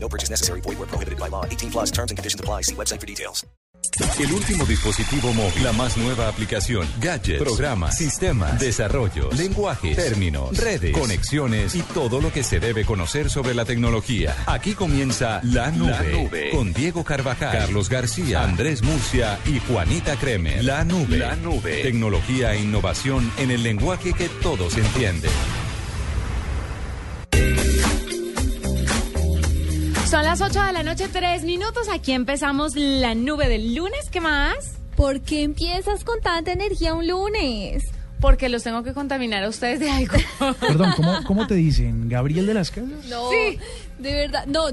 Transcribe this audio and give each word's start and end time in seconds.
No 0.00 0.08
purchase 0.08 0.30
necessary. 0.30 0.60
Void 0.62 0.78
where 0.78 0.88
prohibited 0.88 1.18
by 1.18 1.28
law. 1.28 1.44
18 1.44 1.70
plus 1.70 1.90
terms 1.90 2.10
and 2.10 2.18
conditions 2.18 2.40
apply. 2.40 2.62
See 2.62 2.74
website 2.74 3.00
for 3.00 3.06
details. 3.06 3.44
El 4.18 4.32
último 4.32 4.64
dispositivo 4.64 5.32
móvil, 5.32 5.62
la 5.64 5.72
más 5.72 5.96
nueva 5.96 6.28
aplicación, 6.28 6.86
gadgets, 7.00 7.42
programas, 7.42 7.96
sistemas, 7.96 8.60
desarrollos, 8.60 9.36
lenguajes, 9.36 9.96
términos, 9.96 10.56
redes, 10.56 10.92
conexiones 10.92 11.74
y 11.74 11.82
todo 11.82 12.20
lo 12.20 12.32
que 12.32 12.42
se 12.42 12.60
debe 12.60 12.84
conocer 12.84 13.30
sobre 13.30 13.54
la 13.54 13.64
tecnología. 13.64 14.36
Aquí 14.46 14.74
comienza 14.74 15.40
La 15.44 15.70
Nube, 15.70 15.90
La 15.90 16.02
Nube. 16.02 16.50
con 16.50 16.72
Diego 16.72 17.04
Carvajal, 17.04 17.52
Carlos 17.52 17.88
García, 17.88 18.42
Andrés 18.42 18.82
Murcia 18.82 19.38
y 19.46 19.58
Juanita 19.60 20.16
Kremer. 20.16 20.64
La 20.64 20.84
Nube, 20.84 21.18
La 21.18 21.36
Nube, 21.36 21.82
tecnología 21.82 22.54
e 22.54 22.60
innovación 22.60 23.32
en 23.38 23.50
el 23.50 23.62
lenguaje 23.62 24.12
que 24.12 24.28
todos 24.28 24.76
entienden. 24.76 25.30
Son 30.10 30.24
las 30.24 30.40
8 30.40 30.62
de 30.62 30.72
la 30.72 30.82
noche, 30.82 31.06
3 31.06 31.44
minutos. 31.44 31.86
Aquí 31.92 32.12
empezamos 32.12 32.74
la 32.76 33.14
nube 33.14 33.46
del 33.46 33.74
lunes. 33.74 34.08
¿Qué 34.10 34.22
más? 34.22 34.78
¿Por 34.96 35.20
qué 35.20 35.42
empiezas 35.42 36.02
con 36.02 36.18
tanta 36.22 36.50
energía 36.50 36.94
un 36.94 37.06
lunes? 37.06 37.84
Porque 38.18 38.48
los 38.48 38.62
tengo 38.62 38.82
que 38.82 38.94
contaminar 38.94 39.44
a 39.44 39.50
ustedes 39.50 39.80
de 39.80 39.90
algo. 39.90 40.16
Perdón, 40.60 40.94
¿cómo, 40.96 41.12
cómo 41.26 41.46
te 41.46 41.56
dicen? 41.56 42.08
¿Gabriel 42.08 42.46
de 42.46 42.54
las 42.54 42.70
Casas? 42.70 43.04
No, 43.04 43.28
de 43.98 44.12
verdad, 44.12 44.46
no, 44.46 44.64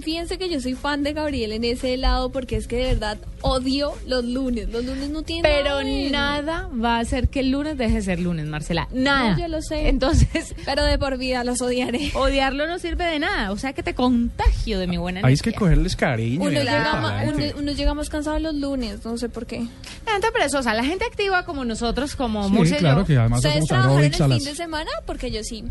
fíjense 0.00 0.38
que 0.38 0.48
yo 0.50 0.60
soy 0.60 0.74
fan 0.74 1.02
de 1.02 1.12
Gabriel 1.12 1.52
en 1.52 1.64
ese 1.64 1.96
lado 1.96 2.30
porque 2.30 2.56
es 2.56 2.66
que 2.66 2.76
de 2.76 2.84
verdad 2.84 3.18
odio 3.42 3.92
los 4.06 4.24
lunes. 4.24 4.68
Los 4.70 4.84
lunes 4.84 5.08
no 5.10 5.22
tienen 5.22 5.42
Pero 5.42 5.82
nada 6.10 6.68
va 6.72 6.96
a 6.96 7.00
hacer 7.00 7.28
que 7.28 7.40
el 7.40 7.50
lunes 7.50 7.76
deje 7.78 7.96
de 7.96 8.02
ser 8.02 8.20
lunes, 8.20 8.46
Marcela. 8.46 8.88
Nada. 8.92 9.32
No, 9.34 9.38
yo 9.38 9.48
lo 9.48 9.62
sé. 9.62 9.88
Entonces, 9.88 10.54
Pero 10.64 10.84
de 10.84 10.98
por 10.98 11.16
vida 11.18 11.44
los 11.44 11.60
odiaré. 11.60 12.10
odiarlo 12.14 12.66
no 12.66 12.78
sirve 12.78 13.04
de 13.04 13.18
nada. 13.18 13.52
O 13.52 13.56
sea 13.56 13.72
que 13.72 13.82
te 13.82 13.94
contagio 13.94 14.78
de 14.78 14.86
mi 14.86 14.96
buena 14.96 15.20
Ahí 15.24 15.34
es 15.34 15.42
que 15.42 15.50
energía. 15.50 15.58
cogerles 15.66 15.96
cariño. 15.96 16.42
Uno, 16.42 16.50
y 16.52 16.54
llega, 16.56 16.84
para 16.90 17.00
ma- 17.00 17.18
adelante. 17.18 17.50
uno, 17.54 17.62
uno 17.62 17.72
llega 17.72 17.94
más 17.94 18.08
cansado 18.10 18.38
los 18.38 18.54
lunes, 18.54 19.04
no 19.04 19.16
sé 19.18 19.28
por 19.28 19.46
qué. 19.46 19.64
La 20.06 20.12
gente 20.12 20.30
perezosa, 20.32 20.74
la 20.74 20.84
gente 20.84 21.04
activa 21.04 21.44
como 21.44 21.64
nosotros, 21.64 22.14
como 22.16 22.44
Sí, 22.48 22.52
Murcia 22.52 22.78
claro 22.78 23.00
yo. 23.00 23.06
que 23.06 23.16
además 23.16 23.44
¿Ustedes 23.44 23.66
trabajaron 23.66 24.02
el 24.04 24.10
las... 24.18 24.28
fin 24.38 24.44
de 24.44 24.54
semana? 24.54 24.90
Porque 25.06 25.30
yo 25.30 25.42
sí. 25.44 25.64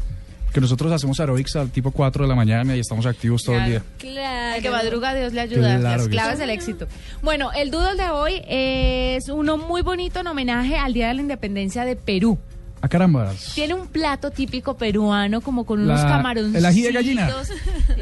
Que 0.53 0.59
nosotros 0.59 0.91
hacemos 0.91 1.19
aerobics 1.19 1.55
al 1.55 1.69
tipo 1.69 1.91
4 1.91 2.23
de 2.25 2.29
la 2.29 2.35
mañana 2.35 2.75
y 2.75 2.79
estamos 2.79 3.05
activos 3.05 3.43
todo 3.43 3.55
el 3.57 3.65
día. 3.69 3.83
Claro. 3.97 4.55
El 4.57 4.61
que 4.61 4.69
madruga, 4.69 5.13
Dios 5.13 5.31
le 5.33 5.41
ayuda. 5.41 5.77
Claro 5.79 5.97
las 6.03 6.07
claves 6.09 6.35
sí. 6.35 6.39
del 6.41 6.49
éxito. 6.49 6.87
Bueno, 7.21 7.51
el 7.53 7.71
doodle 7.71 7.95
de 8.03 8.09
hoy 8.09 8.41
es 8.47 9.29
uno 9.29 9.57
muy 9.57 9.81
bonito 9.81 10.19
en 10.19 10.27
homenaje 10.27 10.75
al 10.77 10.93
Día 10.93 11.07
de 11.07 11.13
la 11.13 11.21
Independencia 11.21 11.85
de 11.85 11.95
Perú. 11.95 12.37
¡A 12.81 12.87
carambas! 12.89 13.51
Tiene 13.53 13.75
un 13.75 13.87
plato 13.87 14.31
típico 14.31 14.75
peruano 14.75 15.39
como 15.41 15.65
con 15.65 15.79
unos 15.81 16.01
camaroncitos. 16.01 16.57
el 16.59 16.65
ají 16.65 16.81
de 16.81 16.91
gallina. 16.91 17.29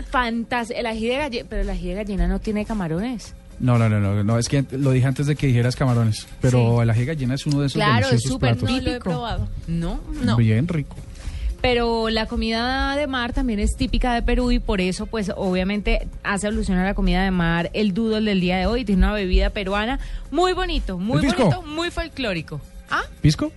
Fantástico. 0.10 0.80
El 0.80 0.86
ají 0.86 1.08
de 1.08 1.18
gallina. 1.18 1.46
Pero 1.50 1.62
el 1.64 1.70
ají 1.70 1.88
de 1.90 1.96
gallina 1.96 2.28
no 2.28 2.40
tiene 2.40 2.66
camarones. 2.66 3.36
No, 3.60 3.78
no, 3.78 3.90
no, 3.90 4.00
no, 4.00 4.24
no, 4.24 4.40
es 4.40 4.48
que 4.48 4.64
lo 4.72 4.92
dije 4.92 5.06
antes 5.06 5.28
de 5.28 5.36
que 5.36 5.48
dijeras 5.48 5.76
camarones, 5.76 6.26
pero 6.40 6.78
Sí. 6.78 6.82
el 6.84 6.90
ají 6.92 7.00
de 7.02 7.06
gallina 7.08 7.36
es 7.36 7.46
uno 7.46 7.60
de 7.60 7.68
esos 7.68 7.76
Claro, 7.76 8.06
es 8.06 8.12
deliciosos 8.12 8.32
súper 8.32 8.56
platos. 8.56 8.70
No 8.70 8.76
lo 8.76 8.82
he 8.82 8.86
típico. 8.86 9.04
probado. 9.04 9.50
No. 9.68 10.00
No. 10.24 10.38
Bien 10.38 10.66
rico. 10.66 10.96
Pero 11.62 12.10
la 12.10 12.26
comida 12.26 12.96
de 12.96 13.08
mar 13.08 13.34
también 13.34 13.60
es 13.60 13.76
típica 13.76 14.14
de 14.14 14.22
Perú 14.22 14.52
y 14.52 14.60
por 14.60 14.80
eso, 14.80 15.06
pues, 15.08 15.32
obviamente 15.36 16.08
hace 16.24 16.48
alusión 16.48 16.78
a 16.78 16.86
la 16.86 16.94
comida 16.94 17.24
de 17.24 17.32
mar 17.32 17.70
el 17.74 17.94
doodle 17.94 18.30
del 18.30 18.40
día 18.40 18.58
de 18.58 18.66
hoy. 18.66 18.86
Tiene 18.86 19.04
una 19.06 19.14
bebida 19.14 19.50
peruana 19.50 20.00
muy 20.32 20.54
bonito, 20.54 20.98
muy 20.98 21.26
bonito, 21.26 21.62
muy 21.64 21.92
folclórico. 21.92 22.62
¿Ah? 22.90 23.04
¿Pisco? 23.22 23.52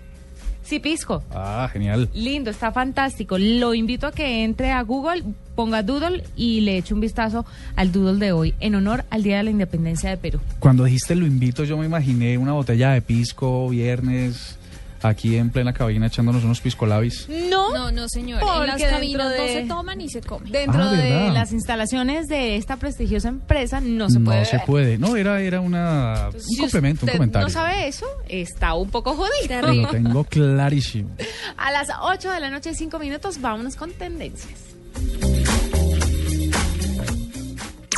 Sí, 0.65 0.79
pisco. 0.79 1.23
Ah, 1.33 1.69
genial. 1.73 2.09
Lindo, 2.15 2.51
está 2.51 2.73
fantástico. 2.73 3.37
Lo 3.39 3.75
invito 3.75 4.07
a 4.07 4.13
que 4.13 4.45
entre 4.45 4.71
a 4.71 4.83
Google, 4.83 5.25
ponga 5.55 5.83
Doodle 5.83 6.25
y 6.37 6.61
le 6.63 6.79
eche 6.79 6.95
un 6.95 7.01
vistazo 7.01 7.45
al 7.77 7.93
Doodle 7.93 8.25
de 8.25 8.33
hoy 8.33 8.55
en 8.61 8.75
honor 8.75 9.05
al 9.11 9.23
Día 9.23 9.39
de 9.39 9.43
la 9.45 9.51
Independencia 9.51 10.11
de 10.11 10.17
Perú. 10.17 10.41
Cuando 10.61 10.85
dijiste 10.85 11.15
lo 11.15 11.27
invito, 11.27 11.65
yo 11.65 11.77
me 11.77 11.87
imaginé 11.87 12.39
una 12.39 12.53
botella 12.53 12.93
de 12.93 13.03
pisco, 13.03 13.69
viernes, 13.69 14.59
aquí 15.03 15.37
en 15.37 15.51
plena 15.51 15.73
cabina 15.73 16.07
echándonos 16.07 16.45
unos 16.45 16.61
pisco 16.61 16.87
labis. 16.87 17.29
No, 17.29 17.73
No, 17.73 17.91
no, 17.93 18.09
señor. 18.09 18.41
Porque 18.41 18.61
en 18.61 18.67
las 18.67 18.77
dentro 18.79 18.97
cabinas 18.97 19.25
no 19.25 19.29
de- 19.31 19.49
se 19.49 19.63
toman 19.69 20.01
y 20.01 20.09
se 20.09 20.21
comen. 20.21 20.53
dentro 20.53 20.83
Ah, 20.83 20.91
de 20.93 21.31
las 21.33 21.53
instalaciones 21.53 22.29
de 22.29 22.57
esta 22.57 22.77
prestigiosa 22.77 23.29
empresa 23.29 23.81
no 23.81 24.09
se 24.11 24.21
puede. 24.21 24.39
no 24.41 24.45
se 24.45 24.59
puede. 24.61 24.99
No, 24.99 25.17
era, 25.17 25.41
era 25.41 25.61
una, 25.61 26.29
un 26.33 26.41
Si 26.41 26.57
complemento, 26.59 27.07
un 27.07 27.13
comentario. 27.13 27.47
no 27.47 27.53
sabe 27.53 27.89
eso, 27.89 28.07
está 28.29 28.75
un 28.75 28.91
poco 28.91 29.15
jodido. 29.15 29.73
Lo 29.73 29.89
tengo 29.89 30.25
clarísimo. 30.25 31.11
A 31.57 31.71
las 31.73 31.89
8 32.01 32.31
de 32.31 32.41
la 32.41 32.51
noche, 32.51 32.75
5 32.75 32.99
minutos, 32.99 33.41
vámonos 33.41 33.77
con 33.77 33.91
tendencias. 33.93 34.59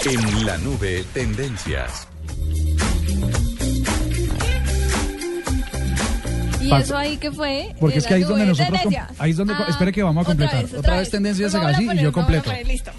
En 0.07 0.47
la 0.47 0.59
nube, 0.59 1.05
tendencias. 1.15 2.07
¿Y 6.65 6.75
eso 6.75 6.97
ahí 6.97 7.17
qué 7.17 7.31
fue? 7.31 7.75
Porque 7.79 7.99
es 7.99 8.05
Era 8.05 8.09
que 8.09 8.15
ahí 8.15 8.23
es 8.23 8.29
donde 8.29 8.47
nosotros... 8.47 8.81
Ahí 9.19 9.31
es 9.31 9.37
donde... 9.37 9.55
Ah, 9.55 9.67
espere 9.69 9.93
que 9.93 10.03
vamos 10.03 10.25
a 10.25 10.27
completar. 10.27 10.65
Otra, 10.77 10.99
vez, 10.99 11.11
tendencias 11.11 11.55
así 11.55 11.89
y 11.93 11.99
yo 11.99 12.13
completo. 12.13 12.45
poner, 12.45 12.67
listo. 12.67 12.91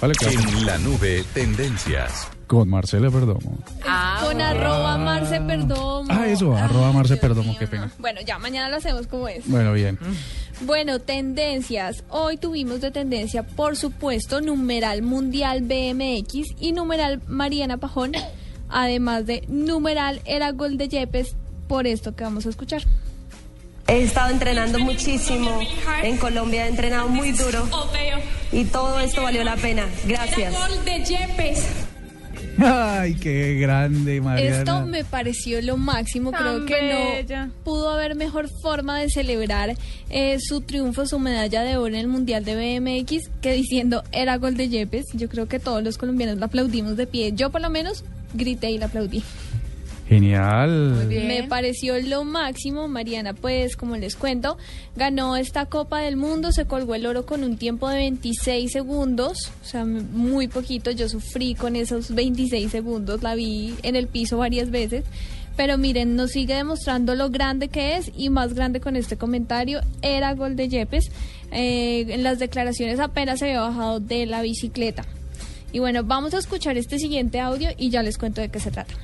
Vale, 0.00 0.14
claro. 0.14 0.38
En 0.38 0.66
la 0.66 0.78
nube, 0.78 1.24
tendencias. 1.34 2.28
Con 2.46 2.68
Marcela 2.68 3.10
Perdomo. 3.10 3.58
Con 4.22 4.40
arroba 4.40 4.96
Marce 4.96 5.40
Perdomo. 5.40 6.06
Ah, 6.08 6.26
eso, 6.26 6.56
arroba 6.56 6.92
Marce 6.92 7.14
Dios 7.14 7.20
Perdomo, 7.20 7.50
mío, 7.50 7.58
qué 7.58 7.64
no. 7.66 7.70
pena. 7.70 7.92
Bueno, 7.98 8.20
ya 8.24 8.38
mañana 8.38 8.70
lo 8.70 8.76
hacemos 8.76 9.06
como 9.06 9.28
es. 9.28 9.46
Bueno, 9.46 9.72
bien. 9.72 9.98
Bueno, 10.62 10.98
tendencias. 10.98 12.04
Hoy 12.08 12.36
tuvimos 12.36 12.80
de 12.80 12.90
tendencia, 12.90 13.42
por 13.42 13.76
supuesto, 13.76 14.40
numeral 14.40 15.02
mundial 15.02 15.62
BMX 15.62 16.54
y 16.58 16.72
numeral 16.72 17.20
Mariana 17.26 17.76
Pajón, 17.76 18.12
además 18.68 19.26
de 19.26 19.44
numeral 19.48 20.20
era 20.24 20.50
gol 20.52 20.78
de 20.78 20.88
Yepes, 20.88 21.36
por 21.68 21.86
esto 21.86 22.16
que 22.16 22.24
vamos 22.24 22.46
a 22.46 22.48
escuchar. 22.48 22.82
He 23.86 24.02
estado 24.02 24.30
entrenando 24.30 24.78
muchísimo. 24.78 25.60
En 26.02 26.18
Colombia 26.18 26.66
he 26.66 26.68
entrenado 26.68 27.08
muy 27.08 27.32
duro. 27.32 27.68
Y 28.52 28.64
todo 28.64 29.00
esto 29.00 29.22
valió 29.22 29.44
la 29.44 29.56
pena. 29.56 29.86
Gracias. 30.06 30.54
Ay, 32.60 33.14
qué 33.14 33.54
grande, 33.54 34.20
Mariana. 34.20 34.58
Esto 34.58 34.84
me 34.84 35.04
pareció 35.04 35.62
lo 35.62 35.76
máximo. 35.76 36.32
Tan 36.32 36.66
Creo 36.66 36.66
que 36.66 37.22
bella. 37.22 37.46
no 37.46 37.52
pudo 37.64 37.88
haber 37.90 38.16
mejor 38.16 38.48
forma 38.62 38.98
de 38.98 39.08
celebrar 39.08 39.76
eh, 40.10 40.38
su 40.40 40.60
triunfo, 40.60 41.06
su 41.06 41.18
medalla 41.20 41.62
de 41.62 41.76
oro 41.76 41.94
en 41.94 42.00
el 42.00 42.08
Mundial 42.08 42.44
de 42.44 42.56
BMX 42.56 43.30
que 43.40 43.52
diciendo 43.52 44.02
era 44.10 44.36
gol 44.38 44.56
de 44.56 44.68
Yepes. 44.68 45.06
Yo 45.14 45.28
creo 45.28 45.46
que 45.46 45.60
todos 45.60 45.82
los 45.84 45.98
colombianos 45.98 46.38
la 46.38 46.46
aplaudimos 46.46 46.96
de 46.96 47.06
pie. 47.06 47.32
Yo 47.32 47.50
por 47.50 47.60
lo 47.60 47.70
menos 47.70 48.04
grité 48.34 48.70
y 48.70 48.78
la 48.78 48.86
aplaudí. 48.86 49.22
Genial. 50.08 51.06
bien. 51.06 51.28
Me 51.28 51.42
pareció 51.44 52.00
lo 52.00 52.24
máximo. 52.24 52.88
Mariana, 52.88 53.34
pues, 53.34 53.76
como 53.76 53.96
les 53.96 54.16
cuento, 54.16 54.56
ganó 54.96 55.36
esta 55.36 55.66
Copa 55.66 56.00
del 56.00 56.16
Mundo, 56.16 56.50
se 56.50 56.64
colgó 56.64 56.94
el 56.94 57.04
oro 57.04 57.26
con 57.26 57.44
un 57.44 57.58
tiempo 57.58 57.88
de 57.88 57.96
26 57.96 58.72
segundos, 58.72 59.52
o 59.62 59.66
sea, 59.66 59.84
muy 59.84 60.48
poquito. 60.48 60.90
Yo 60.90 61.08
sufrí 61.10 61.54
con 61.54 61.76
esos 61.76 62.14
26 62.14 62.70
segundos, 62.70 63.22
la 63.22 63.34
vi 63.34 63.74
en 63.82 63.96
el 63.96 64.06
piso 64.08 64.38
varias 64.38 64.70
veces. 64.70 65.04
Pero 65.58 65.76
miren, 65.76 66.14
nos 66.14 66.30
sigue 66.30 66.54
demostrando 66.54 67.14
lo 67.16 67.30
grande 67.30 67.68
que 67.68 67.96
es 67.96 68.12
y 68.16 68.30
más 68.30 68.54
grande 68.54 68.80
con 68.80 68.96
este 68.96 69.16
comentario. 69.16 69.80
Era 70.02 70.32
gol 70.34 70.54
de 70.56 70.68
Yepes. 70.68 71.10
Eh, 71.50 72.06
en 72.08 72.22
las 72.22 72.38
declaraciones 72.38 73.00
apenas 73.00 73.40
se 73.40 73.46
había 73.46 73.62
bajado 73.62 74.00
de 74.00 74.24
la 74.24 74.40
bicicleta. 74.40 75.04
Y 75.72 75.80
bueno, 75.80 76.04
vamos 76.04 76.32
a 76.32 76.38
escuchar 76.38 76.78
este 76.78 76.98
siguiente 76.98 77.40
audio 77.40 77.70
y 77.76 77.90
ya 77.90 78.02
les 78.02 78.16
cuento 78.16 78.40
de 78.40 78.50
qué 78.50 78.60
se 78.60 78.70
trata. 78.70 78.94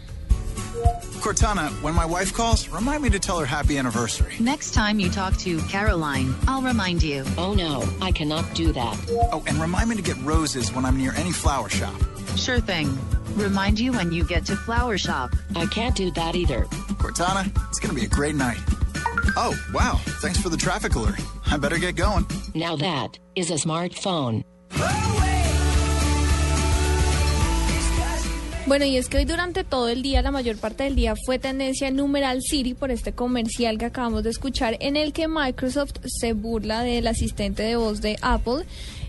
Cortana, 1.21 1.71
when 1.83 1.95
my 1.95 2.05
wife 2.05 2.35
calls, 2.35 2.69
remind 2.69 3.03
me 3.03 3.09
to 3.11 3.19
tell 3.19 3.39
her 3.39 3.47
happy 3.47 3.79
anniversary. 3.79 4.35
Next 4.39 4.75
time 4.75 5.01
you 5.01 5.09
talk 5.09 5.37
to 5.39 5.59
Caroline, 5.63 6.35
I'll 6.47 6.63
remind 6.63 7.03
you. 7.03 7.25
Oh 7.39 7.55
no, 7.55 7.83
I 8.03 8.13
cannot 8.13 8.55
do 8.55 8.73
that. 8.73 8.97
Oh, 9.33 9.43
and 9.47 9.57
remind 9.59 9.89
me 9.89 9.97
to 9.97 10.03
get 10.03 10.17
roses 10.19 10.73
when 10.73 10.85
I'm 10.85 10.99
near 10.99 11.13
any 11.17 11.33
flower 11.33 11.71
shop. 11.71 11.95
Sure 12.37 12.61
thing. 12.61 12.99
Remind 13.37 13.81
you 13.81 13.93
when 13.93 14.13
you 14.13 14.23
get 14.25 14.45
to 14.47 14.57
Flower 14.57 14.97
Shop. 14.97 15.35
I 15.57 15.67
can't 15.67 15.97
do 15.97 16.11
that 16.13 16.37
either. 16.37 16.65
Cortana, 17.01 17.47
it's 17.69 17.81
going 17.81 17.93
to 17.95 18.01
be 18.01 18.07
a 18.07 18.09
great 18.09 18.37
night. 18.37 18.59
Oh, 19.37 19.59
wow. 19.73 20.01
Thanks 20.21 20.41
for 20.41 20.49
the 20.51 20.57
traffic 20.57 20.95
alert. 20.95 21.21
I 21.47 21.57
better 21.57 21.79
get 21.79 21.97
going. 21.97 22.27
Now 22.55 22.77
that 22.77 23.19
is 23.35 23.51
a 23.51 23.55
smartphone. 23.55 24.45
Bueno, 28.67 28.87
y 28.87 28.97
es 28.97 29.11
que 29.11 29.19
hoy 29.19 29.27
durante 29.27 29.63
todo 29.63 29.91
el 29.91 30.03
día, 30.03 30.23
la 30.23 30.31
mayor 30.31 30.57
parte 30.57 30.85
del 30.85 30.97
día, 30.97 31.15
fue 31.27 31.39
tendencia 31.39 31.87
en 31.87 31.97
numeral 31.97 32.41
Siri 32.41 32.73
por 32.73 32.91
este 32.91 33.13
comercial 33.13 33.77
que 33.77 33.85
acabamos 33.85 34.23
de 34.23 34.31
escuchar, 34.31 34.79
en 34.81 34.97
el 34.97 35.13
que 35.13 35.29
Microsoft 35.29 35.97
se 36.07 36.33
burla 36.33 36.83
del 36.83 37.07
asistente 37.07 37.63
de 37.63 37.77
voz 37.77 38.01
de 38.01 38.17
Apple. 38.23 38.65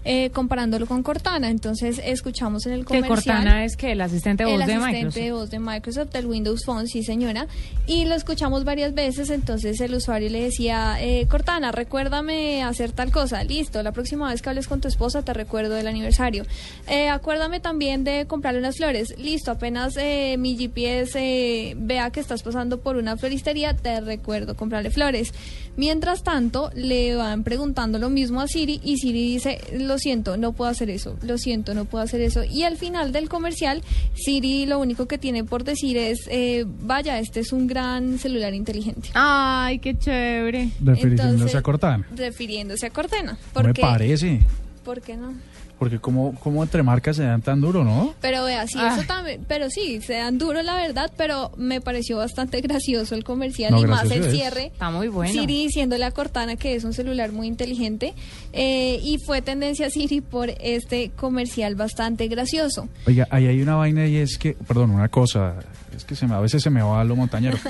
Eh, 0.05 0.29
comparándolo 0.29 0.85
con 0.85 1.03
Cortana. 1.03 1.49
Entonces 1.49 1.99
escuchamos 2.03 2.65
en 2.65 2.73
el 2.73 2.85
Que 2.85 3.01
comercial. 3.01 3.37
Cortana 3.37 3.65
es 3.65 3.75
que 3.75 3.91
el 3.91 4.01
asistente 4.01 4.45
de 4.45 4.51
voz 4.51 4.61
el 4.61 4.67
de 4.67 4.73
asistente 4.73 4.97
Microsoft. 4.97 5.23
de 5.23 5.31
voz 5.31 5.49
de 5.49 5.59
Microsoft 5.59 6.11
del 6.11 6.25
Windows 6.27 6.63
Phone, 6.65 6.87
sí 6.87 7.03
señora, 7.03 7.47
y 7.87 8.05
lo 8.05 8.15
escuchamos 8.15 8.63
varias 8.63 8.93
veces, 8.93 9.29
entonces 9.29 9.81
el 9.81 9.93
usuario 9.95 10.29
le 10.29 10.43
decía, 10.43 10.97
eh, 10.99 11.27
Cortana, 11.27 11.71
recuérdame 11.71 12.63
hacer 12.63 12.91
tal 12.91 13.11
cosa, 13.11 13.43
listo, 13.43 13.81
la 13.83 13.91
próxima 13.91 14.29
vez 14.29 14.41
que 14.41 14.49
hables 14.49 14.67
con 14.67 14.79
tu 14.79 14.87
esposa 14.87 15.23
te 15.23 15.33
recuerdo 15.33 15.73
del 15.73 15.87
aniversario, 15.87 16.45
Eh, 16.87 17.09
acuérdame 17.09 17.59
también 17.59 18.03
de 18.03 18.27
comprarle 18.27 18.59
unas 18.59 18.77
flores, 18.77 19.15
listo, 19.17 19.49
apenas 19.51 19.97
eh, 19.97 20.35
mi 20.37 20.55
GPS 20.55 21.17
eh, 21.19 21.73
vea 21.77 22.11
que 22.11 22.19
estás 22.19 22.43
pasando 22.43 22.79
por 22.79 22.95
una 22.95 23.17
floristería, 23.17 23.75
te 23.75 23.99
recuerdo 24.01 24.55
comprarle 24.55 24.91
flores. 24.91 25.33
Mientras 25.77 26.23
tanto, 26.23 26.69
le 26.73 27.15
van 27.15 27.43
preguntando 27.43 27.97
lo 27.99 28.09
mismo 28.09 28.39
a 28.39 28.47
Siri 28.47 28.79
y 28.83 28.97
Siri 28.97 29.33
dice, 29.33 29.59
lo 29.73 29.94
siento, 29.97 30.37
no 30.37 30.53
puedo 30.53 30.69
hacer 30.69 30.89
eso, 30.89 31.17
lo 31.21 31.37
siento, 31.37 31.73
no 31.73 31.85
puedo 31.85 32.03
hacer 32.03 32.21
eso. 32.21 32.43
Y 32.43 32.63
al 32.63 32.77
final 32.77 33.11
del 33.11 33.29
comercial, 33.29 33.81
Siri 34.13 34.65
lo 34.65 34.79
único 34.79 35.07
que 35.07 35.17
tiene 35.17 35.43
por 35.43 35.63
decir 35.63 35.97
es, 35.97 36.19
eh, 36.29 36.65
vaya, 36.67 37.19
este 37.19 37.39
es 37.39 37.51
un 37.51 37.67
gran 37.67 38.17
celular 38.19 38.53
inteligente. 38.53 39.09
Ay, 39.13 39.79
qué 39.79 39.97
chévere. 39.97 40.69
Refiriéndose 40.83 41.29
Entonces, 41.29 41.55
a 41.55 41.61
Cortana. 41.61 42.07
Refiriéndose 42.15 42.85
a 42.85 42.89
Cortana. 42.89 43.37
No 43.55 43.63
me 43.63 43.73
parece. 43.73 44.41
¿Por 44.83 45.01
qué 45.01 45.17
no? 45.17 45.33
Porque 45.77 45.99
como, 45.99 46.33
como 46.35 46.63
entre 46.63 46.83
marcas 46.83 47.17
se 47.17 47.23
dan 47.23 47.41
tan 47.41 47.59
duro, 47.59 47.83
¿no? 47.83 48.13
Pero 48.21 48.45
vea, 48.45 48.65
sí, 48.65 48.77
Ah. 48.79 48.95
eso 48.97 49.05
también, 49.05 49.43
pero 49.47 49.69
sí, 49.69 49.99
se 50.01 50.13
dan 50.13 50.37
duro 50.37 50.61
la 50.63 50.75
verdad, 50.75 51.11
pero 51.17 51.51
me 51.57 51.81
pareció 51.81 52.17
bastante 52.17 52.61
gracioso 52.61 53.13
el 53.15 53.23
comercial 53.25 53.71
No, 53.73 53.81
y 53.81 53.85
más 53.85 54.09
el 54.09 54.23
es. 54.25 54.31
cierre. 54.31 54.67
Está 54.67 54.89
muy 54.89 55.09
bueno. 55.09 55.33
Siri 55.33 55.65
diciéndole 55.65 56.05
a 56.05 56.11
Cortana 56.11 56.55
que 56.55 56.75
es 56.75 56.83
un 56.85 56.93
celular 56.93 57.31
muy 57.33 57.47
inteligente 57.47 58.13
eh, 58.53 58.99
y 59.03 59.17
fue 59.25 59.41
tendencia 59.41 59.89
Siri 59.89 60.21
por 60.21 60.49
este 60.61 61.11
comercial 61.15 61.75
bastante 61.75 62.27
gracioso. 62.27 62.87
Oiga, 63.05 63.27
ahí 63.29 63.47
hay 63.47 63.61
una 63.61 63.75
vaina 63.75 64.05
y 64.07 64.15
es 64.15 64.37
que, 64.37 64.53
perdón, 64.53 64.91
una 64.91 65.09
cosa, 65.09 65.55
es 65.95 66.05
que 66.05 66.15
se 66.15 66.25
me, 66.25 66.35
a 66.35 66.39
veces 66.39 66.63
se 66.63 66.69
me 66.69 66.81
va 66.81 67.03
lo 67.03 67.15
montañero. 67.15 67.57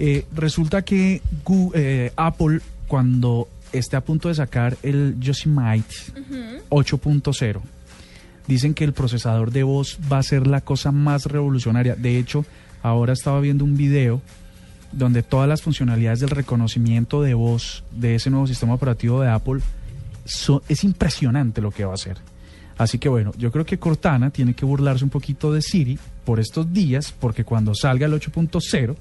Eh, 0.00 0.24
resulta 0.34 0.82
que 0.82 1.20
eh, 1.74 2.12
Apple, 2.16 2.60
cuando 2.86 3.48
esté 3.72 3.96
a 3.96 4.00
punto 4.00 4.28
de 4.28 4.34
sacar 4.34 4.76
el 4.82 5.16
Yosemite 5.20 5.94
8.0, 6.70 7.60
dicen 8.46 8.74
que 8.74 8.84
el 8.84 8.92
procesador 8.92 9.50
de 9.50 9.62
voz 9.62 9.98
va 10.10 10.18
a 10.18 10.22
ser 10.22 10.46
la 10.46 10.60
cosa 10.60 10.92
más 10.92 11.26
revolucionaria. 11.26 11.94
De 11.96 12.18
hecho, 12.18 12.44
ahora 12.82 13.12
estaba 13.12 13.40
viendo 13.40 13.64
un 13.64 13.76
video 13.76 14.20
donde 14.92 15.22
todas 15.22 15.48
las 15.48 15.60
funcionalidades 15.62 16.20
del 16.20 16.30
reconocimiento 16.30 17.22
de 17.22 17.34
voz 17.34 17.84
de 17.92 18.14
ese 18.14 18.30
nuevo 18.30 18.46
sistema 18.46 18.74
operativo 18.74 19.20
de 19.20 19.28
Apple 19.28 19.60
so- 20.24 20.62
es 20.68 20.82
impresionante 20.84 21.60
lo 21.60 21.70
que 21.70 21.84
va 21.84 21.90
a 21.92 21.94
hacer. 21.94 22.16
Así 22.78 22.98
que 22.98 23.08
bueno, 23.08 23.32
yo 23.36 23.50
creo 23.50 23.66
que 23.66 23.78
Cortana 23.78 24.30
tiene 24.30 24.54
que 24.54 24.64
burlarse 24.64 25.02
un 25.04 25.10
poquito 25.10 25.52
de 25.52 25.60
Siri 25.62 25.98
por 26.24 26.38
estos 26.38 26.72
días, 26.72 27.12
porque 27.18 27.44
cuando 27.44 27.74
salga 27.74 28.06
el 28.06 28.12
8.0, 28.14 28.94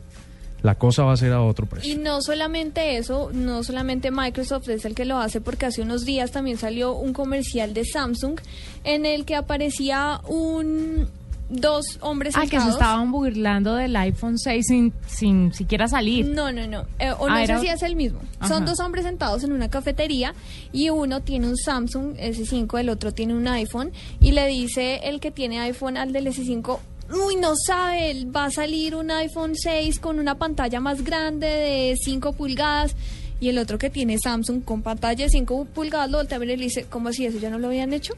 la 0.63 0.75
cosa 0.75 1.04
va 1.04 1.13
a 1.13 1.18
ser 1.18 1.33
a 1.33 1.42
otro 1.42 1.65
precio. 1.68 1.94
Y 1.94 1.98
no 1.98 2.21
solamente 2.21 2.98
eso, 2.98 3.30
no 3.33 3.63
solamente 3.63 4.12
Microsoft 4.12 4.69
es 4.69 4.86
el 4.86 4.95
que 4.95 5.06
lo 5.06 5.18
hace, 5.19 5.39
porque 5.42 5.65
hace 5.68 5.81
unos 5.81 6.04
días 6.06 6.31
también 6.31 6.57
salió 6.57 6.94
un 6.95 7.13
comercial 7.13 7.74
de 7.74 7.86
Samsung 7.86 8.39
en 8.83 9.06
el 9.06 9.25
que 9.25 9.36
aparecía 9.36 10.19
un 10.27 11.07
dos 11.50 11.98
hombres 12.01 12.36
Ah, 12.36 12.42
que 12.42 12.48
se 12.48 12.51
sentados. 12.57 12.74
estaban 12.74 13.09
burlando 13.09 13.75
del 13.75 13.95
iPhone 13.95 14.38
6 14.38 14.65
sin, 14.68 14.92
sin 15.06 15.54
siquiera 15.54 15.88
salir. 15.88 16.25
No, 16.27 16.51
no, 16.51 16.68
no. 16.68 16.81
Eh, 17.00 17.12
o 17.18 17.30
no 17.30 17.36
Ah, 17.36 17.38
sé 17.38 17.44
era- 17.45 17.60
si 17.62 17.68
es 17.68 17.83
el 17.83 17.95
mismo. 17.95 18.19
Ajá. 18.39 18.50
Son 18.50 18.65
dos 18.65 18.81
hombres 18.81 19.06
sentados 19.06 19.45
en 19.45 19.53
una 19.53 19.69
cafetería 19.69 20.33
y 20.74 20.89
uno 20.89 21.21
tiene 21.21 21.48
un 21.48 21.56
Samsung 21.56 22.18
S5, 22.18 22.77
el 22.80 22.89
otro 22.89 23.13
tiene 23.13 23.33
un 23.33 23.48
iPhone 23.48 23.94
y 24.19 24.31
le 24.33 24.45
dice 24.48 25.00
el 25.07 25.21
que 25.21 25.31
tiene 25.31 25.60
iPhone 25.62 25.95
al 25.95 26.12
del 26.12 26.27
S5, 26.27 26.80
uy, 27.12 27.36
no 27.36 27.54
sabe, 27.56 28.25
va 28.25 28.45
a 28.45 28.51
salir 28.51 28.95
un 28.95 29.12
iPhone 29.12 29.56
6 29.56 30.00
con 30.00 30.19
una 30.19 30.36
pantalla 30.36 30.80
más 30.80 31.04
grande 31.04 31.48
de 31.48 31.95
5 32.04 32.33
pulgadas. 32.33 32.95
Y 33.39 33.50
el 33.50 33.59
otro 33.59 33.77
que 33.77 33.89
tiene 33.89 34.18
Samsung 34.18 34.63
con 34.63 34.81
pantalla 34.81 35.25
de 35.25 35.30
5 35.30 35.65
pulgadas 35.65 36.09
lo 36.09 36.18
voltea 36.18 36.39
y 36.44 36.45
le 36.45 36.57
dice, 36.57 36.86
¿cómo 36.89 37.09
así 37.09 37.25
eso 37.25 37.38
ya 37.38 37.50
no 37.50 37.59
lo 37.59 37.68
habían 37.68 37.94
hecho? 37.94 38.13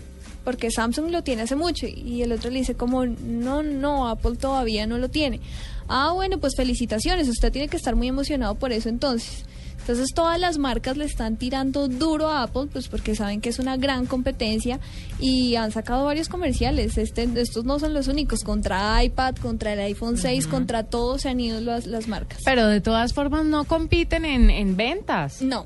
Porque 0.46 0.72
Samsung 0.72 1.12
lo 1.12 1.24
tiene 1.24 1.42
hace 1.42 1.56
mucho 1.56 1.88
y 1.88 2.22
el 2.22 2.32
otro 2.32 2.50
le 2.50 2.60
dice 2.60 2.76
como, 2.76 3.06
no, 3.06 3.62
no, 3.62 4.08
Apple 4.08 4.38
todavía 4.38 4.88
no 4.88 4.98
lo 4.98 5.10
tiene. 5.10 5.42
Ah, 5.90 6.12
bueno, 6.14 6.38
pues 6.40 6.56
felicitaciones, 6.56 7.28
usted 7.28 7.52
tiene 7.52 7.68
que 7.68 7.76
estar 7.76 7.96
muy 7.96 8.08
emocionado 8.08 8.56
por 8.56 8.72
eso 8.72 8.88
entonces. 8.88 9.44
Entonces 9.90 10.14
todas 10.14 10.40
las 10.40 10.60
marcas 10.60 10.98
le 10.98 11.06
están 11.06 11.36
tirando 11.36 11.88
duro 11.88 12.28
a 12.30 12.44
Apple, 12.44 12.68
pues 12.72 12.88
porque 12.88 13.16
saben 13.16 13.42
que 13.42 13.50
es 13.50 13.58
una 13.58 13.76
gran 13.76 14.06
competencia 14.06 14.80
y 15.20 15.56
han 15.56 15.72
sacado 15.72 16.06
varios 16.06 16.30
comerciales. 16.30 17.00
Este, 17.00 17.28
estos 17.42 17.66
no 17.66 17.80
son 17.80 17.96
los 17.96 18.08
únicos, 18.08 18.44
contra 18.44 19.04
iPad, 19.04 19.38
contra 19.38 19.74
el 19.74 19.80
iPhone 19.80 20.20
6, 20.20 20.46
contra 20.46 20.84
todo 20.84 21.18
se 21.18 21.30
han 21.30 21.40
ido 21.40 21.60
las, 21.60 21.88
las 21.88 22.08
marcas. 22.08 22.38
Pero 22.46 22.68
de 22.68 22.82
todas 22.82 23.14
formas 23.14 23.46
no 23.46 23.64
compiten 23.64 24.26
en, 24.26 24.52
en 24.52 24.78
ventas. 24.78 25.42
No, 25.42 25.66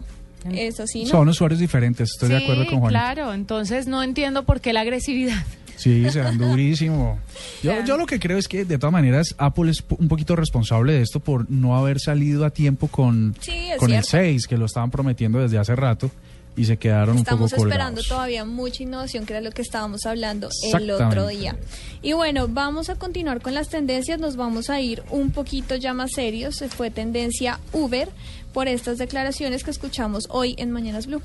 eso 0.54 0.88
sí, 0.88 1.04
no. 1.04 1.10
Son 1.10 1.28
usuarios 1.28 1.60
diferentes, 1.60 2.12
estoy 2.12 2.30
de 2.30 2.38
acuerdo 2.38 2.64
Sí, 2.64 2.70
con 2.70 2.80
Juan. 2.80 2.92
claro. 2.92 3.34
Entonces 3.34 3.88
no 3.88 4.04
entiendo 4.04 4.44
por 4.46 4.62
qué 4.62 4.72
la 4.72 4.80
agresividad. 4.80 5.44
Sí, 5.76 6.10
se 6.10 6.20
dan 6.20 6.38
durísimo. 6.38 7.20
Yo, 7.62 7.84
yo 7.84 7.98
lo 7.98 8.06
que 8.06 8.20
creo 8.20 8.38
es 8.38 8.48
que, 8.48 8.64
de 8.66 8.78
todas 8.78 8.94
maneras, 8.94 9.36
Apple 9.38 9.72
es 9.72 9.84
un 9.98 10.08
poquito 10.08 10.36
responsable 10.36 10.94
de 10.94 11.02
esto 11.02 11.20
por 11.20 11.50
no 11.50 11.76
haber 11.76 12.00
salido 12.00 12.46
a 12.46 12.50
tiempo 12.52 12.88
con, 12.88 13.36
Sí, 13.42 13.68
con 13.78 13.92
el 13.92 14.04
cierto. 14.04 14.28
6, 14.28 14.48
que 14.48 14.58
lo 14.58 14.66
estaban 14.66 14.92
prometiendo 14.92 15.40
desde 15.40 15.58
hace 15.58 15.76
rato 15.76 16.10
y 16.56 16.66
se 16.66 16.78
quedaron 16.78 17.16
un 17.16 17.24
Estamos 17.24 17.52
poco 17.52 17.64
esperando 17.64 17.96
colgados. 18.02 18.08
todavía 18.08 18.46
mucha 18.46 18.84
innovación, 18.84 19.26
que 19.26 19.34
era 19.34 19.42
lo 19.42 19.52
que 19.52 19.64
estábamos 19.64 20.06
hablando 20.06 20.50
el 20.74 20.92
otro 20.92 21.28
día. 21.28 21.58
Y 22.04 22.14
bueno, 22.14 22.48
vamos 22.48 22.90
a 22.90 22.96
continuar 22.96 23.42
con 23.42 23.56
las 23.56 23.70
tendencias, 23.70 24.20
nos 24.20 24.36
vamos 24.36 24.70
a 24.70 24.80
ir 24.80 25.02
un 25.10 25.32
poquito 25.32 25.76
ya 25.76 25.94
más 25.96 26.12
serios. 26.14 26.58
Se 26.58 26.70
Fue 26.70 26.92
tendencia 26.92 27.60
Uber 27.72 28.08
por 28.54 28.68
estas 28.68 29.00
declaraciones 29.00 29.64
que 29.64 29.72
escuchamos 29.72 30.26
hoy 30.30 30.54
en 30.60 30.70
Mañanas 30.70 31.08
Blue. 31.08 31.24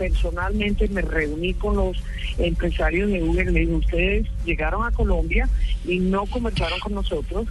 Personalmente 0.00 0.88
me 0.88 1.02
reuní 1.02 1.52
con 1.52 1.76
los 1.76 2.02
empresarios 2.38 3.10
de 3.10 3.22
Uber, 3.22 3.52
le 3.52 3.60
dije, 3.60 3.74
ustedes 3.74 4.26
llegaron 4.46 4.82
a 4.86 4.90
Colombia 4.92 5.46
y 5.86 5.98
no 5.98 6.24
conversaron 6.24 6.80
con 6.80 6.94
nosotros 6.94 7.46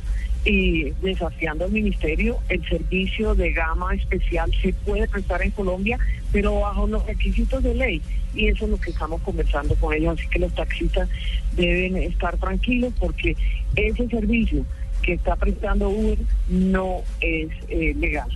y 0.46 0.90
desafiando 1.04 1.66
al 1.66 1.72
ministerio, 1.72 2.40
el 2.50 2.68
servicio 2.68 3.36
de 3.36 3.52
gama 3.52 3.94
especial 3.94 4.52
se 4.64 4.74
puede 4.74 5.08
prestar 5.08 5.44
en 5.44 5.52
Colombia, 5.52 6.00
pero 6.32 6.62
bajo 6.62 6.88
los 6.88 7.06
requisitos 7.06 7.62
de 7.62 7.76
ley. 7.76 8.02
Y 8.34 8.48
eso 8.48 8.66
es 8.66 8.72
lo 8.72 8.78
que 8.80 8.90
estamos 8.90 9.22
conversando 9.22 9.76
con 9.76 9.94
ellos, 9.94 10.18
así 10.18 10.28
que 10.30 10.40
los 10.40 10.56
taxistas 10.56 11.08
deben 11.56 11.98
estar 11.98 12.36
tranquilos 12.38 12.94
porque 13.00 13.36
ese 13.76 14.08
servicio 14.08 14.66
que 15.04 15.14
está 15.14 15.36
prestando 15.36 15.90
Uber 15.90 16.18
no 16.48 17.04
es 17.22 17.50
eh, 17.68 17.94
legal. 18.00 18.30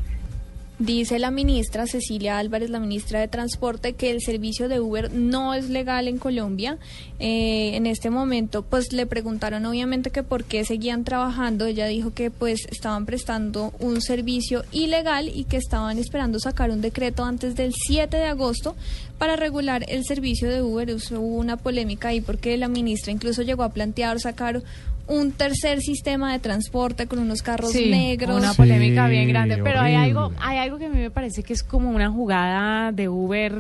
Dice 0.80 1.20
la 1.20 1.30
ministra 1.30 1.86
Cecilia 1.86 2.39
Álvarez, 2.39 2.72
la 2.72 2.80
ministra 2.80 3.20
de 3.20 3.27
Transporte, 3.27 3.94
que 3.94 4.10
el 4.10 4.22
servicio 4.22 4.68
de 4.68 4.80
Uber 4.80 5.13
no 5.13 5.53
es 5.53 5.70
legal 5.70 6.08
en 6.08 6.18
Colombia. 6.18 6.80
Eh, 7.20 7.75
en 7.75 7.86
este 7.86 8.10
momento, 8.10 8.63
pues 8.63 8.92
le 8.92 9.06
preguntaron 9.06 9.68
obviamente 9.68 10.10
que 10.10 10.24
por 10.24 10.46
qué 10.46 10.65
seguían 10.65 11.03
trabajando. 11.03 11.68
Ella 11.68 11.86
dijo 11.86 12.15
que 12.15 12.32
pues 12.32 12.65
estaban 12.72 13.06
prestando 13.06 13.72
un 13.80 14.01
servicio 14.01 14.65
ilegal 14.72 15.30
y 15.30 15.44
que 15.44 15.58
estaban 15.58 16.00
esperando 16.00 16.39
sacar 16.39 16.72
un 16.72 16.82
decreto 16.82 17.24
antes 17.24 17.56
del 17.56 17.72
7 17.74 18.18
de 18.18 18.25
agosto 18.25 18.75
para 19.20 19.36
regular 19.36 19.86
el 19.88 20.03
servicio 20.03 20.50
de 20.50 20.63
Uber. 20.63 20.96
Hubo 20.96 21.38
una 21.38 21.56
polémica 21.56 22.08
ahí 22.08 22.20
porque 22.20 22.58
la 22.58 22.68
ministra 22.68 23.13
incluso 23.13 23.44
llegó 23.44 23.62
a 23.62 23.74
plantear 23.74 24.20
sacar 24.20 24.63
un 25.07 25.31
tercer 25.33 25.81
sistema 25.81 26.31
de 26.31 26.39
transporte 26.39 27.07
con 27.07 27.19
unos 27.19 27.41
carros 27.41 27.72
Sí, 27.74 27.89
negros. 27.89 28.38
Una 28.38 28.53
polémica 28.53 29.05
Sí, 29.05 29.12
bien 29.12 29.27
grande. 29.27 29.57
Pero 29.63 29.81
hay 29.81 29.95
algo, 29.95 30.31
hay 30.39 30.57
algo 30.60 30.77
que 30.77 30.86
a 30.86 30.89
mí 30.89 30.98
me 30.98 31.12
parece 31.12 31.43
que 31.43 31.53
es 31.53 31.62
como 31.63 31.89
una 31.91 32.10
jugada 32.10 32.91
de 32.91 33.10
Uber, 33.10 33.53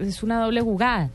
es 0.00 0.22
una 0.22 0.40
doble 0.40 0.60
jugada. 0.62 1.10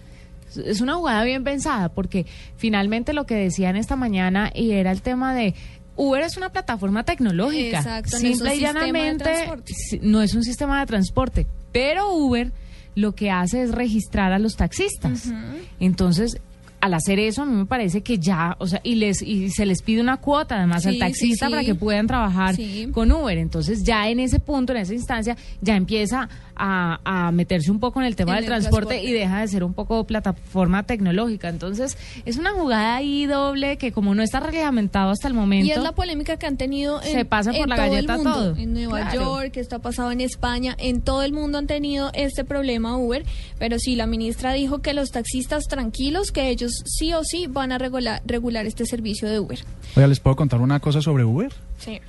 Es- 0.55 0.81
una 0.81 0.95
jugada 0.95 1.23
bien 1.23 1.43
pensada 1.43 1.89
porque 1.89 2.25
finalmente 2.57 3.13
lo 3.13 3.25
que 3.25 3.35
decían 3.35 3.75
esta 3.75 3.95
mañana 3.95 4.51
y 4.53 4.71
era 4.71 4.91
el 4.91 5.01
tema 5.01 5.33
de 5.33 5.55
Uber 5.95 6.21
es 6.23 6.38
una 6.38 6.50
plataforma 6.50 7.03
tecnológica. 7.03 7.77
Exacto, 7.79 8.11
no 8.11 8.17
es 8.17 8.23
un 8.23 8.29
Simple 8.33 8.50
y 8.55 8.59
sistema 8.59 8.79
de 8.81 8.85
llanamente 8.85 10.00
no 10.01 10.21
es 10.21 10.35
un 10.35 10.43
sistema 10.43 10.79
de 10.81 10.85
transporte, 10.85 11.47
pero 11.71 12.13
Uber 12.13 12.51
lo 12.95 13.13
que 13.15 13.31
hace 13.31 13.63
es 13.63 13.71
registrar 13.71 14.31
a 14.33 14.39
los 14.39 14.57
taxistas. 14.57 15.31
Entonces, 15.79 16.39
al 16.81 16.95
hacer 16.95 17.19
eso, 17.19 17.43
a 17.43 17.45
mí 17.45 17.55
me 17.55 17.65
parece 17.65 18.01
que 18.01 18.17
ya, 18.17 18.55
o 18.59 18.65
sea, 18.67 18.81
y 18.83 18.95
les 18.95 19.21
y 19.21 19.50
se 19.51 19.65
les 19.65 19.83
pide 19.83 20.01
una 20.01 20.17
cuota 20.17 20.57
además 20.57 20.85
al 20.88 20.97
taxista 20.97 21.45
sí, 21.45 21.50
sí. 21.50 21.51
para 21.51 21.63
que 21.63 21.75
puedan 21.75 22.07
trabajar 22.07 22.55
con 22.91 23.11
Uber. 23.11 23.38
Entonces, 23.38 23.83
ya 23.83 24.09
en 24.09 24.19
ese 24.19 24.39
punto, 24.39 24.73
en 24.73 24.79
esa 24.79 24.93
instancia, 24.93 25.38
ya 25.61 25.75
empieza 25.75 26.27
a, 26.63 27.00
a 27.27 27.32
meterse 27.32 27.72
un 27.72 27.80
poco 27.80 28.00
en 28.01 28.06
el 28.06 28.15
tema 28.15 28.34
En 28.34 28.36
del 28.36 28.44
el 28.44 28.50
transporte, 28.50 28.89
transporte. 28.89 29.10
y 29.10 29.13
deja 29.13 29.41
de 29.41 29.48
ser 29.48 29.63
un 29.63 29.74
poco 29.74 30.06
plataforma 30.06 30.84
tecnológica. 30.84 31.50
Entonces, 31.50 31.98
es 32.24 32.38
una 32.38 32.51
jugada 32.51 32.98
ahí 32.98 33.25
doble 33.25 33.77
que 33.77 33.91
como 33.91 34.13
no 34.13 34.22
está 34.22 34.39
reglamentado 34.39 35.10
hasta 35.10 35.27
el 35.27 35.34
momento. 35.34 35.65
Y 35.65 35.72
es 35.72 35.82
la 35.82 35.94
polémica 35.94 36.38
que 36.38 36.46
han 36.46 36.58
tenido 36.58 37.01
en, 37.01 37.12
Se 37.13 37.25
pasan 37.25 37.53
por 37.56 37.63
en 37.63 37.70
la 37.70 37.75
todo 37.77 37.86
galleta 37.89 38.13
el 38.13 38.18
mundo. 38.20 38.34
todo. 38.34 38.56
En 38.58 38.74
Nueva 38.74 39.00
Claro. 39.10 39.22
York, 39.41 39.58
esto 39.58 39.77
ha 39.77 39.80
pasado 39.80 40.12
en 40.12 40.22
España, 40.22 40.75
en 40.77 41.01
todo 41.01 41.24
el 41.24 41.34
mundo 41.34 41.58
han 41.58 41.65
tenido 41.68 42.12
este 42.13 42.44
problema 42.46 42.96
Uber, 42.98 43.25
pero 43.58 43.80
sí, 43.80 43.96
la 43.96 44.06
ministra 44.06 44.53
dijo 44.53 44.80
que 44.84 44.94
los 44.94 45.10
taxistas 45.10 45.63
tranquilos, 45.68 46.32
que 46.32 46.50
ellos 46.50 46.72
sí 46.86 47.12
o 47.13 47.24
sí 47.24 47.48
van 47.48 47.72
a 47.72 47.80
regular, 47.80 48.22
regular 48.25 48.65
este 48.68 48.86
servicio 48.86 49.27
de 49.27 49.39
Uber. 49.39 49.60
Oiga, 49.96 50.08
¿les 50.08 50.20
puedo 50.20 50.36
contar 50.36 50.62
una 50.62 50.80
cosa 50.80 51.01
sobre 51.01 51.24
Uber? 51.24 51.51
Sí. 51.80 52.00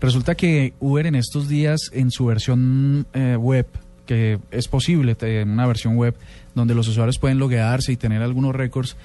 Resulta 0.00 0.34
que 0.34 0.72
Uber 0.80 1.06
en 1.06 1.14
estos 1.14 1.46
días, 1.46 1.90
en 1.92 2.10
su 2.10 2.24
versión 2.24 3.06
eh, 3.12 3.36
web, 3.38 3.66
que 4.10 4.40
es 4.50 4.66
posible, 4.66 5.16
en 5.20 5.50
una 5.50 5.68
versión 5.68 5.94
web, 5.94 6.16
donde 6.56 6.74
los 6.74 6.88
usuarios 6.88 7.20
pueden 7.20 7.38
loguearse 7.38 7.92
y 7.92 7.96
tener 7.96 8.22
algunos 8.22 8.56
récords, 8.56 8.96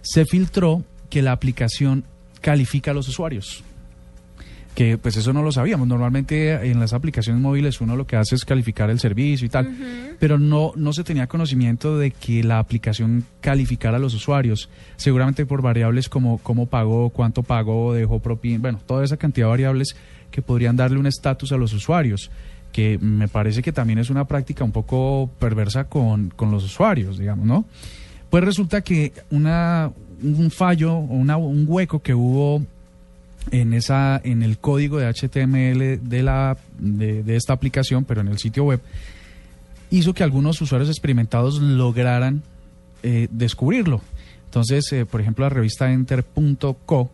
se 0.00 0.24
filtró 0.24 0.82
que 1.10 1.20
la 1.20 1.32
aplicación 1.32 2.04
califica 2.40 2.92
a 2.92 2.94
los 2.94 3.06
usuarios. 3.06 3.62
Que 4.74 4.96
pues 4.96 5.18
eso 5.18 5.34
no 5.34 5.42
lo 5.42 5.52
sabíamos. 5.52 5.86
Normalmente 5.86 6.70
en 6.70 6.80
las 6.80 6.94
aplicaciones 6.94 7.42
móviles 7.42 7.82
uno 7.82 7.94
lo 7.94 8.06
que 8.06 8.16
hace 8.16 8.36
es 8.36 8.46
calificar 8.46 8.88
el 8.88 9.00
servicio 9.00 9.44
y 9.44 9.50
tal. 9.50 10.16
Pero 10.18 10.38
no, 10.38 10.72
no 10.76 10.94
se 10.94 11.04
tenía 11.04 11.26
conocimiento 11.26 11.98
de 11.98 12.10
que 12.12 12.42
la 12.42 12.58
aplicación 12.58 13.26
calificara 13.42 13.98
a 13.98 14.00
los 14.00 14.14
usuarios. 14.14 14.70
Seguramente 14.96 15.44
por 15.44 15.60
variables 15.60 16.08
como 16.08 16.38
cómo 16.38 16.64
pagó, 16.64 17.10
cuánto 17.10 17.42
pagó, 17.42 17.92
dejó 17.92 18.18
propina, 18.20 18.60
bueno, 18.60 18.80
toda 18.86 19.04
esa 19.04 19.18
cantidad 19.18 19.48
de 19.48 19.50
variables 19.50 19.94
que 20.30 20.40
podrían 20.40 20.74
darle 20.74 20.98
un 20.98 21.06
estatus 21.06 21.52
a 21.52 21.58
los 21.58 21.74
usuarios. 21.74 22.30
Que 22.74 22.98
me 22.98 23.28
parece 23.28 23.62
que 23.62 23.70
también 23.70 24.00
es 24.00 24.10
una 24.10 24.26
práctica 24.26 24.64
un 24.64 24.72
poco 24.72 25.30
perversa 25.38 25.84
con, 25.84 26.30
con 26.30 26.50
los 26.50 26.64
usuarios, 26.64 27.18
digamos, 27.18 27.46
¿no? 27.46 27.64
Pues 28.30 28.42
resulta 28.42 28.80
que 28.80 29.12
una, 29.30 29.92
un 30.20 30.50
fallo 30.50 30.96
un 30.96 31.64
hueco 31.68 32.02
que 32.02 32.14
hubo 32.14 32.62
en 33.52 33.74
esa 33.74 34.20
en 34.24 34.42
el 34.42 34.58
código 34.58 34.98
de 34.98 35.06
HTML 35.06 36.08
de 36.08 36.22
la 36.24 36.56
de, 36.76 37.36
esta 37.36 37.52
aplicación, 37.52 38.04
pero 38.04 38.22
en 38.22 38.28
el 38.28 38.38
sitio 38.38 38.64
web, 38.64 38.80
hizo 39.90 40.14
que 40.14 40.24
algunos 40.24 40.60
usuarios 40.60 40.88
experimentados 40.88 41.60
lograran 41.60 42.42
eh, 43.04 43.28
descubrirlo. 43.30 44.00
Entonces, 44.46 44.92
eh, 44.92 45.06
por 45.06 45.20
ejemplo, 45.20 45.44
la 45.44 45.50
revista 45.50 45.92
Enter.co 45.92 47.10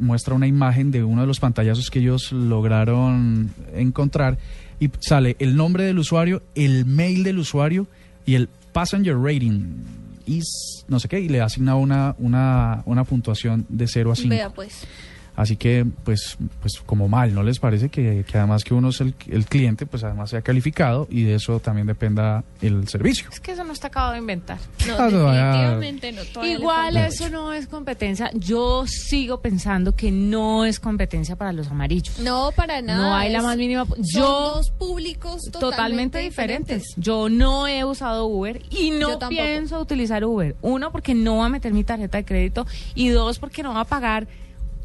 muestra 0.00 0.34
una 0.34 0.46
imagen 0.46 0.90
de 0.90 1.02
uno 1.02 1.22
de 1.22 1.26
los 1.26 1.40
pantallazos 1.40 1.88
que 1.88 2.00
ellos 2.00 2.30
lograron 2.30 3.54
encontrar 3.74 4.36
y 4.80 4.90
sale 5.00 5.36
el 5.38 5.56
nombre 5.56 5.84
del 5.84 5.98
usuario, 5.98 6.42
el 6.54 6.84
mail 6.84 7.22
del 7.24 7.38
usuario 7.38 7.86
y 8.24 8.34
el 8.34 8.48
passenger 8.72 9.16
rating 9.16 9.84
is 10.26 10.84
no 10.88 11.00
sé 11.00 11.08
qué 11.08 11.20
y 11.20 11.28
le 11.28 11.40
asigna 11.40 11.76
una, 11.76 12.14
una, 12.18 12.82
una 12.84 13.04
puntuación 13.04 13.66
de 13.68 13.86
0 13.86 14.12
a 14.12 14.16
5. 14.16 14.28
Vea 14.28 14.50
pues. 14.50 14.86
Así 15.36 15.56
que, 15.56 15.84
pues, 16.04 16.38
pues 16.62 16.80
como 16.86 17.08
mal, 17.08 17.34
¿no 17.34 17.42
les 17.42 17.58
parece 17.58 17.90
que, 17.90 18.24
que 18.26 18.38
además 18.38 18.64
que 18.64 18.72
uno 18.74 18.88
es 18.88 19.00
el, 19.02 19.14
el 19.28 19.44
cliente, 19.44 19.84
pues 19.86 20.02
además 20.02 20.30
sea 20.30 20.40
calificado 20.42 21.06
y 21.10 21.24
de 21.24 21.34
eso 21.34 21.60
también 21.60 21.86
dependa 21.86 22.42
el 22.62 22.88
servicio? 22.88 23.28
Es 23.30 23.38
que 23.40 23.52
eso 23.52 23.62
no 23.62 23.72
está 23.74 23.88
acabado 23.88 24.12
de 24.14 24.18
inventar. 24.20 24.58
No, 24.86 24.94
Ah, 24.98 25.08
todavía- 25.10 25.76
definitivamente 25.76 26.12
no. 26.12 26.44
Igual 26.46 26.96
eso 26.96 27.28
no 27.28 27.52
es 27.52 27.66
competencia. 27.66 28.30
Yo 28.34 28.84
sigo 28.86 29.40
pensando 29.42 29.94
que 29.94 30.10
no 30.10 30.64
es 30.64 30.80
competencia 30.80 31.36
para 31.36 31.52
los 31.52 31.68
amarillos. 31.68 32.18
No, 32.20 32.50
para 32.56 32.80
nada. 32.80 32.98
No 32.98 33.14
hay 33.14 33.30
la 33.30 33.42
más 33.42 33.56
mínima. 33.58 33.84
son 33.84 33.96
Yo 34.02 34.52
dos 34.56 34.70
públicos 34.70 35.42
totalmente, 35.42 35.60
totalmente 35.76 36.18
diferentes. 36.20 36.94
Yo 36.96 37.28
no 37.28 37.66
he 37.68 37.84
usado 37.84 38.26
Uber 38.26 38.62
y 38.70 38.90
no 38.90 39.18
pienso 39.28 39.78
utilizar 39.80 40.24
Uber. 40.24 40.56
Uno, 40.62 40.90
porque 40.92 41.14
no 41.14 41.38
va 41.38 41.46
a 41.46 41.48
meter 41.50 41.72
mi 41.74 41.84
tarjeta 41.84 42.16
de 42.18 42.24
crédito 42.24 42.66
y 42.94 43.08
dos, 43.08 43.38
porque 43.38 43.62
no 43.62 43.74
va 43.74 43.80
a 43.80 43.84
pagar 43.84 44.26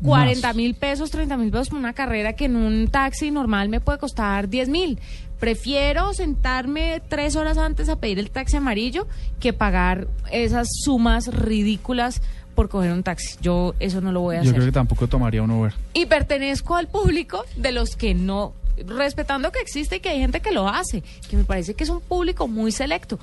40 0.04 0.54
mil 0.54 0.76
pesos, 0.76 1.12
30 1.12 1.38
mil 1.38 1.52
pesos 1.52 1.70
por 1.70 1.80
una 1.80 1.94
carrera 1.94 2.34
que 2.34 2.46
en 2.46 2.56
un 2.56 2.88
taxi 2.88 3.32
normal 3.32 3.70
me 3.70 3.80
puede 3.80 3.98
costar 4.00 4.50
10 4.50 4.70
mil. 4.70 5.00
Prefiero 5.40 6.14
sentarme 6.14 7.02
tres 7.10 7.36
horas 7.36 7.58
antes 7.58 7.90
a 7.90 7.96
pedir 7.96 8.20
el 8.20 8.30
taxi 8.30 8.58
amarillo 8.58 9.08
que 9.40 9.54
pagar 9.54 10.08
esas 10.32 10.68
sumas 10.84 11.28
ridículas 11.28 12.22
por 12.54 12.70
coger 12.70 12.92
un 12.92 13.02
taxi. 13.02 13.38
Yo 13.42 13.74
eso 13.80 14.02
no 14.02 14.12
lo 14.12 14.22
voy 14.22 14.36
a 14.36 14.40
Yo 14.40 14.50
hacer 14.50 14.56
creo 14.56 14.66
que 14.68 14.72
tampoco 14.72 15.08
tomaría 15.08 15.42
un 15.42 15.52
Uber. 15.52 15.74
y 15.94 16.06
pertenezco 16.06 16.76
al 16.76 16.88
público 16.88 17.44
de 17.56 17.72
los 17.72 17.96
que 17.96 18.14
no, 18.14 18.54
respetando 18.86 19.52
que 19.52 19.60
existe 19.60 19.96
y 19.96 20.00
que 20.00 20.10
hay 20.10 20.20
gente 20.20 20.42
que 20.42 20.52
lo 20.52 20.68
hace, 20.68 21.02
que 21.30 21.38
me 21.38 21.44
parece 21.44 21.74
que 21.74 21.84
es 21.86 21.90
un 21.90 22.02
público 22.02 22.48
muy 22.48 22.72
selecto. 22.72 23.18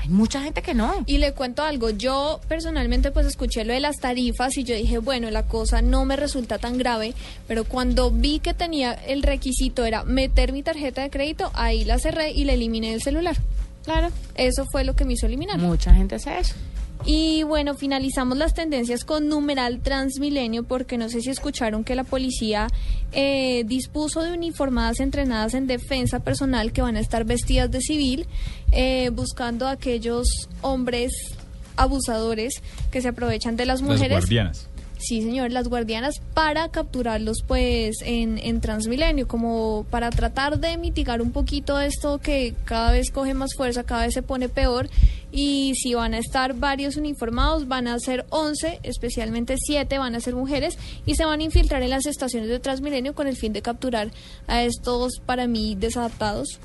Hay 0.00 0.08
mucha 0.08 0.40
gente 0.40 0.62
que 0.62 0.72
no. 0.72 1.04
Y 1.04 1.18
le 1.18 1.32
cuento 1.34 1.62
algo, 1.62 1.90
yo 1.90 2.40
personalmente 2.48 3.10
pues 3.10 3.26
escuché 3.26 3.66
lo 3.66 3.74
de 3.74 3.80
las 3.80 3.96
tarifas 3.96 4.56
y 4.56 4.64
yo 4.64 4.74
dije, 4.74 4.96
bueno, 4.96 5.30
la 5.30 5.46
cosa 5.46 5.82
no 5.82 6.06
me 6.06 6.16
resulta 6.16 6.56
tan 6.56 6.78
grave, 6.78 7.12
pero 7.46 7.64
cuando 7.64 8.10
vi 8.10 8.38
que 8.38 8.54
tenía 8.54 8.92
el 8.92 9.22
requisito 9.22 9.84
era 9.84 10.04
meter 10.04 10.52
mi 10.52 10.62
tarjeta 10.62 11.02
de 11.02 11.10
crédito, 11.10 11.50
ahí 11.52 11.84
la 11.84 11.98
cerré 11.98 12.30
y 12.30 12.44
la 12.44 12.54
eliminé 12.54 12.92
del 12.92 13.02
celular. 13.02 13.36
Claro. 13.84 14.08
Eso 14.36 14.64
fue 14.72 14.84
lo 14.84 14.96
que 14.96 15.04
me 15.04 15.12
hizo 15.12 15.26
eliminar. 15.26 15.58
Mucha 15.58 15.92
gente 15.92 16.14
hace 16.14 16.38
eso. 16.38 16.54
Y 17.04 17.42
bueno, 17.44 17.74
finalizamos 17.74 18.36
las 18.36 18.54
tendencias 18.54 19.04
con 19.04 19.28
numeral 19.28 19.80
Transmilenio, 19.80 20.64
porque 20.64 20.98
no 20.98 21.08
sé 21.08 21.22
si 21.22 21.30
escucharon 21.30 21.82
que 21.82 21.94
la 21.94 22.04
policía 22.04 22.68
eh, 23.12 23.64
dispuso 23.64 24.22
de 24.22 24.32
uniformadas 24.32 25.00
entrenadas 25.00 25.54
en 25.54 25.66
defensa 25.66 26.20
personal 26.20 26.72
que 26.72 26.82
van 26.82 26.96
a 26.96 27.00
estar 27.00 27.24
vestidas 27.24 27.70
de 27.70 27.80
civil, 27.80 28.26
eh, 28.72 29.10
buscando 29.10 29.66
a 29.66 29.72
aquellos 29.72 30.26
hombres 30.60 31.12
abusadores 31.76 32.62
que 32.90 33.00
se 33.00 33.08
aprovechan 33.08 33.56
de 33.56 33.66
las 33.66 33.80
mujeres. 33.80 34.10
Las 34.10 34.20
guardianas. 34.20 34.69
Sí, 35.00 35.22
señor, 35.22 35.50
las 35.50 35.66
guardianas 35.68 36.20
para 36.34 36.68
capturarlos 36.68 37.38
pues 37.46 37.96
en, 38.02 38.36
en 38.36 38.60
Transmilenio, 38.60 39.26
como 39.26 39.86
para 39.88 40.10
tratar 40.10 40.60
de 40.60 40.76
mitigar 40.76 41.22
un 41.22 41.32
poquito 41.32 41.80
esto 41.80 42.18
que 42.18 42.54
cada 42.64 42.92
vez 42.92 43.10
coge 43.10 43.32
más 43.32 43.54
fuerza, 43.56 43.84
cada 43.84 44.02
vez 44.02 44.12
se 44.12 44.22
pone 44.22 44.50
peor. 44.50 44.90
Y 45.32 45.72
si 45.74 45.94
van 45.94 46.12
a 46.12 46.18
estar 46.18 46.54
varios 46.54 46.96
uniformados, 46.96 47.66
van 47.66 47.88
a 47.88 47.98
ser 47.98 48.26
11, 48.28 48.80
especialmente 48.82 49.54
7 49.56 49.98
van 49.98 50.14
a 50.14 50.20
ser 50.20 50.34
mujeres 50.34 50.76
y 51.06 51.14
se 51.14 51.24
van 51.24 51.40
a 51.40 51.44
infiltrar 51.44 51.82
en 51.82 51.90
las 51.90 52.04
estaciones 52.04 52.50
de 52.50 52.60
Transmilenio 52.60 53.14
con 53.14 53.26
el 53.26 53.36
fin 53.36 53.54
de 53.54 53.62
capturar 53.62 54.10
a 54.48 54.64
estos 54.64 55.20
para 55.24 55.46
mí 55.46 55.76
desadaptados 55.76 56.60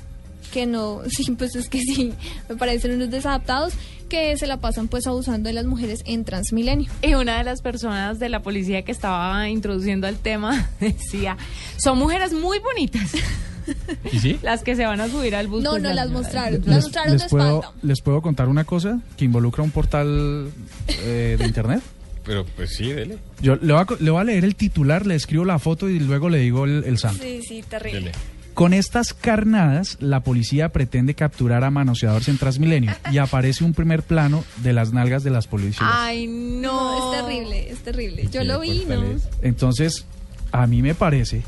que 0.52 0.66
no, 0.66 1.02
sí, 1.08 1.30
pues 1.32 1.54
es 1.56 1.68
que 1.68 1.80
sí, 1.80 2.12
me 2.48 2.56
parecen 2.56 2.94
unos 2.94 3.10
desadaptados 3.10 3.74
que 4.08 4.36
se 4.36 4.46
la 4.46 4.58
pasan 4.58 4.88
pues 4.88 5.06
abusando 5.06 5.48
de 5.48 5.52
las 5.52 5.66
mujeres 5.66 6.02
en 6.06 6.24
Transmilenio. 6.24 6.90
Y 7.02 7.14
una 7.14 7.38
de 7.38 7.44
las 7.44 7.60
personas 7.62 8.18
de 8.18 8.28
la 8.28 8.40
policía 8.42 8.82
que 8.82 8.92
estaba 8.92 9.48
introduciendo 9.48 10.06
al 10.06 10.16
tema 10.16 10.68
decía, 10.80 11.36
son 11.76 11.98
mujeres 11.98 12.32
muy 12.32 12.58
bonitas 12.60 13.12
¿Y 14.12 14.18
sí? 14.20 14.38
las 14.42 14.62
que 14.62 14.76
se 14.76 14.86
van 14.86 15.00
a 15.00 15.08
subir 15.08 15.34
al 15.34 15.48
bus. 15.48 15.62
No, 15.62 15.70
Pues 15.70 15.82
no 15.82 15.88
la- 15.88 15.94
las 16.04 16.10
mostraron, 16.10 16.60
Les, 16.60 16.66
las 16.66 16.82
mostraron 16.84 17.12
de 17.12 17.18
les 17.18 17.30
puedo, 17.30 17.74
les 17.82 18.00
puedo 18.00 18.22
contar 18.22 18.48
una 18.48 18.64
cosa 18.64 19.00
que 19.16 19.24
involucra 19.24 19.62
un 19.64 19.70
portal 19.72 20.50
eh, 20.88 21.36
de 21.38 21.44
internet. 21.46 21.80
Pero 22.24 22.44
pues 22.56 22.70
sí, 22.76 22.92
dele. 22.92 23.18
Yo 23.40 23.54
le 23.56 23.72
voy, 23.72 23.82
a, 23.82 23.86
le 24.02 24.10
voy 24.10 24.20
a 24.20 24.24
leer 24.24 24.44
el 24.44 24.56
titular, 24.56 25.06
le 25.06 25.14
escribo 25.14 25.44
la 25.44 25.58
foto 25.60 25.88
y 25.88 26.00
luego 26.00 26.28
le 26.28 26.38
digo 26.38 26.64
el, 26.64 26.82
el 26.84 26.98
santo. 26.98 27.22
Sí, 27.22 27.40
sí, 27.46 27.62
terrible. 27.68 28.10
Con 28.56 28.72
estas 28.72 29.12
carnadas, 29.12 29.98
la 30.00 30.20
policía 30.20 30.70
pretende 30.70 31.12
capturar 31.14 31.62
a 31.62 31.70
manoseadores 31.70 32.26
en 32.28 32.38
Transmilenio 32.38 32.90
y 33.12 33.18
aparece 33.18 33.64
un 33.64 33.74
primer 33.74 34.02
plano 34.02 34.44
de 34.62 34.72
las 34.72 34.94
nalgas 34.94 35.22
de 35.22 35.28
las 35.30 35.46
policías. 35.46 35.82
Ay, 35.92 36.26
no. 36.26 36.62
No, 36.66 37.14
es 37.14 37.20
terrible, 37.22 37.70
es 37.70 37.78
terrible. 37.80 38.28
Yo 38.32 38.40
Sí, 38.40 38.46
lo 38.48 38.58
vi, 38.60 38.86
¿no? 38.88 39.04
Entonces, 39.42 40.06
a 40.52 40.66
mí 40.66 40.80
me 40.80 40.94
parece, 40.94 41.42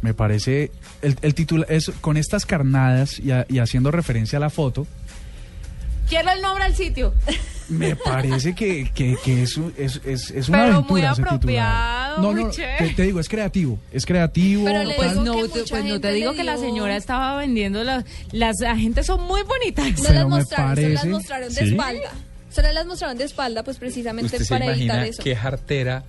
me 0.00 0.14
parece, 0.14 0.70
el, 1.02 1.16
el 1.22 1.34
título 1.34 1.66
es 1.68 1.90
con 2.00 2.16
estas 2.16 2.46
carnadas 2.46 3.18
y, 3.18 3.32
a- 3.32 3.44
y 3.48 3.58
haciendo 3.58 3.90
referencia 3.90 4.36
a 4.36 4.40
la 4.40 4.48
foto, 4.50 4.86
Quiero 6.08 6.30
el 6.30 6.40
nombre 6.42 6.64
al 6.64 6.74
sitio. 6.74 7.14
me 7.68 7.94
parece 8.04 8.54
que, 8.54 8.90
que, 8.94 9.16
que 9.22 9.42
es, 9.42 9.56
un- 9.56 9.74
es, 9.76 10.00
es, 10.04 10.30
es 10.30 10.48
una 10.48 10.58
Pero 10.64 10.72
aventura 10.76 11.14
muy 11.14 11.24
apropiado, 11.24 12.22
No, 12.22 12.32
muy 12.32 12.44
no, 12.44 12.50
te, 12.50 12.94
te 12.96 13.02
digo, 13.02 13.20
es 13.20 13.28
creativo, 13.28 13.78
es 13.92 14.06
creativo. 14.06 14.64
Pero 14.64 14.84
le 14.84 14.94
Pues 14.94 15.10
digo 15.12 15.24
no, 15.24 15.32
que 15.34 15.48
te, 15.48 15.58
mucha 15.60 15.74
pues 15.74 15.84
no 15.84 16.00
te 16.00 16.12
digo 16.12 16.32
que 16.34 16.44
la 16.44 16.56
señora 16.56 16.96
estaba 16.96 17.36
vendiendo 17.36 17.84
las 17.84 18.04
las 18.32 18.60
agentes 18.62 19.06
son 19.06 19.22
muy 19.24 19.42
bonitas. 19.42 19.86
No 19.86 19.94
Pero 20.02 20.14
las 20.14 20.24
me 20.24 20.30
mostraron, 20.30 20.74
solo 20.76 20.88
las 20.88 21.00
parece- 21.02 21.08
mostraron 21.12 21.48
de 21.54 21.60
¿Sí? 21.60 21.68
espalda. 21.70 22.10
Solo 22.50 22.72
las 22.72 22.86
mostraron 22.86 23.18
de 23.18 23.24
espalda, 23.24 23.62
pues 23.62 23.76
precisamente 23.76 24.26
¿Usted 24.36 24.44
se 24.46 24.48
para 24.54 24.64
evitar 24.66 24.96
imagina 24.96 25.06
eso. 25.06 25.22
qué 25.22 25.36
jartera... 25.36 26.02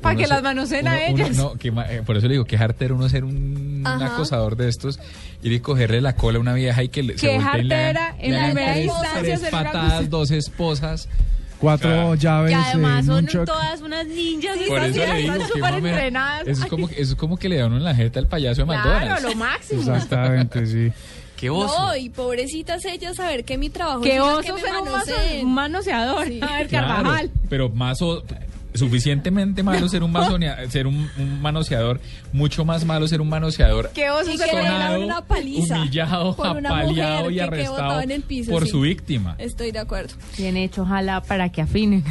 Para 0.00 0.16
que 0.16 0.24
se- 0.24 0.28
las 0.30 0.42
manoseen 0.42 0.86
a 0.88 0.92
uno- 0.92 1.00
uno- 1.14 1.24
ellas. 1.24 1.36
no, 1.36 1.54
que 1.54 1.68
eh, 1.68 2.02
por 2.04 2.16
eso 2.16 2.26
le 2.28 2.34
digo, 2.34 2.44
qué 2.44 2.56
jartera 2.58 2.94
uno 2.94 3.08
ser 3.08 3.24
un, 3.24 3.82
acosador 3.86 4.56
de 4.56 4.68
estos, 4.68 4.98
ir 5.42 5.52
y 5.52 5.60
cogerle 5.60 6.00
la 6.00 6.14
cola 6.14 6.38
a 6.38 6.40
una 6.40 6.54
vieja 6.54 6.82
y 6.82 6.88
que 6.88 7.02
le, 7.02 7.18
se 7.18 7.26
Qué 7.28 7.38
voltee 7.38 7.60
y 7.60 7.64
le 7.64 7.74
hagan- 7.74 7.94
jartera, 7.96 8.16
en 8.18 8.34
hagan 8.34 8.52
primera 8.54 8.78
instancia 8.78 9.20
tres 9.22 9.40
una 9.40 9.50
patadas, 9.50 10.10
dos 10.10 10.30
esposas. 10.30 11.08
Cuatro 11.60 12.14
llaves 12.14 12.52
Y 12.52 12.54
además 12.54 13.00
en 13.00 13.06
son 13.06 13.16
un 13.16 13.26
choc. 13.26 13.44
todas 13.46 13.80
unas 13.80 14.06
ninjas. 14.06 14.56
Por 14.68 14.78
esas 14.78 14.96
eso 14.96 15.12
le 15.12 15.20
digo 15.22 15.34
que 15.52 15.58
entrenadas. 15.88 16.46
Eso 16.46 16.62
es, 16.62 16.68
como, 16.68 16.86
que- 16.88 17.00
eso 17.00 17.12
es 17.14 17.18
como 17.18 17.36
que 17.36 17.48
le 17.48 17.56
da 17.56 17.66
uno 17.66 17.78
en 17.78 17.84
la 17.84 17.96
jeta 17.96 18.20
al 18.20 18.28
payaso 18.28 18.60
de 18.62 18.66
Claro, 18.68 18.88
McDonald's. 18.90 19.22
lo 19.24 19.34
máximo. 19.34 19.80
Exactamente, 19.80 20.66
sí. 20.66 20.92
Qué 21.36 21.48
No, 21.48 21.96
y 21.96 22.10
pobrecitas 22.10 22.84
ellas 22.84 23.16
saber 23.16 23.44
que 23.44 23.58
mi 23.58 23.70
trabajo 23.70 24.00
Qué 24.02 24.10
es 24.10 24.14
ir 24.16 24.20
a 24.20 24.24
oso 24.24 24.42
que 24.42 24.52
me 24.52 24.60
ser 24.60 24.70
un, 25.44 25.54
manoseador. 25.54 26.26
Sí. 26.28 26.40
A 26.42 26.58
ver, 26.58 26.68
Claro, 26.68 26.86
Carvajal. 26.88 27.30
pero 27.48 27.68
más 27.70 28.02
o- 28.02 28.22
suficientemente 28.74 29.62
malo 29.62 29.88
ser 29.88 30.02
un 30.02 30.12
masonea- 30.12 30.68
ser 30.68 30.86
un, 30.86 31.08
un 31.18 31.40
manoseador, 31.40 32.00
mucho 32.32 32.64
más 32.64 32.84
malo 32.84 33.08
ser 33.08 33.20
un 33.20 33.28
manoseador 33.28 33.90
que 33.90 34.02
le 34.02 34.36
sonado, 34.36 35.04
una 35.04 35.22
paliza 35.24 35.80
humillado, 35.80 36.30
apaleado 36.44 37.30
y 37.30 37.40
arrestado 37.40 38.00
en 38.00 38.10
el 38.10 38.22
piso, 38.22 38.50
por 38.52 38.64
sí. 38.64 38.70
su 38.70 38.80
víctima. 38.82 39.34
Estoy 39.38 39.72
de 39.72 39.78
acuerdo. 39.78 40.14
Bien 40.36 40.56
hecho, 40.56 40.82
ojalá, 40.82 41.20
para 41.22 41.48
que 41.50 41.62
afinen. 41.62 42.04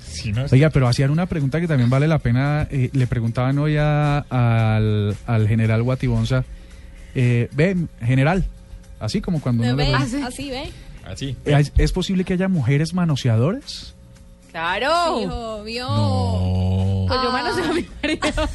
Sí, 0.00 0.30
¿no? 0.32 0.44
Oiga, 0.52 0.70
pero 0.70 0.86
hacían 0.86 1.10
una 1.10 1.26
pregunta 1.26 1.60
que 1.60 1.66
también 1.66 1.90
vale 1.90 2.06
la 2.06 2.18
pena. 2.20 2.68
eh, 2.70 2.88
le 2.92 3.06
preguntaban 3.08 3.58
hoy 3.58 3.76
a- 3.76 4.18
al, 4.18 5.16
al 5.26 5.48
general 5.48 5.82
Guatibonza, 5.82 6.44
eh, 7.16 7.48
ve, 7.52 7.76
general, 8.00 8.44
así 9.00 9.20
como 9.20 9.40
cuando 9.40 9.64
uno 9.64 9.74
le 9.76 9.84
¿Ve? 9.84 9.90
pregunta, 9.92 10.26
Así 10.28 10.50
ve. 10.50 10.70
Así. 11.04 11.36
¿es, 11.44 11.72
es 11.76 11.92
posible 11.92 12.24
que 12.24 12.32
haya 12.34 12.48
mujeres 12.48 12.94
manoseadores? 12.94 13.93
Claro. 14.54 15.18
Sí, 15.18 15.26
obvio. 15.32 15.88
No. 15.88 17.04
Pues 17.08 17.20
yo 17.22 17.30
Ah. 17.32 17.68
a 17.68 17.72
mi 17.74 17.86
marido. 18.02 18.48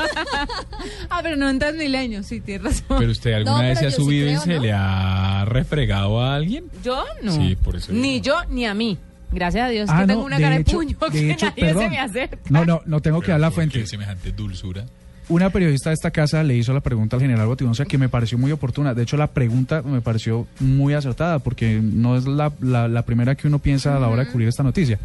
ah, 1.10 1.20
pero 1.22 1.36
no 1.36 1.50
en 1.50 1.60
Transmilenio, 1.60 2.24
sí, 2.24 2.40
tienes 2.40 2.64
razón. 2.64 2.98
Pero 3.00 3.12
usted 3.12 3.34
alguna 3.34 3.58
No, 3.58 3.62
vez 3.64 3.80
se 3.80 3.84
pero 3.86 3.88
ha 3.88 3.92
yo 3.92 3.98
sí 3.98 4.04
subido 4.04 4.32
y 4.32 4.38
se 4.38 4.56
¿no? 4.56 4.62
le 4.62 4.72
ha 4.72 5.44
refregado 5.46 6.22
a 6.22 6.36
alguien. 6.36 6.64
¿Yo? 6.84 7.04
No. 7.22 7.34
Sí, 7.34 7.58
por 7.62 7.76
eso 7.76 7.92
Ni 7.92 8.22
yo 8.22 8.36
ni 8.50 8.66
a 8.66 8.74
mí. 8.74 8.98
Gracias 9.34 9.66
a 9.66 9.70
Dios 9.70 9.90
Ah, 9.92 9.96
que 10.00 10.02
no, 10.04 10.08
tengo 10.14 10.24
una 10.26 10.38
de 10.38 10.42
cara 10.44 10.56
hecho- 10.56 10.80
de 10.80 10.86
puño 10.86 10.98
de 11.00 11.12
que 11.12 11.32
hecho, 11.32 11.46
nadie 11.48 11.62
se 11.66 11.74
perdón. 11.74 11.90
me 11.90 12.00
acerca. 12.00 12.38
No, 12.50 12.64
no, 12.66 12.82
no 12.86 13.02
tengo 13.02 13.20
que 13.20 13.32
dar 13.32 13.40
la 13.42 13.48
¿Por 13.52 13.64
qué 13.66 13.70
fuente. 13.72 13.88
semejante 13.88 14.32
dulzura. 14.32 14.86
Una 15.28 15.52
periodista 15.52 15.92
de 15.92 15.96
esta 15.96 16.10
casa 16.10 16.42
le 16.42 16.56
hizo 16.56 16.74
la 16.74 16.80
pregunta 16.80 17.18
al 17.18 17.22
general 17.22 17.46
Guatibonza 17.46 17.84
que 17.86 18.00
me 18.00 18.10
pareció 18.10 18.38
muy 18.40 18.52
oportuna. 18.52 18.96
De 18.96 19.04
hecho, 19.04 19.18
la 19.18 19.28
pregunta 19.28 19.84
me 19.84 20.02
pareció 20.02 20.48
muy 20.62 20.94
acertada 20.96 21.38
porque 21.40 21.80
no 21.84 22.16
es 22.18 22.26
la, 22.26 22.52
la- 22.62 22.88
la 22.88 23.04
primera 23.04 23.36
que 23.36 23.48
uno 23.48 23.60
piensa 23.60 23.96
a 23.96 24.00
la 24.00 24.08
hora 24.08 24.24
de 24.24 24.32
cubrir 24.32 24.48
esta 24.48 24.64
noticia. 24.64 24.98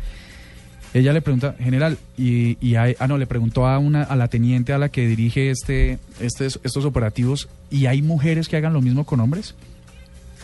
Ella 0.95 1.13
le 1.13 1.21
pregunta, 1.21 1.55
general, 1.59 1.99
y, 2.17 2.57
y 2.67 2.77
hay- 2.77 2.95
ah, 3.01 3.07
no, 3.09 3.19
le 3.19 3.27
preguntó 3.27 3.67
a, 3.67 3.79
una, 3.79 4.03
a 4.05 4.15
la 4.17 4.29
teniente 4.29 4.73
a 4.73 4.79
la 4.79 4.89
que 4.91 5.07
dirige 5.09 5.51
este, 5.51 5.99
este, 6.21 6.47
estos 6.47 6.85
operativos, 6.85 7.49
¿y 7.71 7.87
hay 7.87 8.01
mujeres 8.01 8.49
que 8.49 8.57
hagan 8.57 8.73
lo 8.73 8.81
mismo 8.81 9.05
con 9.05 9.19
hombres? 9.21 9.55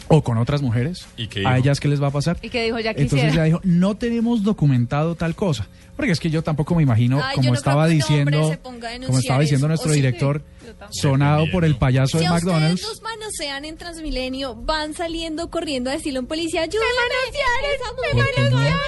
¿O 0.08 0.22
con 0.24 0.38
otras 0.38 0.60
mujeres? 0.60 1.06
¿Y 1.16 1.28
qué 1.28 1.46
¿A 1.46 1.56
ellas 1.56 1.78
qué 1.78 1.86
les 1.86 2.02
va 2.02 2.08
a 2.08 2.10
pasar? 2.10 2.36
Y 2.42 2.48
que 2.50 2.64
dijo, 2.64 2.80
ya 2.80 2.90
Entonces 2.90 3.10
quisiera. 3.26 3.32
ella 3.34 3.44
dijo, 3.44 3.60
no 3.62 3.94
tenemos 3.96 4.42
documentado 4.42 5.14
tal 5.14 5.36
cosa. 5.36 5.68
Porque 6.00 6.12
es 6.12 6.20
que 6.20 6.30
yo 6.30 6.42
tampoco 6.42 6.74
me 6.74 6.82
imagino, 6.82 7.20
Ay, 7.22 7.36
yo 7.36 7.36
como 7.36 7.48
no 7.50 7.54
estaba 7.54 7.86
diciendo, 7.86 8.56
como 9.06 9.18
estaba 9.18 9.40
diciendo 9.40 9.66
eso. 9.66 9.68
nuestro 9.68 9.90
¿O 9.90 9.94
sí? 9.94 10.00
director, 10.00 10.42
Yo 10.64 10.72
sonado 10.90 11.44
por 11.52 11.64
el 11.64 11.76
payaso 11.76 12.18
Si 12.18 12.24
de 12.24 12.30
McDonald's. 12.30 12.82
los 12.82 13.02
manosean 13.02 13.64
en 13.66 13.76
Transmilenio, 13.76 14.54
van 14.54 14.94
saliendo 14.94 15.50
corriendo 15.50 15.90
a 15.90 15.92
decirle 15.92 16.18
a 16.18 16.20
un 16.22 16.26
policía, 16.26 16.62
ayúdame, 16.62 16.86
¿Por 18.12 18.24
qué 18.34 18.40
me 18.42 18.50
no? 18.50 18.56
manosearon". 18.56 18.80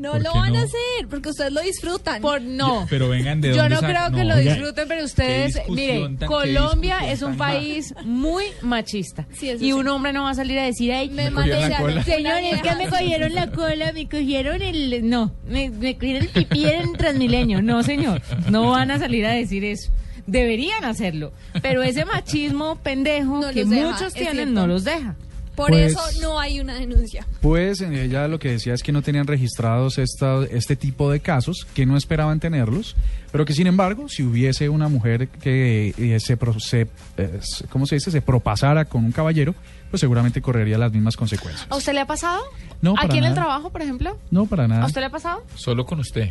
No 0.00 0.12
¿Por 0.12 0.22
lo 0.22 0.32
van 0.32 0.44
a 0.56 0.58
no? 0.58 0.64
hacer, 0.64 1.08
porque 1.08 1.28
ustedes 1.30 1.52
lo 1.52 1.60
disfrutan. 1.60 2.22
Por 2.22 2.40
no. 2.40 2.86
Pero 2.88 3.08
vengan 3.08 3.40
de 3.40 3.48
Yo 3.50 3.56
dónde 3.56 3.74
no 3.74 3.80
sacan- 3.80 3.90
creo 4.12 4.18
que 4.18 4.24
no, 4.28 4.34
lo 4.34 4.40
oiga, 4.40 4.54
disfruten, 4.54 4.88
pero 4.88 5.04
ustedes, 5.04 5.54
discusión 5.54 5.74
mire, 5.76 6.00
tan- 6.00 6.16
qué 6.18 6.26
Colombia 6.26 7.10
es 7.10 7.22
un 7.22 7.36
país 7.36 7.94
muy 8.04 8.44
machista. 8.62 9.26
Sí, 9.32 9.50
y 9.50 9.58
sí. 9.58 9.72
un 9.72 9.88
hombre 9.88 10.12
no 10.12 10.24
va 10.24 10.30
a 10.30 10.34
salir 10.34 10.58
a 10.58 10.64
decir, 10.64 10.92
ay, 10.92 11.10
me 11.10 11.30
manosearon. 11.30 12.04
Señor, 12.04 12.38
es 12.38 12.62
que 12.62 12.74
me 12.76 12.88
cogieron 12.88 13.34
la 13.34 13.50
cola, 13.50 13.92
me 13.92 14.08
cogieron 14.08 14.62
el... 14.62 15.08
No, 15.08 15.34
me, 15.46 15.70
me 15.70 15.94
cogieron 15.94 16.22
el 16.22 16.28
pipí 16.28 16.59
en 16.66 16.92
Transmilenio. 16.94 17.62
No, 17.62 17.82
señor, 17.82 18.20
no 18.50 18.70
van 18.70 18.90
a 18.90 18.98
salir 18.98 19.26
a 19.26 19.32
decir 19.32 19.64
eso. 19.64 19.90
Deberían 20.26 20.84
hacerlo. 20.84 21.32
Pero 21.62 21.82
ese 21.82 22.04
machismo 22.04 22.76
pendejo 22.76 23.40
No 23.40 23.50
que 23.50 23.64
deja, 23.64 23.90
muchos 23.90 24.12
tienen 24.14 24.54
no 24.54 24.66
los 24.66 24.84
deja. 24.84 25.16
Por 25.56 25.70
Pues- 25.70 25.92
eso 25.92 26.00
no 26.22 26.38
hay 26.40 26.60
una 26.60 26.74
denuncia. 26.74 27.26
Pues 27.42 27.80
ella 27.82 28.28
lo 28.28 28.38
que 28.38 28.50
decía 28.52 28.72
es 28.72 28.82
que 28.82 28.92
no 28.92 29.02
tenían 29.02 29.26
registrados 29.26 29.98
esta, 29.98 30.42
este 30.50 30.74
tipo 30.76 31.10
de 31.10 31.20
casos, 31.20 31.66
que 31.74 31.84
no 31.84 31.96
esperaban 31.98 32.40
tenerlos, 32.40 32.96
pero 33.30 33.44
que 33.44 33.52
sin 33.52 33.66
embargo, 33.66 34.08
si 34.08 34.22
hubiese 34.22 34.68
una 34.70 34.88
mujer 34.88 35.28
que 35.28 35.92
eh, 35.98 36.20
se, 36.20 36.36
pro- 36.38 36.58
se, 36.60 36.86
eh, 37.18 37.40
¿cómo 37.68 37.84
se 37.86 37.96
dice? 37.96 38.10
se 38.10 38.22
propasara 38.22 38.86
con 38.86 39.04
un 39.04 39.12
caballero, 39.12 39.54
pues 39.90 40.00
seguramente 40.00 40.40
correría 40.40 40.78
las 40.78 40.92
mismas 40.92 41.16
consecuencias. 41.16 41.66
¿A 41.68 41.76
usted 41.76 41.92
le 41.92 42.00
ha 42.00 42.06
pasado? 42.06 42.40
No, 42.80 42.94
para 42.94 43.08
¿Aquí 43.08 43.18
en 43.18 43.24
el 43.24 43.34
trabajo, 43.34 43.68
por 43.70 43.82
ejemplo? 43.82 44.16
No, 44.30 44.46
para 44.46 44.64
¿A 44.64 44.68
nada. 44.68 44.86
usted 44.86 45.00
le 45.00 45.08
ha 45.08 45.10
pasado? 45.10 45.42
Solo 45.56 45.84
con 45.84 45.98
usted. 46.00 46.30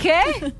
¿Qué? 0.00 0.52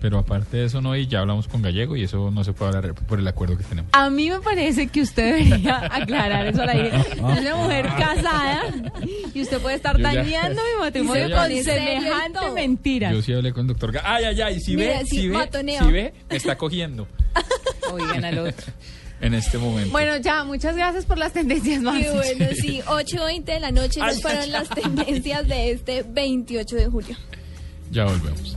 Pero 0.00 0.18
aparte 0.18 0.58
de 0.58 0.66
eso 0.66 0.80
no, 0.80 0.94
y 0.94 1.06
ya 1.06 1.20
hablamos 1.20 1.48
con 1.48 1.62
Gallego 1.62 1.96
y 1.96 2.04
eso 2.04 2.30
no 2.30 2.44
se 2.44 2.52
puede 2.52 2.76
hablar 2.76 2.94
por 2.94 3.18
el 3.18 3.26
acuerdo 3.26 3.56
que 3.56 3.64
tenemos. 3.64 3.90
A 3.92 4.10
mí 4.10 4.30
me 4.30 4.40
parece 4.40 4.88
que 4.88 5.00
usted 5.00 5.36
debería 5.36 5.78
aclarar 5.90 6.46
eso 6.46 6.62
al 6.62 6.68
aire. 6.68 6.92
Es 7.12 7.18
una 7.18 7.56
mujer 7.56 7.86
casada 7.98 8.62
y 9.34 9.42
usted 9.42 9.58
puede 9.58 9.76
estar 9.76 10.00
dañando 10.00 10.62
mi 10.62 10.80
matrimonio 10.84 11.34
con 11.34 11.50
semejante 11.50 12.50
mentira. 12.54 13.10
Yo 13.10 13.22
sí 13.22 13.32
hablé 13.32 13.52
con 13.52 13.62
el 13.62 13.68
doctor. 13.68 14.00
Ay, 14.04 14.24
ay, 14.24 14.40
ay, 14.42 14.60
si 14.60 14.76
Mira, 14.76 14.98
ve, 14.98 15.06
si 15.06 15.28
ve, 15.28 15.48
si 15.80 15.90
ve, 15.90 16.14
me 16.28 16.36
está 16.36 16.56
cogiendo 16.56 17.08
Oigan 17.92 18.24
al 18.24 18.38
otro. 18.38 18.66
en 19.20 19.34
este 19.34 19.58
momento. 19.58 19.90
Bueno, 19.90 20.18
ya, 20.18 20.44
muchas 20.44 20.76
gracias 20.76 21.06
por 21.06 21.18
las 21.18 21.32
tendencias 21.32 21.80
más. 21.80 21.98
Y 22.00 22.04
bueno, 22.04 22.46
sí, 22.54 22.80
8.20 22.86 23.44
de 23.44 23.60
la 23.60 23.70
noche 23.70 24.00
esas 24.00 24.20
fueron 24.20 24.52
las 24.52 24.68
tendencias 24.68 25.48
de 25.48 25.70
este 25.70 26.04
28 26.06 26.76
de 26.76 26.86
julio. 26.86 27.16
Ya 27.90 28.04
volvemos. 28.04 28.56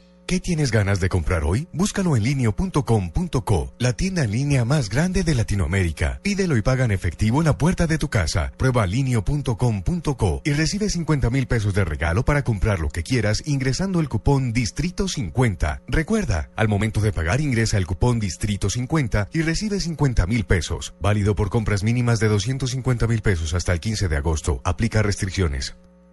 ¿Qué 0.31 0.39
tienes 0.39 0.71
ganas 0.71 1.01
de 1.01 1.09
comprar 1.09 1.43
hoy? 1.43 1.67
Búscalo 1.73 2.15
en 2.15 2.23
linio.com.co, 2.23 3.73
la 3.77 3.91
tienda 3.91 4.23
en 4.23 4.31
línea 4.31 4.63
más 4.63 4.87
grande 4.87 5.25
de 5.25 5.35
Latinoamérica. 5.35 6.21
Pídelo 6.23 6.55
y 6.55 6.61
paga 6.61 6.85
en 6.85 6.91
efectivo 6.91 7.41
en 7.41 7.47
la 7.47 7.57
puerta 7.57 7.85
de 7.85 7.97
tu 7.97 8.07
casa. 8.07 8.53
Prueba 8.55 8.87
linio.com.co 8.87 10.41
y 10.45 10.53
recibe 10.53 10.89
50 10.89 11.29
mil 11.31 11.47
pesos 11.47 11.73
de 11.73 11.83
regalo 11.83 12.23
para 12.23 12.45
comprar 12.45 12.79
lo 12.79 12.87
que 12.87 13.03
quieras 13.03 13.43
ingresando 13.45 13.99
el 13.99 14.07
cupón 14.07 14.53
Distrito 14.53 15.09
50. 15.09 15.81
Recuerda, 15.89 16.49
al 16.55 16.69
momento 16.69 17.01
de 17.01 17.11
pagar 17.11 17.41
ingresa 17.41 17.77
el 17.77 17.85
cupón 17.85 18.21
Distrito 18.21 18.69
50 18.69 19.27
y 19.33 19.41
recibe 19.41 19.81
50 19.81 20.27
mil 20.27 20.45
pesos. 20.45 20.93
Válido 21.01 21.35
por 21.35 21.49
compras 21.49 21.83
mínimas 21.83 22.21
de 22.21 22.29
250 22.29 23.05
mil 23.05 23.21
pesos 23.21 23.53
hasta 23.53 23.73
el 23.73 23.81
15 23.81 24.07
de 24.07 24.15
agosto. 24.15 24.61
Aplica 24.63 25.01
restricciones. 25.01 25.75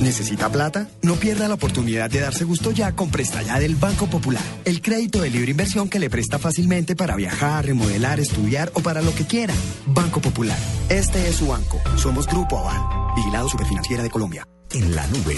¿Necesita 0.00 0.50
plata? 0.50 0.88
No 1.02 1.14
pierda 1.14 1.48
la 1.48 1.54
oportunidad 1.54 2.10
de 2.10 2.20
darse 2.20 2.44
gusto 2.44 2.70
ya 2.70 2.92
con 2.92 3.10
Presta 3.10 3.42
Ya 3.42 3.58
del 3.58 3.76
Banco 3.76 4.06
Popular. 4.08 4.42
El 4.64 4.82
crédito 4.82 5.20
de 5.20 5.30
libre 5.30 5.52
inversión 5.52 5.88
que 5.88 5.98
le 5.98 6.10
presta 6.10 6.38
fácilmente 6.38 6.94
para 6.94 7.16
viajar, 7.16 7.64
remodelar, 7.64 8.20
estudiar 8.20 8.70
o 8.74 8.80
para 8.80 9.00
lo 9.02 9.14
que 9.14 9.24
quiera. 9.24 9.54
Banco 9.86 10.20
Popular. 10.20 10.58
Este 10.88 11.28
es 11.28 11.36
su 11.36 11.48
banco. 11.48 11.80
Somos 11.96 12.26
Grupo 12.26 12.58
Aval. 12.58 13.14
Vigilado 13.16 13.48
Superfinanciera 13.48 14.02
de 14.02 14.10
Colombia. 14.10 14.46
En 14.72 14.94
la 14.94 15.06
nube 15.06 15.36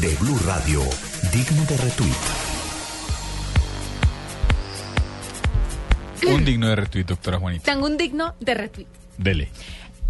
de 0.00 0.14
Blue 0.16 0.38
Radio, 0.46 0.80
digno 1.32 1.64
de 1.64 1.76
retweet. 1.76 2.12
Un 6.32 6.44
digno 6.44 6.68
de 6.68 6.76
retweet, 6.76 7.04
doctora 7.04 7.38
Juanita. 7.38 7.64
Tengo 7.64 7.86
un 7.86 7.96
digno 7.96 8.34
de 8.38 8.54
retweet. 8.54 8.86
Dele. 9.16 9.48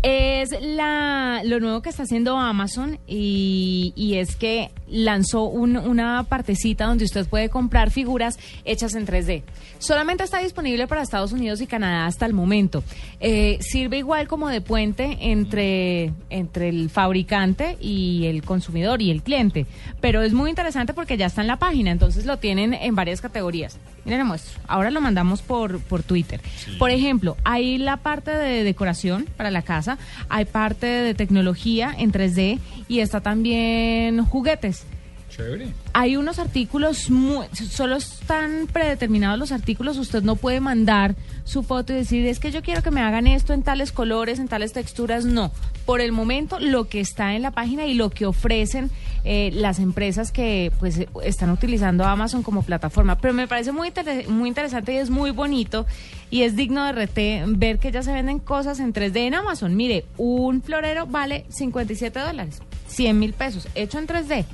Es 0.03 0.51
la, 0.63 1.43
lo 1.45 1.59
nuevo 1.59 1.83
que 1.83 1.89
está 1.89 2.05
haciendo 2.05 2.37
Amazon 2.37 2.99
y, 3.09 3.93
y 3.97 4.15
es 4.15 4.37
que 4.37 4.71
lanzó 4.89 5.43
un- 5.45 5.77
una 5.77 6.23
partecita 6.23 6.87
donde 6.87 7.05
usted 7.05 7.27
puede 7.29 7.49
comprar 7.49 7.91
figuras 7.91 8.39
hechas 8.65 8.95
en 8.95 9.07
3D. 9.07 9.43
Solamente 9.81 10.23
está 10.25 10.39
disponible 10.39 10.87
para 10.87 11.03
Estados 11.03 11.33
Unidos 11.33 11.61
y 11.61 11.67
Canadá 11.67 12.07
hasta 12.07 12.27
el 12.27 12.33
momento. 12.33 12.83
Eh, 13.21 13.59
sirve 13.61 13.99
igual 13.99 14.29
como 14.29 14.49
de 14.49 14.61
puente 14.61 15.17
entre, 15.21 16.13
entre 16.31 16.69
el 16.69 16.91
fabricante 16.91 17.77
y 17.81 18.27
el 18.27 18.43
consumidor 18.45 19.03
y 19.03 19.11
el 19.11 19.23
cliente. 19.23 19.67
Pero 20.01 20.23
es 20.23 20.33
muy 20.33 20.49
interesante 20.51 20.95
porque 20.95 21.17
ya 21.17 21.27
está 21.27 21.41
en 21.43 21.49
la 21.49 21.57
página, 21.59 21.91
entonces 21.91 22.25
lo 22.25 22.39
tienen 22.39 22.73
en 22.75 22.95
varias 22.95 23.21
categorías. 23.21 23.79
Miren, 24.05 24.21
le 24.21 24.25
muestro. 24.25 24.61
Ahora 24.69 24.91
lo 24.91 25.01
mandamos 25.01 25.43
por, 25.43 25.81
por 25.81 26.03
Twitter. 26.03 26.41
Por 26.79 26.91
ejemplo, 26.91 27.37
hay 27.45 27.79
la 27.79 27.99
parte 27.99 28.31
de 28.31 28.65
decoración 28.65 29.27
para 29.37 29.51
la 29.51 29.63
casa, 29.63 29.88
hay 30.29 30.45
parte 30.45 30.87
de 30.87 31.15
tecnología 31.15 31.95
en 31.97 32.11
3D 32.13 32.59
y 32.89 32.99
está 32.99 33.21
también 33.21 34.25
juguetes. 34.25 34.85
Chévere. 35.31 35.69
Hay 35.93 36.17
unos 36.17 36.39
artículos, 36.39 37.11
muy, 37.11 37.47
solo 37.53 37.97
están 37.97 38.67
predeterminados 38.73 39.39
los 39.39 39.53
artículos, 39.53 39.99
usted 39.99 40.23
no 40.23 40.37
puede 40.37 40.59
mandar 40.61 41.15
su 41.45 41.63
foto 41.63 41.93
y 41.93 41.97
decir, 41.97 42.27
es 42.27 42.39
que 42.41 42.51
yo 42.51 42.63
quiero 42.63 42.83
que 42.83 42.91
me 42.91 43.03
hagan 43.03 43.27
esto 43.27 43.53
en 43.53 43.63
tales 43.63 43.93
colores, 43.93 44.39
en 44.39 44.49
tales 44.49 44.73
texturas, 44.73 45.27
no. 45.27 45.53
Por 45.85 46.01
el 46.01 46.13
momento, 46.13 46.59
lo 46.59 46.89
que 46.89 47.01
está 47.01 47.35
en 47.37 47.43
la 47.43 47.51
página 47.51 47.85
y 47.87 47.95
lo 47.95 48.09
que 48.11 48.25
ofrecen 48.27 48.91
eh, 49.25 49.51
las 49.53 49.79
empresas 49.81 50.33
que 50.33 50.73
pues 50.81 50.99
eh, 50.99 51.09
están 51.25 51.51
utilizando 51.51 52.05
Amazon 52.05 52.43
como 52.43 52.63
plataforma. 52.63 53.19
Pero 53.19 53.35
me 53.35 53.47
parece 53.47 53.71
muy, 53.73 53.89
inter- 53.89 54.29
muy 54.29 54.49
interesante 54.49 54.95
y 54.95 54.97
es 54.97 55.11
muy 55.11 55.31
bonito 55.31 55.87
y 56.31 56.43
es 56.43 56.57
digno 56.57 56.85
de 56.85 56.93
RT 57.07 57.59
ver 57.59 57.79
que 57.79 57.91
ya 57.93 58.03
se 58.03 58.13
venden 58.13 58.39
cosas 58.39 58.81
en 58.81 58.93
3D 58.93 59.17
en 59.27 59.35
Amazon. 59.35 59.77
Mire, 59.77 60.05
un 60.17 60.63
florero 60.63 61.07
vale 61.07 61.45
57 61.49 62.19
dólares, 62.21 62.61
100 62.89 63.19
mil 63.19 63.33
pesos, 63.33 63.67
hecho 63.75 63.99
en 63.99 64.07
3D 64.07 64.45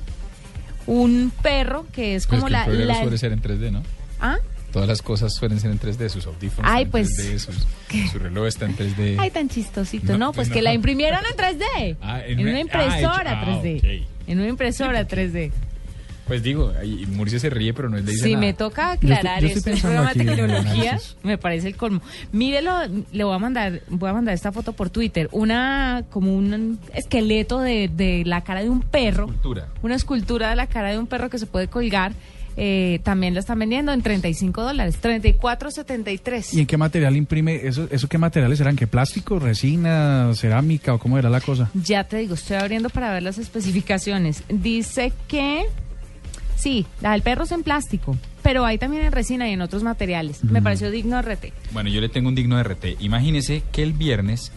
un 0.87 1.31
perro 1.41 1.87
que 1.91 2.15
es 2.15 2.27
Pues 2.27 2.39
como 2.41 2.47
que 2.49 2.71
el 2.71 2.87
la, 2.87 2.93
la- 2.95 3.01
suele 3.01 3.17
ser 3.17 3.31
en 3.31 3.41
3D, 3.41 3.71
¿no? 3.71 3.81
¿Ah? 4.19 4.37
Todas 4.71 4.87
las 4.89 5.01
cosas 5.01 5.33
suelen 5.33 5.59
ser 5.59 5.71
en 5.71 5.79
3D, 5.79 6.09
sus 6.09 6.27
audífonos 6.27 6.69
Ay, 6.71 6.83
están 6.83 6.91
pues, 6.91 7.19
en 7.19 7.25
3D, 7.33 7.39
sus- 7.39 7.67
su 8.11 8.19
reloj 8.19 8.45
está 8.47 8.65
en 8.65 8.75
3D. 8.75 9.15
Ay, 9.17 9.31
tan 9.31 9.49
chistosito, 9.49 10.11
No, 10.13 10.17
no, 10.27 10.33
pues 10.33 10.49
no. 10.49 10.53
que 10.53 10.61
la 10.61 10.73
imprimieron 10.73 11.21
en 11.31 11.37
3D. 11.37 11.97
Ah, 12.01 12.21
en, 12.25 12.33
en 12.33 12.39
una 12.41 12.51
una- 12.51 12.59
impresora 12.59 13.41
ah, 13.41 13.45
3D. 13.63 13.77
ok. 14.03 14.07
En 14.27 14.39
una 14.39 14.47
impresora 14.49 15.07
3D. 15.07 15.51
Pues 16.27 16.41
digo, 16.41 16.73
Murcia 17.09 17.39
se 17.39 17.49
ríe, 17.51 17.73
pero 17.73 17.87
no 17.89 17.97
le 17.97 18.01
dice 18.01 18.23
Si 18.23 18.31
nada. 18.33 18.45
me 18.45 18.53
toca 18.53 18.91
aclarar 18.93 19.41
Yo 19.41 19.47
estoy- 19.47 19.49
yo 19.49 19.57
estoy 19.57 19.73
esto, 19.73 19.87
el 19.87 19.93
pensando 19.93 20.11
programa 20.11 20.13
de 20.13 20.63
tecnología 20.63 20.99
me 21.23 21.37
parece 21.37 21.67
el 21.67 21.75
colmo. 21.75 22.01
Mírelo, 22.31 22.71
le 23.11 23.23
voy 23.23 23.35
a 23.35 23.39
mandar, 23.39 23.81
voy 23.89 24.09
a 24.09 24.13
mandar 24.13 24.33
esta 24.33 24.51
foto 24.51 24.73
por 24.73 24.89
Twitter, 24.89 25.29
una 25.31 26.03
como 26.09 26.35
un 26.35 26.79
esqueleto 26.93 27.59
de, 27.59 27.89
de 27.95 28.23
la 28.25 28.43
cara 28.43 28.63
de 28.63 28.69
un 28.69 28.81
perro, 28.81 29.27
Cultura. 29.27 29.67
una 29.83 29.95
escultura 29.95 30.49
de 30.49 30.55
la 30.55 30.65
cara 30.67 30.89
de 30.91 30.97
un 30.97 31.05
perro 31.07 31.29
que 31.29 31.37
se 31.37 31.45
puede 31.45 31.67
colgar. 31.67 32.13
eh, 32.57 33.01
también 33.03 33.33
lo 33.33 33.41
están 33.41 33.59
vendiendo 33.59 33.91
en 33.91 34.01
35 34.01 34.63
dólares, 34.63 34.95
34.73. 35.01 36.53
¿Y 36.53 36.61
en 36.61 36.65
qué 36.65 36.77
material 36.77 37.15
imprime? 37.17 37.55
¿Eso, 37.67 37.87
eso 37.91 38.07
qué 38.07 38.17
materiales 38.17 38.59
eran? 38.61 38.75
¿Qué 38.75 38.87
plástico, 38.87 39.39
resina, 39.39 40.31
cerámica 40.35 40.93
o 40.93 40.99
cómo 40.99 41.17
era 41.17 41.29
la 41.29 41.41
cosa? 41.41 41.69
Ya 41.73 42.05
te 42.05 42.15
digo, 42.17 42.35
estoy 42.35 42.55
abriendo 42.57 42.89
para 42.89 43.11
ver 43.11 43.23
las 43.23 43.37
especificaciones. 43.37 44.43
Dice 44.47 45.11
que 45.27 45.65
sí, 46.55 46.85
la 47.01 47.11
del 47.11 47.21
perro 47.21 47.43
es 47.43 47.51
en 47.51 47.63
plástico, 47.63 48.17
pero 48.41 48.65
hay 48.65 48.77
también 48.77 49.03
en 49.03 49.11
resina 49.11 49.49
y 49.49 49.53
en 49.53 49.61
otros 49.61 49.83
materiales. 49.83 50.43
Me 50.43 50.61
pareció 50.61 50.91
digno 50.91 51.21
de 51.21 51.33
RT. 51.33 51.45
Bueno, 51.71 51.89
yo 51.89 52.01
le 52.01 52.09
tengo 52.09 52.29
un 52.29 52.35
digno 52.35 52.57
de 52.57 52.63
RT. 52.63 52.85
Imagínese 53.01 53.63
que 53.71 53.83
el 53.83 53.93
viernes 53.93 54.51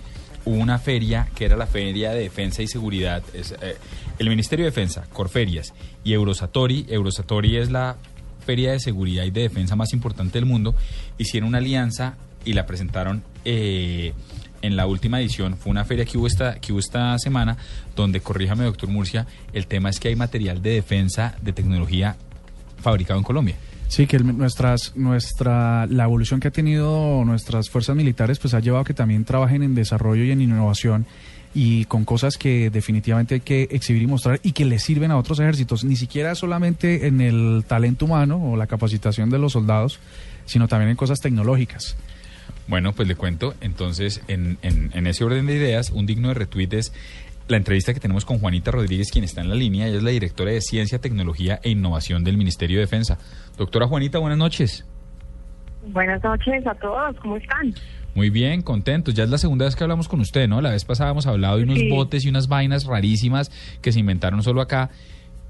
hubo 0.44 0.56
una 0.56 0.78
feria 0.78 1.28
que 1.34 1.44
era 1.44 1.56
la 1.56 1.66
Feria 1.66 2.10
de 2.12 2.20
Defensa 2.20 2.62
y 2.62 2.68
Seguridad. 2.68 3.22
Es, 3.34 3.52
eh, 3.52 3.76
el 4.18 4.28
Ministerio 4.28 4.64
de 4.64 4.70
Defensa, 4.70 5.06
Corferias 5.12 5.74
y 6.04 6.12
Eurosatori. 6.12 6.86
Eurosatori 6.88 7.56
es 7.56 7.70
la 7.70 7.96
feria 8.44 8.72
de 8.72 8.80
seguridad 8.80 9.24
y 9.24 9.30
de 9.30 9.42
defensa 9.42 9.76
más 9.76 9.92
importante 9.92 10.38
del 10.38 10.46
mundo. 10.46 10.74
Hicieron 11.18 11.48
una 11.48 11.58
alianza 11.58 12.16
y 12.44 12.54
la 12.54 12.64
presentaron 12.64 13.22
eh, 13.44 14.14
en 14.62 14.76
la 14.76 14.86
última 14.86 15.20
edición. 15.20 15.56
Fue 15.56 15.70
una 15.70 15.84
feria 15.84 16.04
que 16.04 16.18
hubo, 16.18 16.26
esta, 16.26 16.56
que 16.60 16.72
hubo 16.72 16.80
esta 16.80 17.18
semana 17.18 17.56
donde, 17.96 18.20
corríjame, 18.20 18.64
doctor 18.64 18.88
Murcia, 18.88 19.26
el 19.52 19.66
tema 19.66 19.90
es 19.90 20.00
que 20.00 20.08
hay 20.08 20.16
material 20.16 20.62
de 20.62 20.70
defensa 20.70 21.34
de 21.42 21.52
tecnología 21.52 22.16
fabricado 22.80 23.18
en 23.18 23.24
Colombia. 23.24 23.56
Sí, 23.88 24.06
que 24.06 24.16
el- 24.16 24.36
nuestras, 24.36 24.92
nuestra, 24.96 25.86
la 25.86 26.04
evolución 26.04 26.40
que 26.40 26.48
ha 26.48 26.50
tenido 26.50 27.24
nuestras 27.24 27.70
fuerzas 27.70 27.96
militares, 27.96 28.38
pues 28.38 28.52
ha 28.54 28.60
llevado 28.60 28.82
a 28.82 28.84
que 28.84 28.94
también 28.94 29.24
trabajen 29.24 29.62
en 29.62 29.74
desarrollo 29.74 30.24
y 30.24 30.30
en 30.30 30.42
innovación 30.42 31.06
y 31.54 31.86
con 31.86 32.04
cosas 32.04 32.36
que 32.36 32.68
definitivamente 32.68 33.36
hay 33.36 33.40
que 33.40 33.62
exhibir 33.70 34.02
y 34.02 34.06
mostrar 34.06 34.38
y 34.42 34.52
que 34.52 34.66
le 34.66 34.78
sirven 34.78 35.10
a 35.10 35.16
otros 35.16 35.40
ejércitos, 35.40 35.82
ni 35.84 35.96
siquiera 35.96 36.34
solamente 36.34 37.06
en 37.06 37.22
el 37.22 37.64
talento 37.66 38.04
humano 38.04 38.36
o 38.52 38.56
la 38.56 38.66
capacitación 38.66 39.30
de 39.30 39.38
los 39.38 39.52
soldados, 39.54 39.98
sino 40.44 40.68
también 40.68 40.90
en 40.90 40.96
cosas 40.96 41.20
tecnológicas. 41.20 41.96
Bueno, 42.68 42.92
pues 42.92 43.08
le 43.08 43.16
cuento. 43.16 43.54
Entonces, 43.60 44.22
en, 44.28 44.58
en- 44.62 44.90
en 44.94 45.06
ese 45.06 45.24
orden 45.24 45.46
de 45.46 45.54
ideas, 45.54 45.90
un 45.90 46.06
digno 46.06 46.28
de 46.28 46.34
retweet 46.34 46.68
es 46.72 46.92
la 47.48 47.56
entrevista 47.56 47.94
que 47.94 48.00
tenemos 48.00 48.24
con 48.26 48.38
Juanita 48.38 48.70
Rodríguez, 48.70 49.10
quien 49.10 49.24
está 49.24 49.40
en 49.40 49.48
la 49.48 49.54
línea. 49.54 49.86
Ella 49.88 49.96
es 49.96 50.02
la 50.02 50.10
directora 50.10 50.50
de 50.52 50.60
Ciencia, 50.60 50.98
Tecnología 51.00 51.60
e 51.62 51.70
Innovación 51.70 52.22
del 52.24 52.36
Ministerio 52.36 52.76
de 52.76 52.82
Defensa. 52.82 53.18
Doctora 53.56 53.86
Juanita, 53.86 54.18
buenas 54.18 54.38
noches. 54.38 54.84
Buenas 55.86 56.22
noches 56.22 56.66
a 56.66 56.74
todos, 56.74 57.16
¿cómo 57.22 57.38
están? 57.38 57.72
Muy 58.14 58.28
bien, 58.30 58.60
contentos. 58.62 59.14
Ya 59.14 59.24
es 59.24 59.30
la 59.30 59.38
segunda 59.38 59.64
vez 59.64 59.76
que 59.76 59.84
hablamos 59.84 60.08
con 60.08 60.20
usted, 60.20 60.46
¿no? 60.48 60.60
La 60.60 60.70
vez 60.72 60.84
pasada 60.84 61.12
hemos 61.12 61.26
hablado 61.26 61.56
de 61.56 61.62
unos 61.62 61.78
Sí. 61.78 61.88
botes 61.88 62.24
y 62.24 62.28
unas 62.28 62.48
vainas 62.48 62.84
rarísimas 62.84 63.50
que 63.80 63.92
se 63.92 64.00
inventaron 64.00 64.42
solo 64.42 64.60
acá. 64.60 64.90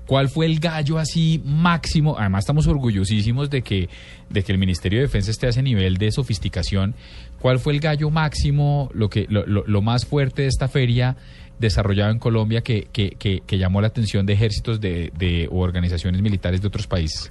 ¿Cuál 0.08 0.28
fue 0.30 0.46
el 0.46 0.58
gallo 0.58 0.98
así 0.98 1.40
máximo? 1.44 2.16
Además 2.18 2.40
estamos 2.44 2.66
orgullosísimos 2.66 3.50
de 3.50 3.60
que, 3.60 3.88
de 4.30 4.42
que 4.42 4.50
el 4.52 4.58
Ministerio 4.58 4.98
de 5.00 5.04
Defensa 5.04 5.30
esté 5.30 5.46
a 5.46 5.50
ese 5.50 5.62
nivel 5.62 5.98
de 5.98 6.10
sofisticación. 6.10 6.94
¿Cuál 7.38 7.58
fue 7.58 7.74
el 7.74 7.80
gallo 7.80 8.08
máximo, 8.08 8.90
lo, 8.94 9.10
que, 9.10 9.26
lo, 9.28 9.44
lo- 9.46 9.64
lo 9.66 9.82
más 9.82 10.06
fuerte 10.06 10.42
de 10.42 10.48
esta 10.48 10.66
feria 10.66 11.16
desarrollada 11.58 12.10
en 12.10 12.18
Colombia 12.18 12.62
que, 12.62 12.88
que, 12.90 13.10
que- 13.18 13.42
que 13.46 13.58
llamó 13.58 13.82
la 13.82 13.88
atención 13.88 14.24
de 14.24 14.32
ejércitos 14.32 14.80
de, 14.80 15.12
de, 15.18 15.46
o 15.52 15.58
organizaciones 15.58 16.22
militares 16.22 16.62
de 16.62 16.68
otros 16.68 16.86
países? 16.86 17.30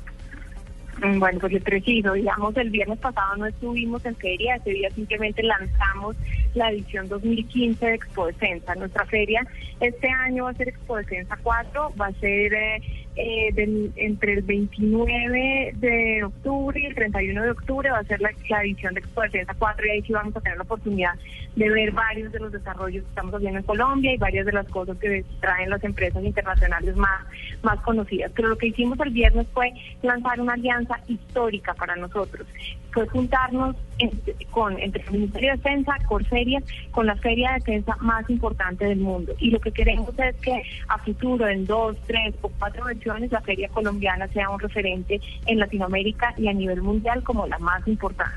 Bueno, 0.99 1.39
pues 1.39 1.53
es 1.53 1.63
preciso. 1.63 2.13
Digamos, 2.13 2.57
el 2.57 2.69
viernes 2.69 2.97
pasado 2.99 3.35
no 3.37 3.45
estuvimos 3.45 4.03
en 4.05 4.15
feria, 4.15 4.55
ese 4.55 4.71
día 4.71 4.89
simplemente 4.91 5.43
lanzamos 5.43 6.15
la 6.55 6.71
edición 6.71 7.07
2015 7.07 7.85
de 7.85 7.93
Expo 7.93 8.25
Defensa. 8.25 8.73
Nuestra 8.75 9.05
feria 9.05 9.45
este 9.79 10.09
año 10.09 10.45
va 10.45 10.51
a 10.51 10.53
ser 10.55 10.69
Expo 10.69 10.97
Defensa 10.97 11.37
4, 11.41 11.93
va 11.99 12.07
a 12.07 12.13
ser 12.13 12.53
eh, 12.53 12.81
eh, 13.17 13.51
del- 13.53 13.91
entre 13.95 14.33
el 14.33 14.41
29 14.43 15.71
de 15.75 16.23
octubre 16.23 16.79
y 16.79 16.85
el 16.85 16.95
31 16.95 17.41
de 17.43 17.51
octubre 17.51 17.89
va 17.89 17.99
a 17.99 18.03
ser 18.03 18.21
la, 18.21 18.29
la 18.49 18.61
edición 18.63 18.93
de 18.93 18.99
Expo 18.99 19.21
Defensa 19.21 19.55
4 19.57 19.85
y 19.85 19.89
ahí 19.89 20.01
sí 20.03 20.13
vamos 20.13 20.35
a 20.35 20.41
tener 20.41 20.57
la 20.57 20.63
oportunidad 20.63 21.13
de 21.55 21.69
ver 21.69 21.91
varios 21.91 22.31
de 22.31 22.39
los 22.39 22.51
desarrollos 22.51 23.03
que 23.03 23.09
estamos 23.09 23.33
haciendo 23.33 23.59
en 23.59 23.65
Colombia 23.65 24.13
y 24.13 24.17
varias 24.17 24.45
de 24.45 24.51
las 24.53 24.67
cosas 24.67 24.97
que 24.97 25.25
traen 25.41 25.69
las 25.71 25.83
empresas 25.83 26.23
internacionales 26.23 26.95
más, 26.95 27.25
más 27.63 27.79
conocidas. 27.81 28.31
Pero 28.35 28.49
lo 28.49 28.57
que 28.57 28.67
hicimos 28.67 28.99
el 28.99 29.09
viernes 29.09 29.47
fue 29.53 29.73
lanzar 30.03 30.39
una 30.39 30.53
alianza 30.53 30.99
histórica 31.07 31.73
para 31.73 31.95
nosotros. 31.95 32.47
Fue 32.91 33.07
juntarnos 33.07 33.75
en- 33.99 34.21
con, 34.51 34.79
entre 34.79 35.03
el 35.03 35.11
Ministerio 35.11 35.51
de 35.51 35.57
Defensa, 35.57 35.93
Corferias, 36.07 36.63
con 36.91 37.05
la 37.05 37.15
feria 37.15 37.49
de 37.51 37.59
defensa 37.59 37.95
más 38.01 38.29
importante 38.29 38.85
del 38.85 38.99
mundo. 38.99 39.33
Y 39.39 39.51
lo 39.51 39.59
que 39.59 39.71
queremos 39.71 40.09
es 40.19 40.35
que 40.37 40.63
a 40.87 40.97
futuro, 40.99 41.47
en 41.47 41.65
dos, 41.65 41.95
tres 42.07 42.33
o 42.41 42.49
cuatro 42.49 42.85
versiones, 42.85 43.31
la 43.31 43.41
feria 43.41 43.69
colombiana 43.69 44.27
sea 44.29 44.49
un 44.49 44.59
referente 44.59 45.19
en 45.45 45.59
Latinoamérica 45.59 46.33
y 46.37 46.47
a 46.47 46.53
nivel 46.53 46.81
mundial 46.81 47.23
como 47.23 47.47
la 47.47 47.57
más 47.59 47.87
importante. 47.87 48.35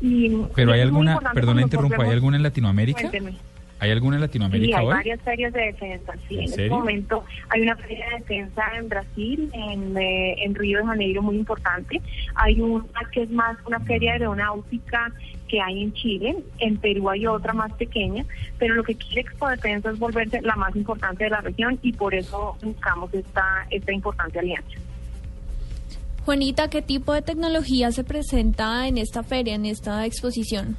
Y, 0.00 0.36
Pero 0.54 0.72
hay 0.72 0.80
alguna, 0.80 1.18
perdona, 1.20 1.44
cuando 1.44 1.62
interrumpo, 1.62 2.02
¿hay 2.02 2.10
alguna 2.10 2.36
en 2.36 2.42
Latinoamérica? 2.42 3.00
Cuénteme. 3.00 3.32
¿Hay 3.84 3.90
alguna 3.90 4.16
en 4.16 4.22
Sí, 4.22 4.26
Latinoamérica 4.26 4.78
hay 4.78 4.86
hoy? 4.86 4.92
varias 4.94 5.20
ferias 5.20 5.52
de 5.52 5.60
defensa. 5.60 6.12
Sí, 6.26 6.34
¿En 6.36 6.40
en, 6.40 6.48
este 6.48 6.68
momento 6.70 7.24
hay 7.50 7.60
una 7.60 7.76
feria 7.76 8.06
de 8.08 8.16
defensa 8.16 8.62
en 8.78 8.88
Brasil, 8.88 9.50
en, 9.52 9.96
eh, 9.98 10.36
en 10.42 10.54
Río 10.54 10.78
de 10.78 10.86
Janeiro, 10.86 11.22
muy 11.22 11.36
importante. 11.36 12.00
Hay 12.34 12.60
una 12.62 12.84
que 13.12 13.22
es 13.24 13.30
más 13.30 13.58
una 13.66 13.80
feria 13.80 14.12
aeronáutica 14.12 15.12
que 15.48 15.60
hay 15.60 15.82
en 15.82 15.92
Chile. 15.92 16.36
En 16.60 16.78
Perú 16.78 17.10
hay 17.10 17.26
otra 17.26 17.52
más 17.52 17.72
pequeña. 17.74 18.24
Pero 18.58 18.74
lo 18.74 18.84
que 18.84 18.94
quiere 18.94 19.20
Expo 19.20 19.48
Defensa 19.50 19.90
es 19.90 19.98
volverse 19.98 20.40
la 20.40 20.56
más 20.56 20.74
importante 20.74 21.24
de 21.24 21.30
la 21.30 21.42
región 21.42 21.78
y 21.82 21.92
por 21.92 22.14
eso 22.14 22.56
buscamos 22.62 23.12
esta, 23.12 23.66
esta 23.70 23.92
importante 23.92 24.38
alianza. 24.38 24.78
Juanita, 26.24 26.70
¿qué 26.70 26.80
tipo 26.80 27.12
de 27.12 27.20
tecnología 27.20 27.92
se 27.92 28.02
presenta 28.02 28.88
en 28.88 28.96
esta 28.96 29.22
feria, 29.22 29.54
en 29.54 29.66
esta 29.66 30.06
exposición? 30.06 30.74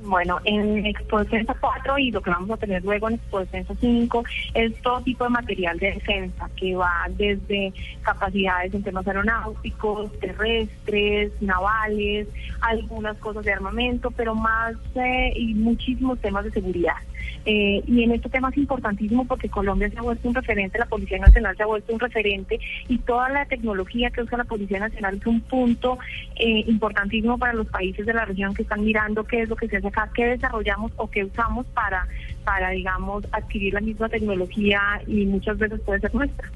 Bueno, 0.00 0.38
en 0.44 0.86
Expo 0.86 1.18
Defensa 1.18 1.56
4 1.60 1.98
y 1.98 2.12
lo 2.12 2.20
que 2.20 2.30
vamos 2.30 2.50
a 2.50 2.56
tener 2.56 2.84
luego 2.84 3.08
en 3.08 3.16
Expo 3.16 3.40
Defensa 3.40 3.74
5 3.80 4.24
es 4.54 4.80
todo 4.80 5.00
tipo 5.00 5.24
de 5.24 5.30
material 5.30 5.76
de 5.78 5.92
defensa 5.92 6.48
que 6.54 6.76
va 6.76 7.06
desde 7.10 7.72
capacidades 8.02 8.72
en 8.74 8.84
temas 8.84 9.06
aeronáuticos, 9.08 10.16
terrestres, 10.20 11.32
navales, 11.42 12.28
algunas 12.60 13.16
cosas 13.18 13.44
de 13.44 13.52
armamento, 13.52 14.12
pero 14.12 14.36
más 14.36 14.76
eh, 14.94 15.32
y 15.34 15.54
muchísimos 15.54 16.20
temas 16.20 16.44
de 16.44 16.52
seguridad. 16.52 16.96
Eh, 17.44 17.82
y 17.86 18.02
en 18.02 18.12
este 18.12 18.28
tema 18.28 18.50
es 18.50 18.58
importantísimo 18.58 19.24
porque 19.24 19.48
Colombia 19.48 19.90
se 19.90 19.98
ha 19.98 20.02
vuelto 20.02 20.28
un 20.28 20.34
referente, 20.34 20.78
la 20.78 20.86
Policía 20.86 21.18
Nacional 21.18 21.56
se 21.56 21.62
ha 21.62 21.66
vuelto 21.66 21.92
un 21.92 22.00
referente 22.00 22.58
y 22.88 22.98
toda 22.98 23.28
la 23.30 23.46
tecnología 23.46 24.10
que 24.10 24.22
usa 24.22 24.38
la 24.38 24.44
Policía 24.44 24.78
Nacional 24.78 25.16
es 25.16 25.26
un 25.26 25.40
punto 25.40 25.98
eh, 26.36 26.64
importantísimo 26.66 27.38
para 27.38 27.52
los 27.52 27.66
países 27.68 28.04
de 28.04 28.12
la 28.12 28.24
región 28.24 28.54
que 28.54 28.62
están 28.62 28.84
mirando 28.84 29.24
qué 29.24 29.42
es 29.42 29.48
lo 29.48 29.56
que 29.56 29.68
se 29.68 29.78
hace 29.78 29.88
acá, 29.88 30.10
qué 30.14 30.26
desarrollamos 30.26 30.92
o 30.96 31.08
qué 31.08 31.24
usamos 31.24 31.66
para, 31.66 32.06
para 32.44 32.70
digamos, 32.70 33.24
adquirir 33.32 33.74
la 33.74 33.80
misma 33.80 34.08
tecnología 34.08 34.80
y 35.06 35.24
muchas 35.26 35.58
veces 35.58 35.80
puede 35.80 36.00
ser 36.00 36.14
nuestra. 36.14 36.50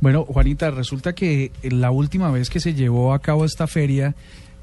Bueno, 0.00 0.24
Juanita, 0.24 0.70
resulta 0.70 1.14
que 1.14 1.50
la 1.62 1.90
última 1.90 2.30
vez 2.30 2.50
que 2.50 2.60
se 2.60 2.74
llevó 2.74 3.14
a 3.14 3.20
cabo 3.20 3.44
esta 3.44 3.66
feria, 3.66 4.14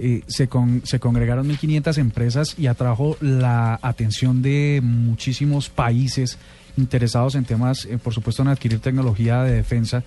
eh, 0.03 0.23
se, 0.27 0.47
con, 0.47 0.81
se 0.83 0.99
congregaron 0.99 1.47
1.500 1.47 1.99
empresas 1.99 2.55
y 2.57 2.65
atrajo 2.65 3.17
la 3.21 3.77
atención 3.83 4.41
de 4.41 4.79
muchísimos 4.83 5.69
países 5.69 6.39
interesados 6.75 7.35
en 7.35 7.45
temas, 7.45 7.85
eh, 7.85 7.99
por 7.99 8.11
supuesto, 8.11 8.41
en 8.41 8.47
adquirir 8.47 8.79
tecnología 8.79 9.43
de 9.43 9.53
defensa. 9.53 10.03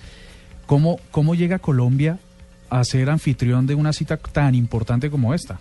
¿Cómo, 0.66 0.98
¿Cómo 1.12 1.36
llega 1.36 1.60
Colombia 1.60 2.18
a 2.70 2.82
ser 2.82 3.08
anfitrión 3.08 3.68
de 3.68 3.76
una 3.76 3.92
cita 3.92 4.16
tan 4.16 4.56
importante 4.56 5.10
como 5.10 5.32
esta? 5.32 5.60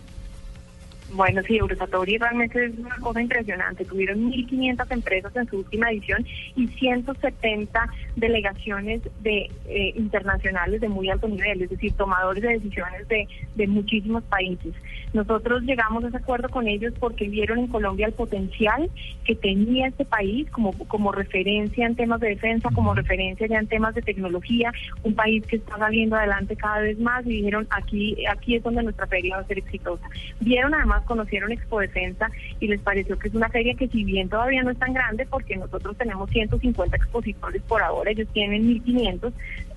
Bueno, 1.14 1.42
sí, 1.44 1.58
Eurosatori 1.58 2.18
realmente 2.18 2.66
es 2.66 2.78
una 2.80 2.96
cosa 2.98 3.22
impresionante. 3.22 3.86
Tuvieron 3.86 4.32
1.500 4.32 4.92
empresas 4.92 5.36
en 5.36 5.48
su 5.48 5.58
última 5.58 5.92
edición 5.92 6.26
y 6.56 6.68
170 6.68 7.90
delegaciones 8.16 9.02
de 9.22 9.50
eh, 9.68 9.94
internacionales 9.96 10.82
de 10.82 10.90
muy 10.90 11.10
alto 11.10 11.28
nivel, 11.28 11.62
es 11.62 11.70
decir, 11.70 11.94
tomadores 11.94 12.42
de 12.42 12.50
decisiones 12.50 13.08
de, 13.08 13.28
de 13.56 13.68
muchísimos 13.68 14.24
países. 14.24 14.74
Nosotros 15.14 15.62
llegamos 15.62 16.04
a 16.04 16.08
ese 16.08 16.18
acuerdo 16.18 16.50
con 16.50 16.68
ellos 16.68 16.94
porque 17.00 17.28
vieron 17.28 17.60
en 17.60 17.68
Colombia 17.68 18.08
el 18.08 18.14
potencial 18.14 18.90
que 19.24 19.36
tenía 19.36 19.88
este 19.88 20.06
país 20.06 20.50
como, 20.50 20.74
como 20.88 21.12
referencia 21.12 21.86
en 21.86 21.96
temas 21.96 22.20
de 22.20 22.30
defensa, 22.30 22.70
como 22.74 22.96
referencia 22.96 23.46
ya 23.46 23.60
en 23.60 23.68
temas 23.68 23.94
de 23.94 24.02
tecnología, 24.02 24.72
un 25.04 25.14
país 25.14 25.46
que 25.46 25.58
está 25.58 25.78
saliendo 25.78 26.16
adelante 26.16 26.56
cada 26.56 26.80
vez 26.80 26.98
más 27.00 27.24
y 27.28 27.30
dijeron 27.30 27.68
aquí, 27.70 28.26
aquí 28.26 28.56
es 28.56 28.64
donde 28.64 28.82
nuestra 28.82 29.06
feria 29.06 29.36
va 29.36 29.44
a 29.44 29.48
ser 29.48 29.60
exitosa. 29.60 30.10
Vieron 30.40 30.74
además 30.74 31.03
conocieron 31.04 31.52
Expo 31.52 31.80
Defensa 31.80 32.30
y 32.60 32.68
les 32.68 32.82
pareció 32.82 33.18
que 33.18 33.28
es 33.28 33.36
una 33.36 33.50
feria 33.50 33.76
que 33.76 33.88
si 33.88 34.04
bien 34.04 34.30
todavía 34.30 34.64
no 34.64 34.72
es 34.72 34.80
tan 34.80 34.94
grande, 34.94 35.26
porque 35.26 35.56
nosotros 35.56 35.98
tenemos 35.98 36.30
150 36.30 36.96
expositores 36.96 37.62
por 37.64 37.82
ahora, 37.82 38.12
ellos 38.12 38.28
tienen 38.34 38.68
1500, 38.68 39.34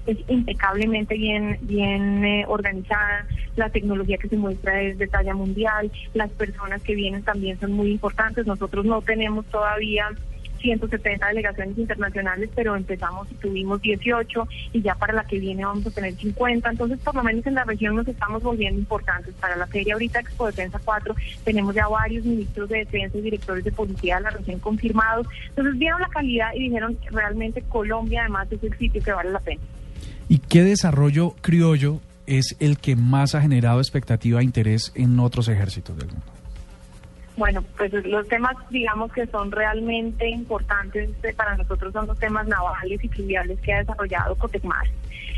es 0.06 0.18
impecablemente 0.28 1.16
bien 1.16 1.58
bien 1.62 2.24
eh, 2.24 2.44
organizada, 2.46 3.26
la 3.56 3.70
tecnología 3.70 4.18
que 4.18 4.28
se 4.28 4.36
muestra 4.36 4.82
es 4.82 4.98
de 4.98 5.06
talla 5.08 5.34
mundial, 5.34 5.90
las 6.14 6.30
personas 6.30 6.82
que 6.82 6.94
vienen 6.94 7.22
también 7.22 7.58
son 7.58 7.72
muy 7.72 7.90
importantes, 7.90 8.46
nosotros 8.46 8.84
no 8.84 9.00
tenemos 9.02 9.46
todavía 9.46 10.08
170 10.59 11.29
delegaciones 11.29 11.79
internacionales, 11.79 12.51
pero 12.55 12.77
empezamos 12.77 13.31
y 13.31 13.35
tuvimos 13.35 13.81
18 13.81 14.49
y 14.73 14.83
ya 14.83 14.95
para 14.95 15.12
la 15.12 15.25
que 15.25 15.38
viene 15.38 15.64
vamos 15.64 15.87
a 15.87 15.90
tener 15.90 16.14
50. 16.14 16.71
Entonces, 16.71 16.99
por 17.01 17.14
lo 17.14 17.23
menos 17.23 17.47
en 17.47 17.55
la 17.55 17.64
región 17.64 17.97
nos 17.97 18.09
estamos 18.09 18.42
volviendo 18.42 18.79
importantes. 18.79 19.35
Para 19.35 19.57
la 19.57 19.66
feria 19.66 19.95
ahorita 19.95 20.21
Expo 20.21 20.47
Defensa 20.47 20.81
4 20.85 21.14
tenemos 21.45 21.75
ya 21.75 21.88
varios 21.88 22.25
ministros 22.25 22.69
de 22.69 22.79
defensa 22.79 23.19
y 23.19 23.23
directores 23.23 23.64
de 23.64 23.73
policía 23.73 24.16
de 24.16 24.23
la 24.23 24.31
región 24.31 24.59
confirmados. 24.61 25.27
Entonces, 25.49 25.79
vieron 25.79 26.01
la 26.01 26.09
calidad 26.09 26.55
y 26.55 26.64
dijeron 26.64 26.99
realmente 27.11 27.62
Colombia 27.62 28.23
además 28.23 28.51
es 28.51 28.62
el 28.62 28.77
sitio 28.79 29.03
que 29.03 29.12
vale 29.12 29.31
la 29.31 29.40
pena. 29.40 29.61
¿Y 30.29 30.38
qué 30.38 30.62
desarrollo 30.62 31.35
criollo 31.40 32.01
es 32.27 32.57
el 32.59 32.79
que 32.79 32.97
más 32.97 33.35
ha 33.35 33.40
generado 33.40 33.81
expectativa 33.81 34.40
e 34.40 34.45
interés 34.45 34.92
en 34.95 35.19
otros 35.21 35.49
ejércitos 35.49 35.97
del 35.97 36.09
mundo? 36.09 36.36
Bueno, 37.37 37.62
pues 37.77 37.92
los 37.92 38.27
temas, 38.29 38.57
digamos, 38.70 39.12
que 39.12 39.27
son 39.27 39.53
realmente 39.53 40.29
importantes 40.29 41.11
eh, 41.22 41.35
para 41.35 41.57
nosotros 41.57 41.92
son 41.92 42.07
los 42.07 42.18
temas 42.18 42.46
navales 42.46 43.05
y 43.05 43.09
fluviales 43.09 43.61
que 43.61 43.75
ha 43.75 43.79
desarrollado 43.81 44.35
Cotecmar 44.37 44.87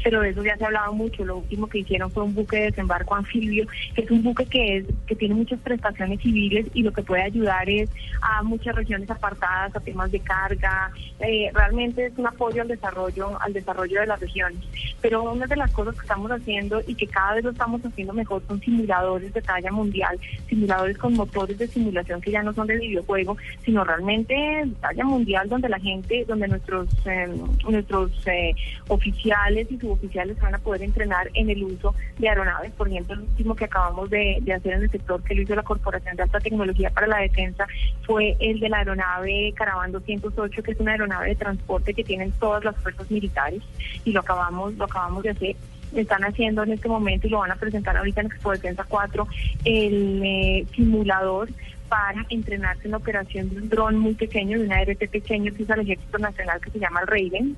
pero 0.02 0.20
de 0.20 0.30
eso 0.30 0.44
ya 0.44 0.56
se 0.56 0.64
ha 0.64 0.68
hablado 0.68 0.92
mucho. 0.92 1.24
Lo 1.24 1.38
último 1.38 1.68
que 1.68 1.78
hicieron 1.78 2.10
fue 2.10 2.24
un 2.24 2.34
buque 2.34 2.56
de 2.56 2.64
desembarco 2.66 3.14
anfibio, 3.14 3.66
que 3.94 4.02
es 4.02 4.10
un 4.10 4.22
buque 4.22 4.46
que 4.46 4.78
es 4.78 4.84
que 5.06 5.14
tiene 5.14 5.34
muchas 5.34 5.60
prestaciones 5.60 6.20
civiles 6.20 6.66
y 6.74 6.82
lo 6.82 6.92
que 6.92 7.02
puede 7.02 7.22
ayudar 7.22 7.68
es 7.68 7.90
a 8.20 8.42
muchas 8.42 8.74
regiones 8.74 9.10
apartadas, 9.10 9.74
a 9.74 9.80
temas 9.80 10.10
de 10.10 10.20
carga. 10.20 10.90
Eh, 11.20 11.50
realmente 11.52 12.06
es 12.06 12.12
un 12.16 12.26
apoyo 12.26 12.62
al 12.62 12.68
desarrollo, 12.68 13.40
al 13.40 13.52
desarrollo 13.52 14.00
de 14.00 14.06
las 14.06 14.20
regiones. 14.20 14.60
Pero 15.00 15.22
una 15.22 15.46
de 15.46 15.56
las 15.56 15.70
cosas 15.72 15.94
que 15.94 16.02
estamos 16.02 16.30
haciendo 16.30 16.82
y 16.86 16.94
que 16.94 17.06
cada 17.06 17.34
vez 17.34 17.44
lo 17.44 17.50
estamos 17.50 17.84
haciendo 17.84 18.12
mejor 18.12 18.42
son 18.46 18.60
simuladores 18.60 19.32
de 19.32 19.42
talla 19.42 19.70
mundial, 19.70 20.18
simuladores 20.48 20.98
con 20.98 21.14
motores 21.14 21.58
de 21.58 21.66
simulación 21.66 22.20
que 22.20 22.30
ya 22.30 22.42
no 22.42 22.52
son 22.52 22.66
de 22.66 22.78
videojuego, 22.78 23.36
sino 23.64 23.84
realmente 23.84 24.34
de 24.34 24.72
talla 24.80 25.04
mundial 25.04 25.48
donde 25.48 25.68
la 25.68 25.78
gente, 25.78 26.24
donde 26.26 26.48
nuestros 26.48 26.88
eh, 27.06 27.28
nuestros 27.68 28.10
eh, 28.26 28.54
oficiales 28.88 29.70
y 29.70 29.76
suboficiales 29.88 30.38
van 30.38 30.54
a 30.54 30.58
poder 30.58 30.82
entrenar 30.82 31.30
en 31.34 31.50
el 31.50 31.64
uso 31.64 31.94
de 32.18 32.28
aeronaves. 32.28 32.72
Por 32.72 32.88
ejemplo, 32.88 33.14
el 33.14 33.20
último 33.20 33.54
que 33.54 33.64
acabamos 33.64 34.10
de, 34.10 34.42
hacer 34.54 34.74
en 34.74 34.82
el 34.82 34.90
sector 34.90 35.22
que 35.22 35.34
lo 35.34 35.42
hizo 35.42 35.54
la 35.54 35.62
Corporación 35.62 36.16
de 36.16 36.24
Alta 36.24 36.40
Tecnología 36.40 36.90
para 36.90 37.06
la 37.06 37.18
Defensa 37.18 37.66
fue 38.02 38.36
el 38.40 38.60
de 38.60 38.68
la 38.68 38.78
aeronave 38.78 39.52
Caravan 39.56 39.92
208, 39.92 40.62
que 40.62 40.72
es 40.72 40.80
una 40.80 40.92
aeronave 40.92 41.28
de 41.28 41.36
transporte 41.36 41.94
que 41.94 42.04
tienen 42.04 42.32
todas 42.32 42.64
las 42.64 42.76
fuerzas 42.76 43.10
militares 43.10 43.62
y 44.04 44.12
lo 44.12 44.20
acabamos, 44.20 44.74
lo 44.74 44.84
acabamos 44.84 45.22
de 45.22 45.30
hacer 45.30 45.56
están 45.96 46.22
haciendo 46.22 46.62
en 46.64 46.72
este 46.72 46.86
momento 46.86 47.26
y 47.26 47.30
lo 47.30 47.38
van 47.38 47.50
a 47.50 47.56
presentar 47.56 47.96
ahorita 47.96 48.20
en 48.20 48.26
Expo 48.26 48.52
Defensa 48.52 48.84
4 48.86 49.26
el 49.64 50.22
eh, 50.22 50.66
simulador 50.76 51.48
para 51.88 52.24
entrenarse 52.28 52.84
en 52.84 52.92
la 52.92 52.98
operación 52.98 53.50
de 53.50 53.56
un 53.56 53.68
dron 53.68 53.98
muy 53.98 54.14
pequeño, 54.14 54.58
de 54.58 54.64
una 54.64 54.76
ART 54.76 54.98
pequeño 55.10 55.52
que 55.54 55.62
usa 55.62 55.74
el 55.74 55.82
Ejército 55.82 56.18
Nacional 56.18 56.60
que 56.60 56.70
se 56.70 56.78
llama 56.78 57.00
el 57.00 57.06
Raven. 57.06 57.56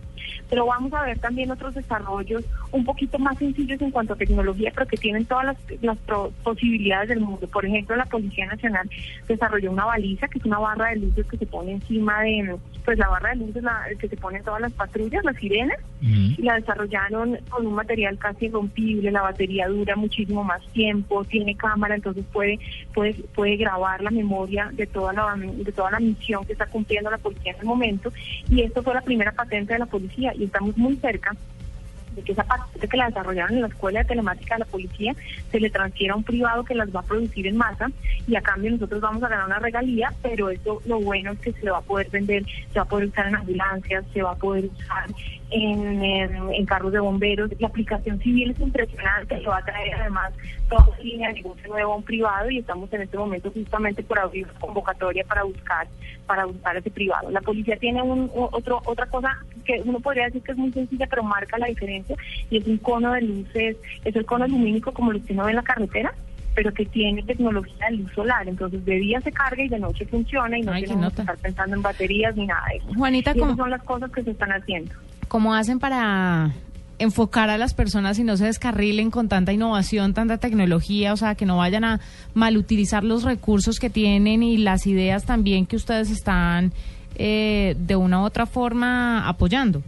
Pero 0.48 0.66
vamos 0.66 0.92
a 0.92 1.02
ver 1.02 1.18
también 1.18 1.50
otros 1.50 1.74
desarrollos 1.74 2.44
un 2.72 2.84
poquito 2.84 3.18
más 3.18 3.38
sencillos 3.38 3.80
en 3.80 3.90
cuanto 3.90 4.14
a 4.14 4.16
tecnología, 4.16 4.72
pero 4.74 4.86
que 4.86 4.96
tienen 4.96 5.24
todas 5.24 5.46
las, 5.46 5.56
las 5.82 5.98
posibilidades 6.42 7.08
del 7.08 7.20
mundo. 7.20 7.46
Por 7.48 7.64
ejemplo, 7.64 7.96
la 7.96 8.06
Policía 8.06 8.46
Nacional 8.46 8.88
desarrolló 9.28 9.70
una 9.70 9.84
baliza, 9.84 10.28
que 10.28 10.38
es 10.38 10.44
una 10.44 10.58
barra 10.58 10.90
de 10.90 10.96
luces 10.96 11.26
que 11.26 11.36
se 11.36 11.46
pone 11.46 11.72
encima 11.72 12.22
de, 12.22 12.56
pues 12.84 12.98
la 12.98 13.08
barra 13.08 13.30
de 13.30 13.36
luces 13.36 13.62
la, 13.62 13.86
que 13.98 14.08
se 14.08 14.16
pone 14.16 14.38
en 14.38 14.44
todas 14.44 14.60
las 14.60 14.72
patrullas, 14.72 15.24
las 15.24 15.36
sirenas, 15.36 15.78
y 16.02 16.42
la 16.42 16.54
desarrollaron 16.54 17.38
con 17.50 17.66
un 17.66 17.74
material 17.74 18.16
casi 18.18 18.48
rompible, 18.48 19.10
la 19.10 19.20
batería 19.20 19.68
dura 19.68 19.96
muchísimo 19.96 20.42
más 20.42 20.66
tiempo, 20.72 21.24
tiene 21.24 21.54
cámara, 21.56 21.94
entonces 21.94 22.24
puede, 22.32 22.58
puede, 22.94 23.14
puede 23.34 23.56
grabar 23.56 24.02
la 24.02 24.10
memoria 24.22 24.70
de 24.72 24.86
toda 24.86 25.12
la, 25.12 25.34
de 25.36 25.72
toda 25.72 25.90
la 25.90 26.00
misión 26.00 26.44
que 26.44 26.52
está 26.52 26.66
cumpliendo 26.66 27.10
la 27.10 27.18
policía 27.18 27.52
en 27.52 27.60
el 27.60 27.66
momento, 27.66 28.12
y 28.48 28.62
esto 28.62 28.82
fue 28.82 28.94
la 28.94 29.02
primera 29.02 29.32
patente 29.32 29.72
de 29.72 29.78
la 29.78 29.86
policía, 29.86 30.32
y 30.34 30.44
estamos 30.44 30.76
muy 30.76 30.96
cerca 30.96 31.36
de 32.14 32.22
que 32.22 32.32
esa 32.32 32.44
patente 32.44 32.88
que 32.88 32.96
la 32.96 33.06
desarrollaron 33.06 33.54
en 33.54 33.62
la 33.62 33.68
escuela 33.68 34.00
de 34.00 34.06
telemática 34.06 34.54
de 34.54 34.60
la 34.60 34.64
policía 34.66 35.14
se 35.50 35.60
le 35.60 35.70
transfiera 35.70 36.14
a 36.14 36.16
un 36.16 36.24
privado 36.24 36.64
que 36.64 36.74
las 36.74 36.94
va 36.94 37.00
a 37.00 37.04
producir 37.04 37.46
en 37.46 37.56
masa 37.56 37.90
y 38.26 38.34
a 38.36 38.42
cambio 38.42 38.72
nosotros 38.72 39.00
vamos 39.00 39.22
a 39.22 39.28
ganar 39.28 39.46
una 39.46 39.58
regalía, 39.58 40.12
pero 40.22 40.50
eso 40.50 40.82
lo 40.86 41.00
bueno 41.00 41.32
es 41.32 41.38
que 41.38 41.52
se 41.52 41.70
va 41.70 41.78
a 41.78 41.82
poder 41.82 42.10
vender, 42.10 42.44
se 42.72 42.78
va 42.78 42.82
a 42.82 42.88
poder 42.88 43.08
usar 43.08 43.28
en 43.28 43.36
ambulancias, 43.36 44.04
se 44.12 44.22
va 44.22 44.32
a 44.32 44.36
poder 44.36 44.64
usar 44.64 45.06
en, 45.50 46.02
en, 46.02 46.66
carros 46.66 46.92
de 46.92 47.00
bomberos. 47.00 47.50
La 47.58 47.68
aplicación 47.68 48.18
civil 48.20 48.50
es 48.50 48.60
impresionante, 48.60 49.40
se 49.40 49.46
va 49.46 49.58
a 49.58 49.64
traer 49.64 49.94
además 49.94 50.32
toda 50.68 50.86
línea 51.02 51.28
de 51.28 51.34
negocio 51.34 51.68
nuevo 51.68 51.92
a 51.92 51.96
un 51.96 52.02
privado 52.02 52.50
y 52.50 52.58
estamos 52.58 52.92
en 52.92 53.02
este 53.02 53.18
momento 53.18 53.50
justamente 53.50 54.02
por 54.02 54.18
abrir 54.18 54.46
convocatoria 54.60 55.24
para 55.24 55.42
buscar 55.42 55.88
para 56.26 56.44
buscar 56.44 56.76
ese 56.76 56.90
privado. 56.90 57.30
La 57.30 57.40
policía 57.40 57.76
tiene 57.76 58.02
un, 58.02 58.30
otro 58.34 58.80
otra 58.84 59.06
cosa 59.06 59.36
que 59.64 59.82
uno 59.84 60.00
podría 60.00 60.26
decir 60.26 60.42
que 60.42 60.52
es 60.52 60.58
muy 60.58 60.72
sencilla, 60.72 61.06
pero 61.08 61.22
marca 61.22 61.58
la 61.58 61.66
diferencia 61.66 62.16
y 62.50 62.58
es 62.58 62.66
un 62.66 62.78
cono 62.78 63.12
de 63.12 63.22
luces, 63.22 63.76
es 64.04 64.16
el 64.16 64.24
cono 64.24 64.46
lumínico 64.46 64.92
como 64.92 65.12
lo 65.12 65.22
que 65.24 65.32
uno 65.32 65.44
ve 65.44 65.50
en 65.50 65.56
la 65.56 65.62
carretera 65.62 66.14
pero 66.54 66.72
que 66.72 66.84
tiene 66.84 67.22
tecnología 67.22 67.86
de 67.90 67.96
luz 67.96 68.12
solar. 68.12 68.48
Entonces, 68.48 68.84
de 68.84 68.96
día 68.96 69.20
se 69.20 69.32
carga 69.32 69.62
y 69.62 69.68
de 69.68 69.78
noche 69.78 70.04
funciona 70.06 70.58
y 70.58 70.62
no 70.62 70.72
tenemos 70.72 71.12
que 71.12 71.22
estar 71.22 71.38
pensando 71.38 71.76
en 71.76 71.82
baterías 71.82 72.36
ni 72.36 72.46
nada 72.46 72.64
de 72.70 72.78
eso. 72.78 72.86
Juanita, 72.94 73.32
y 73.34 73.38
esas 73.38 73.56
son 73.56 73.70
las 73.70 73.82
cosas 73.82 74.10
que 74.10 74.22
se 74.22 74.32
están 74.32 74.50
haciendo. 74.50 74.92
¿Cómo 75.30 75.54
hacen 75.54 75.78
para 75.78 76.50
enfocar 76.98 77.50
a 77.50 77.56
las 77.56 77.72
personas 77.72 78.18
y 78.18 78.24
no 78.24 78.36
se 78.36 78.46
descarrilen 78.46 79.12
con 79.12 79.28
tanta 79.28 79.52
innovación, 79.52 80.12
tanta 80.12 80.38
tecnología, 80.38 81.12
o 81.12 81.16
sea, 81.16 81.36
que 81.36 81.46
no 81.46 81.56
vayan 81.56 81.84
a 81.84 82.00
malutilizar 82.34 83.04
los 83.04 83.22
recursos 83.22 83.78
que 83.78 83.90
tienen 83.90 84.42
y 84.42 84.56
las 84.56 84.88
ideas 84.88 85.26
también 85.26 85.66
que 85.66 85.76
ustedes 85.76 86.10
están 86.10 86.72
eh, 87.14 87.76
de 87.78 87.94
una 87.94 88.22
u 88.22 88.24
otra 88.24 88.44
forma 88.44 89.28
apoyando? 89.28 89.84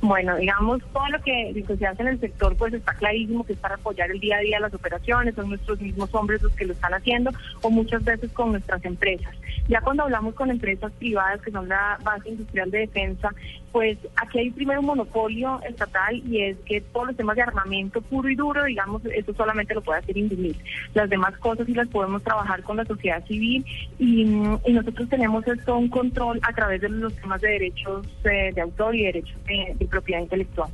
Bueno, 0.00 0.36
digamos, 0.36 0.80
todo 0.92 1.08
lo 1.08 1.20
que, 1.22 1.64
se 1.76 1.86
hace 1.86 2.02
en 2.02 2.08
el 2.08 2.20
sector, 2.20 2.54
pues 2.56 2.72
está 2.72 2.94
clarísimo 2.94 3.44
que 3.44 3.54
es 3.54 3.58
para 3.58 3.74
apoyar 3.74 4.10
el 4.12 4.20
día 4.20 4.36
a 4.36 4.40
día 4.40 4.60
las 4.60 4.72
operaciones, 4.72 5.34
son 5.34 5.48
nuestros 5.48 5.80
mismos 5.80 6.14
hombres 6.14 6.40
los 6.40 6.52
que 6.52 6.66
lo 6.66 6.72
están 6.72 6.94
haciendo, 6.94 7.32
o 7.62 7.70
muchas 7.70 8.04
veces 8.04 8.30
con 8.30 8.52
nuestras 8.52 8.84
empresas. 8.84 9.34
Ya 9.66 9.80
cuando 9.80 10.04
hablamos 10.04 10.34
con 10.34 10.50
empresas 10.50 10.92
privadas, 10.92 11.42
que 11.42 11.50
son 11.50 11.68
la 11.68 11.98
base 12.04 12.28
industrial 12.28 12.70
de 12.70 12.78
defensa, 12.78 13.30
pues 13.72 13.98
aquí 14.16 14.38
hay 14.38 14.50
primero 14.50 14.80
un 14.80 14.86
monopolio 14.86 15.60
estatal 15.68 16.22
y 16.26 16.42
es 16.42 16.56
que 16.66 16.80
todos 16.80 17.08
los 17.08 17.16
temas 17.16 17.36
de 17.36 17.42
armamento 17.42 18.00
puro 18.00 18.28
y 18.28 18.34
duro, 18.34 18.64
digamos, 18.64 19.02
eso 19.06 19.34
solamente 19.34 19.74
lo 19.74 19.82
puede 19.82 20.00
hacer 20.00 20.16
Indumil. 20.16 20.56
Las 20.94 21.10
demás 21.10 21.36
cosas 21.38 21.66
sí 21.66 21.74
las 21.74 21.88
podemos 21.88 22.22
trabajar 22.22 22.62
con 22.62 22.76
la 22.76 22.84
sociedad 22.84 23.24
civil 23.26 23.64
y, 23.98 24.22
y 24.22 24.72
nosotros 24.72 25.08
tenemos 25.08 25.46
esto 25.46 25.76
un 25.76 25.88
control 25.88 26.40
a 26.42 26.52
través 26.52 26.80
de 26.80 26.88
los 26.88 27.14
temas 27.14 27.40
de 27.40 27.48
derechos 27.48 28.06
eh, 28.24 28.52
de 28.54 28.60
autor 28.60 28.94
y 28.94 29.04
derechos 29.04 29.36
de, 29.46 29.74
de 29.78 29.86
propiedad 29.86 30.20
intelectual. 30.22 30.70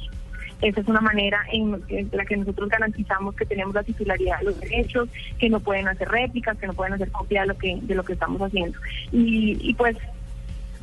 Esa 0.62 0.80
es 0.80 0.88
una 0.88 1.00
manera 1.00 1.40
en, 1.52 1.82
en 1.88 2.08
la 2.12 2.24
que 2.24 2.36
nosotros 2.36 2.68
garantizamos 2.70 3.34
que 3.34 3.44
tenemos 3.44 3.74
la 3.74 3.82
titularidad 3.82 4.38
de 4.38 4.44
los 4.46 4.60
derechos, 4.60 5.08
que 5.38 5.50
no 5.50 5.60
pueden 5.60 5.88
hacer 5.88 6.08
réplicas, 6.08 6.56
que 6.56 6.66
no 6.66 6.72
pueden 6.72 6.94
hacer 6.94 7.10
copia 7.10 7.42
de 7.42 7.48
lo 7.48 7.58
que 7.58 7.78
de 7.82 7.94
lo 7.94 8.02
que 8.04 8.14
estamos 8.14 8.40
haciendo. 8.40 8.78
Y, 9.12 9.58
y 9.60 9.74
pues 9.74 9.96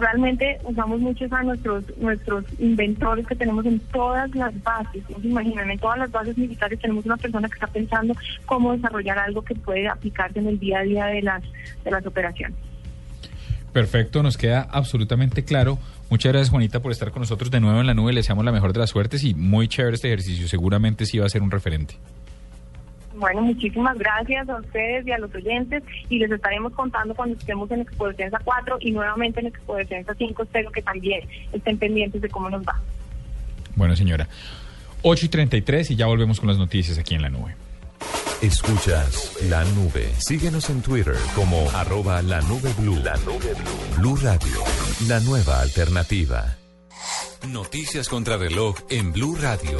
realmente 0.01 0.57
usamos 0.63 0.99
muchos 0.99 1.31
a 1.31 1.43
nuestros 1.43 1.83
nuestros 1.97 2.43
inventores 2.59 3.25
que 3.27 3.35
tenemos 3.35 3.65
en 3.65 3.79
todas 3.79 4.33
las 4.35 4.51
bases. 4.63 5.03
¿no? 5.23 5.39
En 5.39 5.79
todas 5.79 5.99
las 5.99 6.11
bases 6.11 6.37
militares 6.37 6.79
tenemos 6.79 7.05
una 7.05 7.17
persona 7.17 7.47
que 7.47 7.53
está 7.53 7.67
pensando 7.67 8.15
cómo 8.45 8.73
desarrollar 8.73 9.19
algo 9.19 9.43
que 9.43 9.55
puede 9.55 9.87
aplicarse 9.87 10.39
en 10.39 10.47
el 10.47 10.59
día 10.59 10.79
a 10.79 10.83
día 10.83 11.05
de 11.05 11.21
las 11.21 11.43
de 11.83 11.91
las 11.91 12.05
operaciones. 12.05 12.57
Perfecto, 13.71 14.21
nos 14.21 14.37
queda 14.37 14.67
absolutamente 14.69 15.45
claro. 15.45 15.79
Muchas 16.09 16.33
gracias, 16.33 16.49
Juanita, 16.49 16.81
por 16.81 16.91
estar 16.91 17.11
con 17.11 17.21
nosotros 17.21 17.51
de 17.51 17.61
nuevo 17.61 17.79
en 17.79 17.87
la 17.87 17.93
nube. 17.93 18.11
Le 18.11 18.19
deseamos 18.19 18.43
la 18.43 18.51
mejor 18.51 18.73
de 18.73 18.79
las 18.79 18.89
suertes 18.89 19.23
y 19.23 19.33
muy 19.33 19.69
chévere 19.69 19.95
este 19.95 20.09
ejercicio. 20.09 20.47
Seguramente 20.49 21.05
sí 21.05 21.19
va 21.19 21.25
a 21.25 21.29
ser 21.29 21.41
un 21.41 21.51
referente. 21.51 21.95
Bueno, 23.21 23.43
muchísimas 23.43 23.99
gracias 23.99 24.49
a 24.49 24.55
ustedes 24.55 25.05
y 25.05 25.11
a 25.11 25.19
los 25.19 25.33
oyentes 25.35 25.83
y 26.09 26.17
les 26.17 26.31
estaremos 26.31 26.73
contando 26.73 27.13
cuando 27.13 27.37
estemos 27.37 27.69
en 27.69 27.81
Expo 27.81 28.07
Defensa 28.07 28.39
4 28.43 28.77
y 28.81 28.91
nuevamente 28.91 29.41
en 29.41 29.45
Expo 29.45 29.75
Defensa 29.75 30.15
5. 30.17 30.41
Espero 30.41 30.71
que 30.71 30.81
también 30.81 31.21
estén 31.53 31.77
pendientes 31.77 32.19
de 32.19 32.29
cómo 32.29 32.49
nos 32.49 32.63
va. 32.63 32.81
Bueno, 33.75 33.95
señora. 33.95 34.27
8 35.03 35.27
y 35.27 35.29
33 35.29 35.91
y 35.91 35.95
ya 35.95 36.07
volvemos 36.07 36.39
con 36.39 36.49
las 36.49 36.57
noticias 36.57 36.97
aquí 36.97 37.13
en 37.13 37.21
la 37.21 37.29
nube. 37.29 37.53
Escuchas 38.41 39.37
la 39.49 39.63
nube. 39.65 40.09
Síguenos 40.17 40.71
en 40.71 40.81
Twitter 40.81 41.15
como 41.35 41.69
arroba 41.75 42.23
la 42.23 42.41
nube 42.41 42.73
blue. 42.79 42.99
La 43.03 43.15
nube 43.17 43.53
blue. 43.53 43.97
Blue 43.99 44.15
Radio, 44.15 44.63
la 45.07 45.19
nueva 45.19 45.61
alternativa. 45.61 46.57
Noticias 47.47 48.09
contra 48.09 48.37
reloj 48.37 48.77
en 48.89 49.13
Blue 49.13 49.35
Radio. 49.39 49.79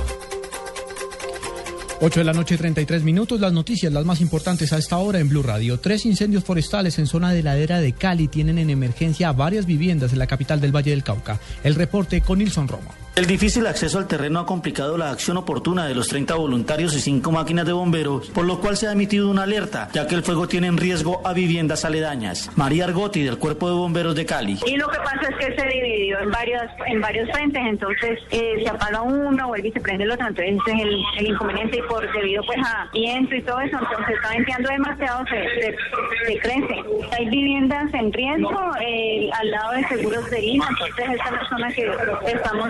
8 2.04 2.22
de 2.22 2.24
la 2.24 2.34
noche, 2.34 2.58
33 2.58 3.04
minutos. 3.04 3.40
Las 3.40 3.54
noticias, 3.54 3.94
las 3.94 4.06
más 4.06 4.22
importantes 4.22 4.74
a 4.74 4.80
esta 4.80 4.98
hora 4.98 5.20
en 5.20 5.30
Blue 5.30 5.44
Radio. 5.44 5.80
Tres 5.80 6.08
incendios 6.08 6.44
forestales 6.44 6.98
en 6.98 7.06
zona 7.06 7.32
de 7.32 7.44
ladera 7.44 7.80
de 7.80 7.94
Cali 7.94 8.28
tienen 8.28 8.58
en 8.58 8.72
emergencia 8.72 9.32
varias 9.34 9.68
viviendas 9.68 10.12
en 10.12 10.18
la 10.18 10.26
capital 10.26 10.60
del 10.60 10.76
Valle 10.76 10.90
del 10.90 11.04
Cauca. 11.04 11.40
El 11.64 11.76
reporte 11.76 12.22
con 12.22 12.40
Nilson 12.40 12.68
Romo. 12.68 13.01
El 13.14 13.26
difícil 13.26 13.68
acceso 13.68 13.98
al 13.98 14.08
terreno 14.08 14.40
ha 14.40 14.46
complicado 14.46 14.98
la 14.98 15.12
acción 15.12 15.36
oportuna 15.36 15.86
de 15.86 15.94
los 15.94 16.08
30 16.08 16.34
voluntarios 16.36 16.96
y 16.96 17.02
5 17.02 17.30
máquinas 17.30 17.66
de 17.66 17.74
bomberos, 17.74 18.30
por 18.30 18.46
lo 18.46 18.62
cual 18.62 18.78
se 18.78 18.88
ha 18.88 18.94
emitido 18.94 19.30
una 19.30 19.44
alerta, 19.44 19.90
ya 19.92 20.08
que 20.08 20.16
el 20.16 20.24
fuego 20.24 20.48
tiene 20.48 20.68
en 20.68 20.78
riesgo 20.78 21.22
a 21.26 21.34
viviendas 21.34 21.84
aledañas. 21.84 22.50
María 22.56 22.86
Argotti, 22.86 23.22
del 23.22 23.38
Cuerpo 23.38 23.68
de 23.68 23.76
Bomberos 23.76 24.16
de 24.16 24.26
Cali. 24.26 24.60
Y 24.66 24.78
lo 24.78 24.88
que 24.88 24.98
pasa 25.00 25.28
es 25.30 25.46
que 25.46 25.62
se 25.62 25.68
dividió 25.68 26.20
en 26.20 26.32
varios, 26.32 26.64
en 26.86 27.02
varios 27.02 27.30
frentes, 27.32 27.62
entonces 27.62 28.18
eh, 28.32 28.62
se 28.64 28.70
apaga 28.70 29.02
uno, 29.02 29.46
vuelve 29.46 29.68
y 29.68 29.72
se 29.74 29.82
prende 29.82 30.06
el 30.06 30.12
otro, 30.12 30.28
entonces 30.28 30.74
el, 31.18 31.28
inconveniente 31.28 31.80
y 31.80 31.82
por 31.82 32.10
debido 32.14 32.42
pues 32.46 32.60
a 32.66 32.90
viento 32.94 33.36
y 33.36 33.42
todo 33.42 33.60
eso, 33.60 33.78
entonces 33.78 34.16
está 34.16 34.30
venteando 34.30 34.70
demasiado, 34.70 35.26
se, 35.26 36.38
crece. 36.40 36.76
Hay 37.12 37.30
viviendas 37.30 37.94
en 37.94 38.14
riesgo 38.14 38.72
eh, 38.80 39.30
al 39.34 39.52
lado 39.52 39.74
de 39.74 39.88
seguros 39.90 40.30
de 40.30 40.42
Lima, 40.42 40.70
entonces 40.70 41.10
esta 41.10 41.68
es 41.68 41.76
que 41.76 42.32
estamos 42.32 42.70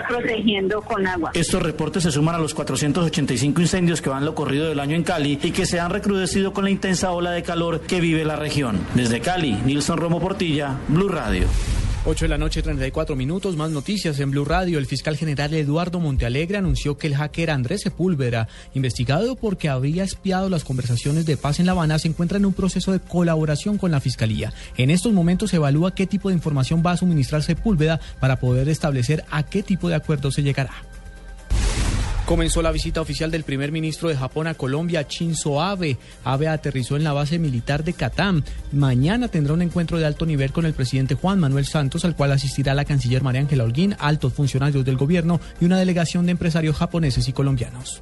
con 0.85 1.07
agua. 1.07 1.31
Estos 1.33 1.61
reportes 1.61 2.03
se 2.03 2.11
suman 2.11 2.35
a 2.35 2.37
los 2.37 2.53
485 2.53 3.61
incendios 3.61 4.01
que 4.01 4.09
van 4.09 4.25
lo 4.25 4.35
corrido 4.35 4.69
del 4.69 4.79
año 4.79 4.95
en 4.95 5.03
Cali 5.03 5.39
y 5.41 5.51
que 5.51 5.65
se 5.65 5.79
han 5.79 5.91
recrudecido 5.91 6.53
con 6.53 6.63
la 6.63 6.69
intensa 6.69 7.11
ola 7.11 7.31
de 7.31 7.43
calor 7.43 7.81
que 7.81 7.99
vive 7.99 8.23
la 8.25 8.35
región. 8.35 8.79
Desde 8.95 9.21
Cali, 9.21 9.53
Nilson 9.65 9.97
Romo 9.97 10.19
Portilla, 10.19 10.77
Blue 10.87 11.09
Radio. 11.09 11.47
8 12.03 12.25
de 12.25 12.29
la 12.29 12.39
noche, 12.39 12.63
34 12.63 13.15
minutos. 13.15 13.55
Más 13.55 13.69
noticias 13.69 14.19
en 14.19 14.31
Blue 14.31 14.43
Radio. 14.43 14.79
El 14.79 14.87
fiscal 14.87 15.17
general 15.17 15.53
Eduardo 15.53 15.99
Montealegre 15.99 16.57
anunció 16.57 16.97
que 16.97 17.05
el 17.05 17.15
hacker 17.15 17.51
Andrés 17.51 17.81
Sepúlveda, 17.81 18.47
investigado 18.73 19.35
porque 19.35 19.69
habría 19.69 20.03
espiado 20.03 20.49
las 20.49 20.63
conversaciones 20.63 21.27
de 21.27 21.37
paz 21.37 21.59
en 21.59 21.67
La 21.67 21.73
Habana, 21.73 21.99
se 21.99 22.07
encuentra 22.07 22.39
en 22.39 22.47
un 22.47 22.53
proceso 22.53 22.91
de 22.91 23.01
colaboración 23.01 23.77
con 23.77 23.91
la 23.91 23.99
fiscalía. 23.99 24.51
En 24.77 24.89
estos 24.89 25.13
momentos 25.13 25.51
se 25.51 25.57
evalúa 25.57 25.93
qué 25.93 26.07
tipo 26.07 26.29
de 26.29 26.35
información 26.35 26.81
va 26.83 26.93
a 26.93 26.97
suministrar 26.97 27.43
Sepúlveda 27.43 27.99
para 28.19 28.39
poder 28.39 28.67
establecer 28.67 29.23
a 29.29 29.43
qué 29.43 29.61
tipo 29.61 29.87
de 29.87 29.95
acuerdo 29.95 30.31
se 30.31 30.41
llegará. 30.41 30.90
Comenzó 32.31 32.61
la 32.61 32.71
visita 32.71 33.01
oficial 33.01 33.29
del 33.29 33.43
primer 33.43 33.73
ministro 33.73 34.07
de 34.07 34.15
Japón 34.15 34.47
a 34.47 34.53
Colombia, 34.53 35.05
Shinzo 35.05 35.61
Abe. 35.61 35.97
Abe 36.23 36.47
aterrizó 36.47 36.95
en 36.95 37.03
la 37.03 37.11
base 37.11 37.39
militar 37.39 37.83
de 37.83 37.91
Katam. 37.91 38.41
Mañana 38.71 39.27
tendrá 39.27 39.53
un 39.53 39.61
encuentro 39.61 39.99
de 39.99 40.05
alto 40.05 40.25
nivel 40.25 40.53
con 40.53 40.65
el 40.65 40.73
presidente 40.73 41.15
Juan 41.15 41.41
Manuel 41.41 41.65
Santos, 41.65 42.05
al 42.05 42.15
cual 42.15 42.31
asistirá 42.31 42.73
la 42.73 42.85
canciller 42.85 43.21
María 43.21 43.41
Ángela 43.41 43.65
Holguín, 43.65 43.97
altos 43.99 44.31
funcionarios 44.31 44.85
del 44.85 44.95
gobierno 44.95 45.41
y 45.59 45.65
una 45.65 45.77
delegación 45.77 46.25
de 46.25 46.31
empresarios 46.31 46.77
japoneses 46.77 47.27
y 47.27 47.33
colombianos. 47.33 48.01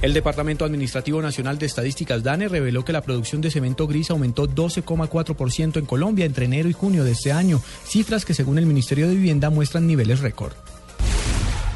El 0.00 0.14
Departamento 0.14 0.64
Administrativo 0.64 1.20
Nacional 1.20 1.58
de 1.58 1.66
Estadísticas 1.66 2.22
DANE 2.22 2.46
reveló 2.46 2.84
que 2.84 2.92
la 2.92 3.02
producción 3.02 3.40
de 3.40 3.50
cemento 3.50 3.88
gris 3.88 4.12
aumentó 4.12 4.48
12,4% 4.48 5.76
en 5.76 5.86
Colombia 5.86 6.24
entre 6.24 6.44
enero 6.44 6.68
y 6.68 6.72
junio 6.72 7.02
de 7.02 7.10
este 7.10 7.32
año, 7.32 7.60
cifras 7.84 8.24
que 8.24 8.32
según 8.32 8.58
el 8.58 8.66
Ministerio 8.66 9.08
de 9.08 9.16
Vivienda 9.16 9.50
muestran 9.50 9.88
niveles 9.88 10.20
récord. 10.20 10.52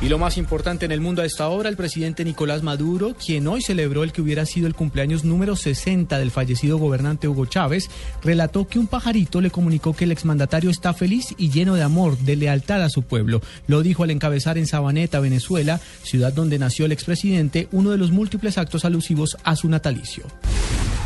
Y 0.03 0.11
lo 0.11 0.19
más 0.19 0.37
importante 0.37 0.85
en 0.85 0.93
el 0.93 1.01
mundo 1.01 1.23
a 1.23 1.25
esta 1.25 1.49
hora, 1.49 1.71
el 1.71 1.77
presidente 1.77 2.23
Nicolás 2.23 2.63
Maduro, 2.63 3.15
quien 3.15 3.47
hoy 3.47 3.63
celebró 3.63 4.05
el 4.05 4.13
que 4.13 4.21
hubiera 4.21 4.45
sido 4.45 4.67
el 4.67 4.75
cumpleaños 4.75 5.25
número 5.25 5.57
60 5.57 6.19
del 6.19 6.31
fallecido 6.31 6.77
gobernante 6.77 7.29
Hugo 7.29 7.47
Chávez, 7.47 7.89
relató 8.23 8.69
que 8.69 8.79
un 8.79 8.89
pajarito 8.89 9.41
le 9.41 9.51
comunicó 9.51 9.97
que 9.97 10.05
el 10.05 10.13
exmandatario 10.13 10.69
está 10.69 10.93
feliz 10.93 11.35
y 11.39 11.49
lleno 11.49 11.77
de 11.77 11.83
amor, 11.83 12.19
de 12.19 12.37
lealtad 12.37 12.83
a 12.83 12.91
su 12.91 13.05
pueblo. 13.05 13.41
Lo 13.69 13.83
dijo 13.83 14.03
al 14.03 14.11
encabezar 14.11 14.59
en 14.59 14.67
Sabaneta, 14.67 15.19
Venezuela, 15.19 15.81
ciudad 16.03 16.35
donde 16.35 16.59
nació 16.59 16.85
el 16.85 16.93
expresidente, 16.93 17.69
uno 17.73 17.91
de 17.91 17.97
los 17.97 18.11
múltiples 18.11 18.59
actos 18.59 18.85
alusivos 18.85 19.39
a 19.45 19.57
su 19.57 19.67
natalicio. 19.71 20.25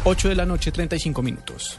8 0.03 0.31
de 0.31 0.35
la 0.35 0.47
noche, 0.47 0.73
35 0.73 1.23
minutos. 1.23 1.79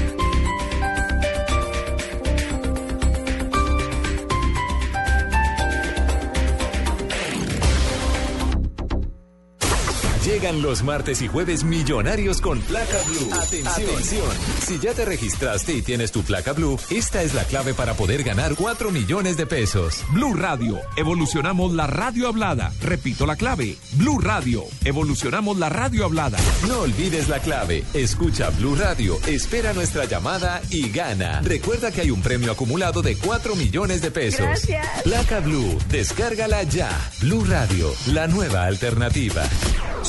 Llegan 10.25 10.61
los 10.61 10.83
martes 10.83 11.19
y 11.23 11.27
jueves 11.27 11.63
millonarios 11.63 12.41
con 12.41 12.59
placa 12.61 12.97
blue. 13.07 13.33
Atención. 13.33 14.27
Si 14.59 14.77
ya 14.77 14.93
te 14.93 15.03
registraste 15.03 15.73
y 15.73 15.81
tienes 15.81 16.11
tu 16.11 16.21
placa 16.21 16.53
blue, 16.53 16.77
esta 16.91 17.23
es 17.23 17.33
la 17.33 17.43
clave 17.43 17.73
para 17.73 17.95
poder 17.95 18.21
ganar 18.21 18.53
4 18.55 18.91
millones 18.91 19.35
de 19.35 19.47
pesos. 19.47 20.03
Blue 20.13 20.35
Radio, 20.35 20.77
evolucionamos 20.95 21.73
la 21.73 21.87
radio 21.87 22.27
hablada. 22.27 22.71
Repito 22.81 23.25
la 23.25 23.35
clave. 23.35 23.77
Blue 23.93 24.19
Radio, 24.19 24.63
evolucionamos 24.85 25.57
la 25.57 25.69
radio 25.69 26.05
hablada. 26.05 26.37
No 26.67 26.81
olvides 26.81 27.27
la 27.27 27.39
clave. 27.39 27.83
Escucha 27.95 28.51
Blue 28.51 28.75
Radio, 28.75 29.17
espera 29.25 29.73
nuestra 29.73 30.05
llamada 30.05 30.61
y 30.69 30.91
gana. 30.91 31.41
Recuerda 31.41 31.91
que 31.91 32.01
hay 32.01 32.11
un 32.11 32.21
premio 32.21 32.51
acumulado 32.51 33.01
de 33.01 33.17
4 33.17 33.55
millones 33.55 34.03
de 34.03 34.11
pesos. 34.11 34.45
Gracias. 34.45 35.01
Placa 35.01 35.39
Blue, 35.39 35.79
descárgala 35.89 36.61
ya. 36.61 36.91
Blue 37.21 37.43
Radio, 37.43 37.91
la 38.05 38.27
nueva 38.27 38.65
alternativa. 38.65 39.49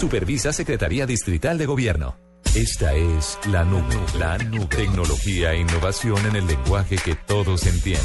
Supervisa 0.03 0.53
Secretaría 0.53 1.07
Distrital 1.07 1.59
de 1.59 1.65
Gobierno. 1.65 2.17
Esta 2.57 2.93
es 2.93 3.39
la 3.47 3.63
nube, 3.63 3.95
la 4.19 4.37
nube. 4.37 4.67
Tecnología 4.67 5.53
e 5.53 5.61
innovación 5.61 6.19
en 6.27 6.35
el 6.35 6.45
lenguaje 6.49 6.97
que 6.97 7.15
todos 7.15 7.65
entienden. 7.67 8.03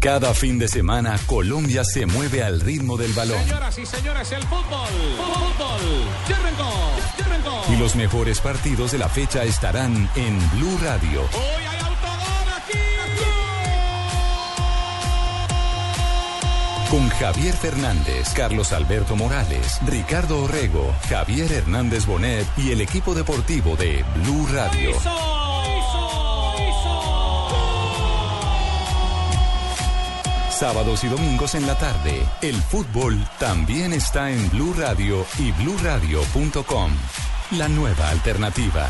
Cada 0.00 0.34
fin 0.34 0.58
de 0.58 0.66
semana, 0.66 1.16
Colombia 1.26 1.84
se 1.84 2.06
mueve 2.06 2.42
al 2.42 2.60
ritmo 2.60 2.96
del 2.96 3.12
balón. 3.12 3.38
Señoras 3.44 3.78
y 3.78 3.86
señores, 3.86 4.32
el 4.32 4.42
fútbol. 4.42 4.88
Fútbol. 5.16 5.80
Ya 6.28 6.36
arrancó, 6.36 6.72
ya 7.16 7.24
arrancó. 7.26 7.72
Y 7.72 7.76
los 7.76 7.94
mejores 7.94 8.40
partidos 8.40 8.90
de 8.90 8.98
la 8.98 9.08
fecha 9.08 9.44
estarán 9.44 10.10
en 10.16 10.50
Blue 10.58 10.76
Radio. 10.82 11.20
Hoy 11.20 11.69
Con 16.90 17.08
Javier 17.08 17.54
Fernández, 17.54 18.30
Carlos 18.34 18.72
Alberto 18.72 19.14
Morales, 19.14 19.78
Ricardo 19.86 20.42
Orrego, 20.42 20.92
Javier 21.08 21.52
Hernández 21.52 22.04
Bonet 22.04 22.44
y 22.56 22.72
el 22.72 22.80
equipo 22.80 23.14
deportivo 23.14 23.76
de 23.76 24.04
Blue 24.16 24.48
Radio. 24.52 24.90
Sábados 30.50 31.04
y 31.04 31.06
domingos 31.06 31.54
en 31.54 31.68
la 31.68 31.78
tarde, 31.78 32.26
el 32.42 32.56
fútbol 32.56 33.24
también 33.38 33.92
está 33.92 34.32
en 34.32 34.50
Blue 34.50 34.74
Radio 34.76 35.24
y 35.38 35.52
bluradio.com. 35.52 36.90
La 37.52 37.68
nueva 37.68 38.10
alternativa. 38.10 38.88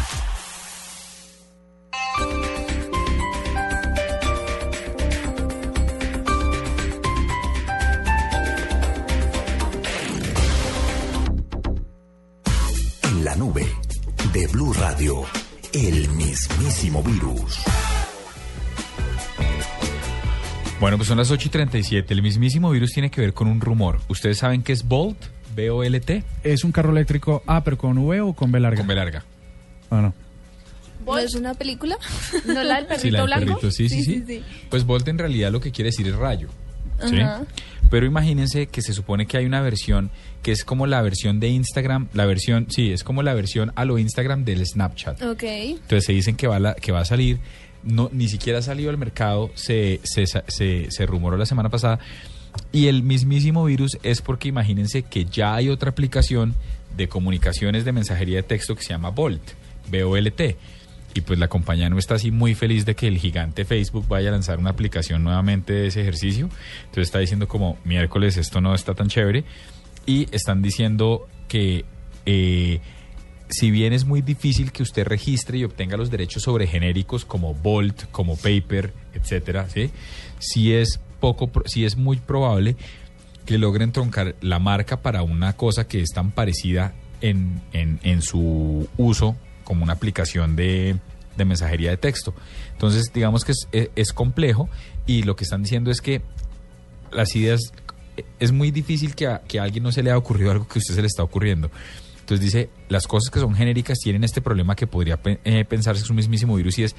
De 14.40 14.46
Blue 14.46 14.72
Radio, 14.72 15.24
el 15.74 16.08
mismísimo 16.12 17.02
virus. 17.02 17.58
Bueno, 20.80 20.96
pues 20.96 21.08
son 21.08 21.18
las 21.18 21.30
8 21.30 21.48
y 21.48 21.50
37. 21.50 22.14
El 22.14 22.22
mismísimo 22.22 22.70
virus 22.70 22.92
tiene 22.92 23.10
que 23.10 23.20
ver 23.20 23.34
con 23.34 23.48
un 23.48 23.60
rumor. 23.60 24.00
¿Ustedes 24.08 24.38
saben 24.38 24.62
qué 24.62 24.72
es 24.72 24.82
Bolt? 24.88 25.18
B-O-L-T. 25.54 26.24
Es 26.42 26.64
un 26.64 26.72
carro 26.72 26.90
eléctrico, 26.92 27.42
ah, 27.46 27.62
pero 27.62 27.76
con 27.76 27.98
V 27.98 28.22
o 28.22 28.32
con 28.32 28.50
B 28.50 28.60
larga. 28.60 28.78
Con 28.78 28.86
B 28.86 28.94
larga. 28.94 29.22
Ah, 29.90 30.00
no. 30.00 30.14
¿No 31.04 31.18
es 31.18 31.34
una 31.34 31.52
película? 31.52 31.98
¿No 32.46 32.64
la 32.64 32.76
del 32.76 32.86
perrito 32.86 33.02
Sí, 33.02 33.10
la 33.10 33.18
del 33.18 33.26
blanco? 33.26 33.46
perrito, 33.60 33.70
sí, 33.70 33.90
sí, 33.90 34.24
sí, 34.26 34.42
Pues 34.70 34.86
Volt 34.86 35.06
en 35.08 35.18
realidad 35.18 35.52
lo 35.52 35.60
que 35.60 35.70
quiere 35.70 35.88
decir 35.90 36.08
es 36.08 36.16
rayo. 36.16 36.48
¿sí? 37.06 37.16
Pero 37.90 38.06
imagínense 38.06 38.66
que 38.68 38.82
se 38.82 38.92
supone 38.94 39.26
que 39.26 39.36
hay 39.36 39.46
una 39.46 39.60
versión 39.60 40.10
que 40.42 40.52
es 40.52 40.64
como 40.64 40.86
la 40.86 41.02
versión 41.02 41.40
de 41.40 41.48
Instagram, 41.48 42.08
la 42.14 42.24
versión, 42.24 42.66
sí, 42.70 42.92
es 42.92 43.02
como 43.04 43.22
la 43.22 43.34
versión 43.34 43.72
a 43.74 43.84
lo 43.84 43.98
Instagram 43.98 44.44
del 44.44 44.64
Snapchat. 44.64 45.20
Ok. 45.22 45.42
Entonces 45.42 46.04
se 46.04 46.12
dicen 46.12 46.36
que 46.36 46.46
va, 46.46 46.58
la- 46.60 46.74
que 46.74 46.92
va 46.92 47.00
a 47.00 47.04
salir, 47.04 47.38
no, 47.82 48.08
ni 48.12 48.28
siquiera 48.28 48.60
ha 48.60 48.62
salido 48.62 48.90
al 48.90 48.98
mercado, 48.98 49.50
se, 49.54 50.00
se, 50.04 50.24
se, 50.26 50.90
se 50.90 51.06
rumoró 51.06 51.36
la 51.36 51.46
semana 51.46 51.68
pasada. 51.68 51.98
Y 52.72 52.86
el 52.86 53.02
mismísimo 53.02 53.64
virus 53.64 53.98
es 54.02 54.22
porque 54.22 54.48
imagínense 54.48 55.02
que 55.02 55.24
ya 55.24 55.54
hay 55.54 55.68
otra 55.68 55.90
aplicación 55.90 56.54
de 56.96 57.08
comunicaciones 57.08 57.84
de 57.84 57.92
mensajería 57.92 58.36
de 58.36 58.42
texto 58.44 58.74
que 58.74 58.82
se 58.82 58.88
llama 58.90 59.10
Volt, 59.10 59.42
B-O-L-T. 59.90 60.56
Y 61.14 61.22
pues 61.22 61.38
la 61.38 61.48
compañía 61.48 61.88
no 61.90 61.98
está 61.98 62.14
así 62.14 62.30
muy 62.30 62.54
feliz 62.54 62.84
de 62.86 62.94
que 62.94 63.08
el 63.08 63.18
gigante 63.18 63.64
Facebook 63.64 64.06
vaya 64.08 64.28
a 64.28 64.32
lanzar 64.32 64.58
una 64.58 64.70
aplicación 64.70 65.24
nuevamente 65.24 65.72
de 65.72 65.86
ese 65.88 66.02
ejercicio. 66.02 66.48
Entonces 66.82 67.02
está 67.08 67.18
diciendo 67.18 67.48
como 67.48 67.78
miércoles 67.84 68.36
esto 68.36 68.60
no 68.60 68.74
está 68.74 68.94
tan 68.94 69.08
chévere. 69.08 69.44
Y 70.06 70.28
están 70.34 70.62
diciendo 70.62 71.26
que 71.48 71.84
eh, 72.26 72.80
si 73.48 73.72
bien 73.72 73.92
es 73.92 74.04
muy 74.04 74.22
difícil 74.22 74.70
que 74.70 74.84
usted 74.84 75.04
registre 75.04 75.58
y 75.58 75.64
obtenga 75.64 75.96
los 75.96 76.10
derechos 76.10 76.44
sobre 76.44 76.68
genéricos 76.68 77.24
como 77.24 77.54
Bolt, 77.54 78.04
como 78.12 78.36
Paper, 78.36 78.92
etcétera, 79.12 79.68
¿sí? 79.68 79.90
sí 80.38 80.72
es 80.72 81.00
poco, 81.18 81.50
sí 81.66 81.84
es 81.84 81.96
muy 81.96 82.18
probable 82.18 82.76
que 83.46 83.58
logren 83.58 83.90
troncar 83.90 84.36
la 84.40 84.60
marca 84.60 85.02
para 85.02 85.24
una 85.24 85.54
cosa 85.56 85.88
que 85.88 86.00
es 86.00 86.10
tan 86.10 86.30
parecida 86.30 86.94
en, 87.20 87.60
en- 87.72 87.98
en 88.04 88.22
su 88.22 88.88
uso 88.96 89.36
como 89.70 89.84
una 89.84 89.92
aplicación 89.92 90.56
de, 90.56 90.96
de 91.36 91.44
mensajería 91.44 91.90
de 91.90 91.96
texto. 91.96 92.34
Entonces, 92.72 93.12
digamos 93.14 93.44
que 93.44 93.52
es, 93.52 93.68
es- 93.94 94.12
complejo 94.12 94.68
y 95.06 95.22
lo 95.22 95.36
que 95.36 95.44
están 95.44 95.62
diciendo 95.62 95.92
es 95.92 96.00
que 96.00 96.22
las 97.12 97.36
ideas, 97.36 97.60
es 98.40 98.50
muy 98.50 98.72
difícil 98.72 99.14
que 99.14 99.28
a, 99.28 99.42
que 99.42 99.60
alguien 99.60 99.84
no 99.84 99.92
se 99.92 100.02
le 100.02 100.10
haya 100.10 100.18
ocurrido 100.18 100.50
algo 100.50 100.66
que 100.66 100.78
a 100.78 100.80
usted 100.80 100.94
se 100.96 101.00
le 101.02 101.06
está 101.06 101.22
ocurriendo. 101.22 101.70
Entonces 102.18 102.40
dice, 102.44 102.70
las 102.88 103.06
cosas 103.06 103.30
que 103.30 103.38
son 103.38 103.54
genéricas 103.54 103.98
tienen 103.98 104.24
este 104.24 104.40
problema 104.40 104.74
que 104.74 104.88
podría 104.88 105.20
eh, 105.24 105.64
pensarse 105.64 106.00
que 106.00 106.04
es 106.06 106.10
un 106.10 106.16
mismísimo 106.16 106.56
virus 106.56 106.78
y 106.80 106.82
es, 106.82 106.96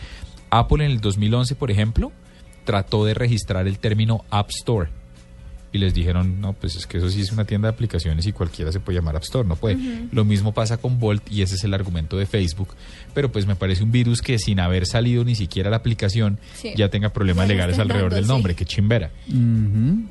Apple 0.50 0.86
en 0.86 0.92
el 0.92 1.02
2011, 1.02 1.56
por 1.56 1.72
ejemplo, 1.72 2.14
trató 2.64 3.04
de 3.04 3.14
registrar 3.14 3.68
el 3.68 3.80
término 3.80 4.24
App 4.30 4.50
Store. 4.50 4.90
Y 5.74 5.78
les 5.78 5.94
dijeron, 5.94 6.42
no, 6.42 6.52
pues 6.52 6.76
es 6.76 6.86
que 6.86 6.98
eso 6.98 7.10
sí 7.10 7.22
es 7.22 7.32
una 7.32 7.46
tienda 7.46 7.70
de 7.70 7.74
aplicaciones 7.76 8.26
y 8.28 8.34
cualquiera 8.34 8.74
se 8.74 8.82
puede 8.82 8.98
llamar 8.98 9.16
App 9.16 9.24
Store, 9.24 9.48
no 9.48 9.56
puede. 9.56 9.78
Lo 10.12 10.26
mismo 10.26 10.54
pasa 10.54 10.76
con 10.76 11.00
Volt 11.00 11.24
y 11.32 11.44
ese 11.44 11.56
es 11.56 11.64
el 11.64 11.74
argumento 11.74 12.18
de 12.18 12.26
Facebook. 12.26 12.76
Pero 13.14 13.32
pues 13.32 13.46
me 13.48 13.56
parece 13.56 13.82
un 13.82 13.90
virus 13.92 14.22
que 14.22 14.38
sin 14.38 14.60
haber 14.60 14.86
salido 14.86 15.24
ni 15.24 15.34
siquiera 15.34 15.70
la 15.70 15.78
aplicación 15.78 16.40
Sí. 16.56 16.74
ya 16.76 16.90
tenga 16.90 17.14
problemas 17.14 17.48
Ya 17.48 17.54
legales 17.54 17.80
alrededor 17.80 18.14
del 18.14 18.28
nombre, 18.28 18.52
sí. 18.52 18.58
que 18.58 18.66
chimbera. 18.66 19.12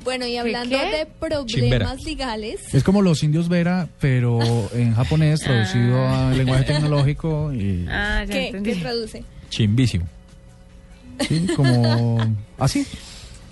Bueno, 0.03 0.25
y 0.25 0.37
hablando 0.37 0.75
qué? 0.79 0.97
de 0.97 1.05
problemas 1.05 1.45
Chimbera. 1.45 1.95
legales, 2.05 2.73
Es 2.73 2.83
como 2.83 3.03
los 3.03 3.21
indios 3.21 3.47
Vera, 3.47 3.87
pero 3.99 4.39
en 4.73 4.95
japonés 4.95 5.41
traducido 5.41 6.07
al 6.07 6.37
lenguaje 6.39 6.63
tecnológico 6.63 7.53
y 7.53 7.85
Ah, 7.87 8.23
ya 8.27 8.33
¿qué. 8.33 8.61
¿qué 8.63 8.75
traduce? 8.77 9.23
Chimbísimo. 9.51 10.07
sí, 11.27 11.45
como 11.55 12.17
así. 12.57 12.85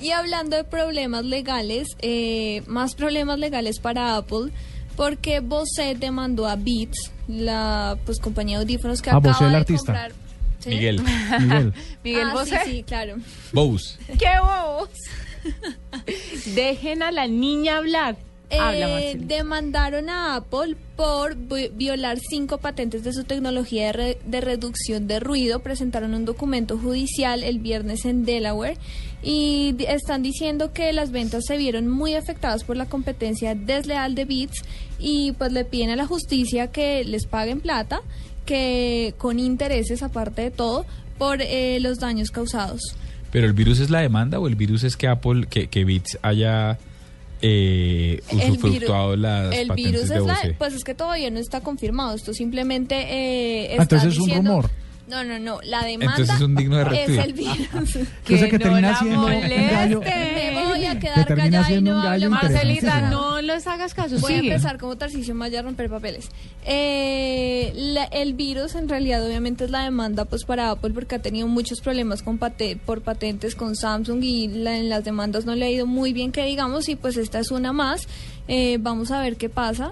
Y 0.02 0.12
hablando 0.12 0.56
de 0.56 0.64
problemas 0.64 1.26
legales, 1.26 1.88
eh, 2.02 2.62
más 2.68 2.96
problemas 2.96 3.38
legales 3.40 3.80
para 3.80 4.16
Apple, 4.16 4.52
porque 4.96 5.40
Bose 5.42 5.96
demandó 6.00 6.48
a 6.48 6.56
Beats, 6.56 7.12
la 7.28 7.98
pues 8.06 8.20
compañía 8.20 8.58
de 8.58 8.64
audífonos 8.64 9.02
que 9.02 9.10
Ah, 9.10 9.18
acaba 9.18 9.34
Bose, 9.34 9.46
el 9.46 9.52
de 9.52 9.58
artista. 9.58 9.86
comprar. 9.86 10.12
¿Sí? 10.60 10.70
Miguel. 10.70 11.02
Miguel. 11.40 11.74
Miguel 12.04 12.28
ah, 12.30 12.34
Bosé. 12.34 12.60
Sí, 12.66 12.72
sí, 12.72 12.84
claro. 12.84 13.16
Bose. 13.54 13.98
¡Qué 14.20 14.30
bobos! 14.42 14.90
Dejen 16.56 17.04
a 17.04 17.12
la 17.12 17.28
niña 17.28 17.78
hablar. 17.78 18.18
Habla, 18.52 19.00
Eh, 19.02 19.16
demandaron 19.20 20.10
a 20.10 20.36
Apple 20.36 20.76
por 20.96 21.36
vi- 21.36 21.70
violar 21.72 22.18
cinco 22.20 22.58
patentes 22.58 23.04
de 23.04 23.14
su 23.14 23.24
tecnología 23.24 23.86
de, 23.88 23.94
re- 23.94 24.18
de 24.26 24.42
reducción 24.42 25.08
de 25.08 25.20
ruido. 25.20 25.60
Presentaron 25.60 26.16
un 26.16 26.26
documento 26.26 26.78
judicial 26.78 27.44
el 27.44 27.60
viernes 27.60 28.06
en 28.06 28.26
Delaware 28.26 28.78
y 29.22 29.76
están 29.88 30.24
diciendo 30.24 30.72
que 30.74 30.94
las 30.94 31.12
ventas 31.12 31.44
se 31.46 31.58
vieron 31.58 31.88
muy 31.90 32.16
afectadas 32.16 32.64
por 32.64 32.78
la 32.78 32.86
competencia 32.86 33.54
desleal 33.56 34.16
de 34.16 34.26
Beats 34.26 34.64
y 34.98 35.34
pues 35.34 35.52
le 35.52 35.66
piden 35.66 35.90
a 35.90 35.96
la 35.96 36.06
justicia 36.08 36.68
que 36.72 37.04
les 37.04 37.26
paguen 37.26 37.60
plata, 37.60 38.02
que 38.46 39.14
con 39.18 39.40
intereses 39.40 40.04
aparte 40.04 40.44
de 40.44 40.52
todo, 40.52 40.86
por 41.18 41.42
eh, 41.42 41.80
los 41.82 42.00
daños 42.00 42.32
causados. 42.32 42.82
¿Pero 43.32 43.46
el 43.46 43.54
virus 43.54 43.80
es 43.80 43.90
la 43.90 44.00
demanda 44.00 44.40
o 44.40 44.48
el 44.48 44.56
virus 44.56 44.84
es 44.84 44.96
que 44.98 45.08
Apple, 45.08 45.48
que, 45.50 45.68
que 45.68 45.84
Beats 45.86 46.18
haya 46.22 46.80
eh, 47.42 48.22
El 48.30 48.38
usufructuado 48.52 49.10
virus- 49.12 49.20
las 49.22 49.56
el 49.56 49.68
patentes 49.68 49.92
virus 49.94 50.10
de 50.10 50.16
es 50.18 50.24
la, 50.26 50.34
Bose? 50.34 50.56
pues 50.58 50.74
es 50.74 50.84
que 50.84 50.94
todavía 50.96 51.30
no 51.30 51.40
está 51.40 51.62
confirmado 51.62 52.16
esto 52.16 52.34
simplemente 52.34 52.96
eh, 52.96 53.68
Ah, 53.78 53.84
está 53.84 53.96
entonces 53.98 54.14
es 54.14 54.20
un 54.20 54.30
rumor. 54.32 54.70
No 55.10 55.24
no 55.24 55.40
no 55.40 55.60
la 55.64 55.84
demanda 55.84 56.14
Entonces 56.18 56.36
es 56.36 56.42
un 56.42 56.56
digno 56.56 56.78
de 56.78 57.04
es 57.04 57.10
el 57.10 57.34
virus 57.34 57.98
Que 58.26 58.36
esa 58.36 58.48
que 58.48 58.60
termina 58.60 58.98
siendo 59.00 59.26
un 59.26 59.32
moleste. 59.34 59.68
gallo. 59.72 60.02
me 60.02 60.66
voy 60.66 60.86
a 60.86 60.94
Que 60.94 61.00
quedar 61.00 61.36
callada 61.36 61.72
y 61.74 61.82
no 61.82 62.00
hablo. 62.02 62.30
Marcelita, 62.30 63.10
no 63.10 63.42
les 63.42 63.66
hagas 63.68 63.94
caso. 63.94 64.18
Voy 64.20 64.34
a 64.34 64.38
empezar 64.40 64.78
como 64.78 64.96
Tarcisio 64.98 65.34
Maya 65.36 65.60
a 65.60 65.64
romper 65.64 65.90
papeles. 65.90 66.30
Eh, 66.66 67.72
la- 67.76 68.04
el 68.06 68.34
virus 68.34 68.76
en 68.76 68.88
realidad 68.90 69.26
obviamente 69.26 69.66
es 69.66 69.72
la 69.72 69.84
demanda 69.84 70.26
pues 70.26 70.44
para 70.46 70.70
Apple 70.72 70.92
porque 70.94 71.16
ha 71.16 71.20
tenido 71.20 71.48
muchos 71.48 71.82
problemas 71.82 72.22
con 72.24 72.38
pate- 72.38 72.78
por 72.78 73.02
patentes 73.02 73.56
con 73.56 73.76
Samsung 73.76 74.24
y 74.24 74.48
la- 74.48 74.78
en 74.78 74.90
las 74.90 75.04
demandas 75.04 75.46
no 75.46 75.56
le 75.56 75.66
ha 75.66 75.70
ido 75.72 75.86
muy 75.88 76.14
bien 76.14 76.32
que 76.32 76.46
digamos 76.46 76.88
y 76.90 76.96
pues 76.96 77.18
esta 77.18 77.40
es 77.40 77.52
una 77.52 77.74
más. 77.74 78.08
Eh, 78.48 78.78
vamos 78.80 79.12
a 79.12 79.20
ver 79.22 79.36
qué 79.38 79.50
pasa. 79.50 79.92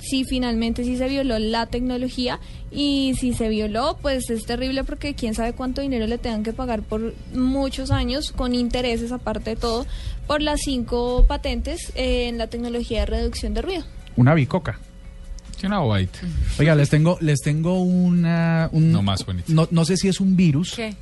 Si 0.00 0.24
finalmente 0.24 0.84
sí 0.84 0.96
se 0.96 1.08
violó 1.08 1.38
la 1.38 1.66
tecnología 1.66 2.38
y 2.78 3.14
si 3.18 3.32
se 3.32 3.48
violó, 3.48 3.96
pues 4.02 4.28
es 4.28 4.44
terrible 4.44 4.84
porque 4.84 5.14
quién 5.14 5.34
sabe 5.34 5.54
cuánto 5.54 5.80
dinero 5.80 6.06
le 6.06 6.18
tengan 6.18 6.42
que 6.42 6.52
pagar 6.52 6.82
por 6.82 7.14
muchos 7.32 7.90
años 7.90 8.32
con 8.32 8.54
intereses 8.54 9.12
aparte 9.12 9.50
de 9.50 9.56
todo 9.56 9.86
por 10.26 10.42
las 10.42 10.60
cinco 10.62 11.24
patentes 11.26 11.90
eh, 11.94 12.28
en 12.28 12.36
la 12.36 12.48
tecnología 12.48 13.00
de 13.00 13.06
reducción 13.06 13.54
de 13.54 13.62
ruido. 13.62 13.84
Una 14.14 14.34
bicoca. 14.34 14.78
Una 15.64 15.78
bobadita. 15.78 16.18
Oiga, 16.58 16.74
les 16.74 16.90
tengo, 16.90 17.16
les 17.22 17.40
tengo 17.40 17.80
una. 17.80 18.68
Un, 18.72 18.92
No 18.92 19.00
más, 19.02 19.24
Juanita. 19.24 19.50
no, 19.52 19.66
no 19.70 19.84
sé 19.86 19.96
si 19.96 20.08
es 20.08 20.20
un 20.20 20.36
virus 20.36 20.74
¿Qué? 20.76 20.94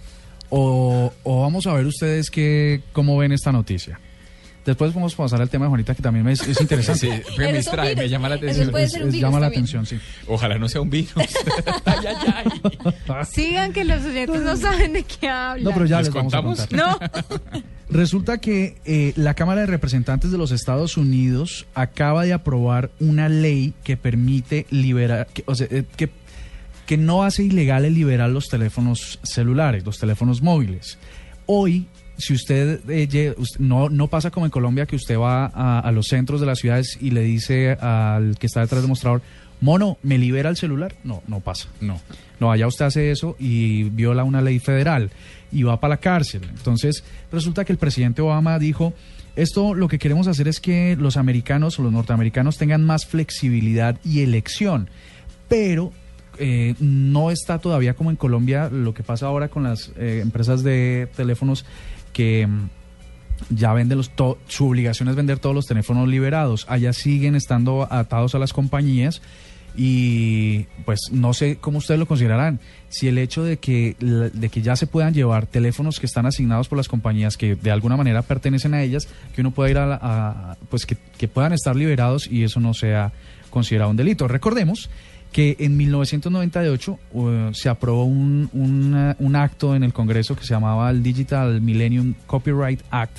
o, 0.51 1.13
o 1.25 1.41
vamos 1.41 1.67
a 1.67 1.73
ver 1.75 1.87
ustedes 1.87 2.31
que, 2.31 2.83
cómo 2.93 3.19
ven 3.19 3.33
esta 3.33 3.51
noticia. 3.51 3.99
Después 4.65 4.95
vamos 4.95 5.13
a 5.13 5.17
pasar 5.19 5.43
al 5.43 5.51
tema 5.51 5.67
de 5.67 5.69
Juanita, 5.69 5.95
que 5.95 6.03
también 6.03 6.27
es, 6.29 6.41
es 6.49 6.59
interesante. 6.61 7.23
Sí, 7.29 7.39
me, 7.39 7.53
distrae, 7.53 7.95
me 7.95 8.09
llama 8.09 8.31
la 8.31 8.37
atención. 8.37 8.71
puede 8.71 8.85
Es- 8.85 8.93
ser 8.93 9.03
un 9.03 9.09
es- 9.09 9.15
virus 9.15 9.29
llama 9.29 9.41
la 9.41 9.47
también. 9.47 9.63
atención, 9.65 9.87
sí. 9.87 9.99
Ojalá 10.27 10.59
no 10.59 10.69
sea 10.69 10.81
un 10.81 10.91
virus. 10.91 11.13
ay, 11.85 11.95
ay, 12.09 12.17
ay. 12.35 13.25
Sigan 13.31 13.73
que 13.75 13.85
los 13.85 14.03
oyentes 14.05 14.41
no 14.41 14.57
saben 14.57 14.95
de 14.95 15.03
qué 15.03 15.29
hablan. 15.29 15.65
No, 15.65 15.73
pero 15.73 15.85
ya 15.87 15.99
¿Les 15.99 16.07
les, 16.07 16.15
vamos 16.15 16.33
a 16.35 16.43
contamos? 16.43 16.67
contar. 16.67 17.21
No. 17.53 17.63
Resulta 17.91 18.39
que 18.39 18.77
eh, 18.87 19.13
la 19.17 19.35
Cámara 19.35 19.61
de 19.61 19.67
Representantes 19.67 20.31
de 20.31 20.39
los 20.39 20.51
Estados 20.51 20.97
Unidos 20.97 21.67
acaba 21.75 22.25
de 22.25 22.33
aprobar 22.33 22.91
una 22.99 23.29
ley 23.29 23.75
que 23.85 23.97
permite 23.99 24.67
liberar, 24.71 25.27
que, 25.33 25.45
o 25.47 25.55
sea, 25.55 25.67
eh, 25.71 25.85
que, 25.97 26.09
que 26.87 26.97
no 26.97 27.23
hace 27.23 27.43
ilegal 27.45 27.85
el 27.85 27.95
liberar 27.95 28.31
los 28.31 28.47
teléfonos 28.49 29.21
celulares, 29.23 29.85
los 29.85 29.99
teléfonos 29.99 30.41
móviles. 30.43 30.99
Hoy 31.47 31.87
si 32.17 32.35
usted, 32.35 32.81
eh, 32.89 33.35
no, 33.59 33.89
no 33.89 34.09
pasa 34.09 34.31
como 34.31 34.47
en 34.47 34.51
Colombia 34.51 34.87
que 34.87 34.97
usted 34.97 35.19
va 35.19 35.47
a, 35.47 35.81
a 35.81 35.93
los 35.93 36.07
centros 36.07 36.41
de 36.41 36.47
las 36.47 36.59
ciudades 36.59 36.99
y 37.01 37.11
le 37.11 37.23
dice 37.23 37.73
al 37.73 38.39
que 38.39 38.47
está 38.47 38.61
detrás 38.61 38.83
del 38.83 38.89
mostrador, 38.89 39.23
mono, 39.61 39.99
¿me 40.03 40.19
libera 40.19 40.51
el 40.51 40.57
celular? 40.57 40.95
No, 41.05 41.23
no 41.27 41.41
pasa. 41.41 41.69
No. 41.81 42.01
No, 42.41 42.53
allá 42.53 42.67
usted 42.67 42.85
hace 42.85 43.11
eso 43.11 43.37
y 43.39 43.85
viola 43.85 44.25
una 44.25 44.43
ley 44.43 44.59
federal 44.59 45.11
y 45.51 45.63
va 45.63 45.81
para 45.81 45.95
la 45.95 46.01
cárcel. 46.01 46.43
Entonces, 46.51 47.05
resulta 47.33 47.65
que 47.65 47.73
el 47.73 47.79
presidente 47.79 48.23
Obama 48.23 48.59
dijo, 48.59 48.93
esto 49.37 49.75
lo 49.75 49.89
que 49.89 49.99
queremos 49.99 50.27
hacer 50.27 50.49
es 50.49 50.61
que 50.61 50.97
los 50.99 51.17
americanos 51.17 51.79
o 51.79 51.83
los 51.83 51.93
norteamericanos 51.93 52.59
tengan 52.59 52.85
más 52.85 53.07
flexibilidad 53.07 53.99
y 54.05 54.21
elección, 54.21 54.91
pero 55.49 55.93
eh, 56.39 56.75
no 56.81 57.31
está 57.31 57.59
todavía 57.59 57.95
como 57.95 58.11
en 58.11 58.17
Colombia 58.17 58.69
lo 58.69 58.93
que 58.93 59.03
pasa 59.03 59.27
ahora 59.27 59.49
con 59.49 59.63
las 59.63 59.93
eh, 59.97 60.21
empresas 60.23 60.63
de 60.65 61.09
teléfonos 61.17 61.65
que 62.15 62.47
mm, 62.47 62.69
ya 63.51 63.75
venden 63.75 63.99
los 63.99 64.09
to- 64.11 64.39
su 64.49 64.67
obligación 64.69 65.09
es 65.11 65.17
vender 65.17 65.39
todos 65.39 65.55
los 65.55 65.67
teléfonos 65.67 66.09
liberados. 66.09 66.65
Allá 66.71 66.95
siguen 66.95 67.35
estando 67.35 67.87
atados 67.93 68.35
a 68.35 68.39
las 68.39 68.55
compañías 68.55 69.21
y 69.77 70.67
pues 70.85 71.01
no 71.11 71.35
sé 71.35 71.57
cómo 71.61 71.79
ustedes 71.79 71.99
lo 71.99 72.07
considerarán. 72.07 72.61
Si 72.89 73.09
el 73.09 73.19
hecho 73.19 73.43
de 73.43 73.57
que 73.57 73.97
de 74.01 74.49
que 74.49 74.63
ya 74.63 74.77
se 74.77 74.87
puedan 74.87 75.13
llevar 75.15 75.47
teléfonos 75.47 75.99
que 75.99 76.07
están 76.07 76.27
asignados 76.27 76.69
por 76.69 76.79
las 76.79 76.87
compañías 76.89 77.37
que 77.37 77.57
de 77.57 77.71
alguna 77.73 77.97
manera 77.97 78.23
pertenecen 78.23 78.73
a 78.75 78.83
ellas, 78.83 79.09
que 79.35 79.41
uno 79.41 79.51
pueda 79.51 79.71
ir 79.71 79.79
a, 79.79 79.87
la- 79.87 79.99
a- 80.01 80.57
pues 80.71 80.87
que 80.87 81.27
puedan 81.29 81.53
estar 81.53 81.75
liberados 81.77 82.29
y 82.31 82.45
eso 82.45 82.61
no 82.61 82.73
sea 82.73 83.13
considerado 83.51 83.91
un 83.91 83.97
delito. 83.97 84.29
Recordemos 84.29 84.89
que 85.35 85.57
en 85.59 85.77
1998 85.77 86.99
uh, 87.13 87.53
se 87.53 87.69
aprobó 87.69 88.05
un, 88.05 88.49
un, 88.53 89.17
un 89.19 89.37
acto 89.37 89.75
en 89.75 89.83
el 89.83 89.93
Congreso 89.93 90.37
que 90.37 90.45
se 90.45 90.55
llamaba 90.55 90.89
el 90.91 91.03
Digital 91.03 91.61
Millennium 91.61 92.15
Copyright 92.29 92.81
Act, 92.93 93.19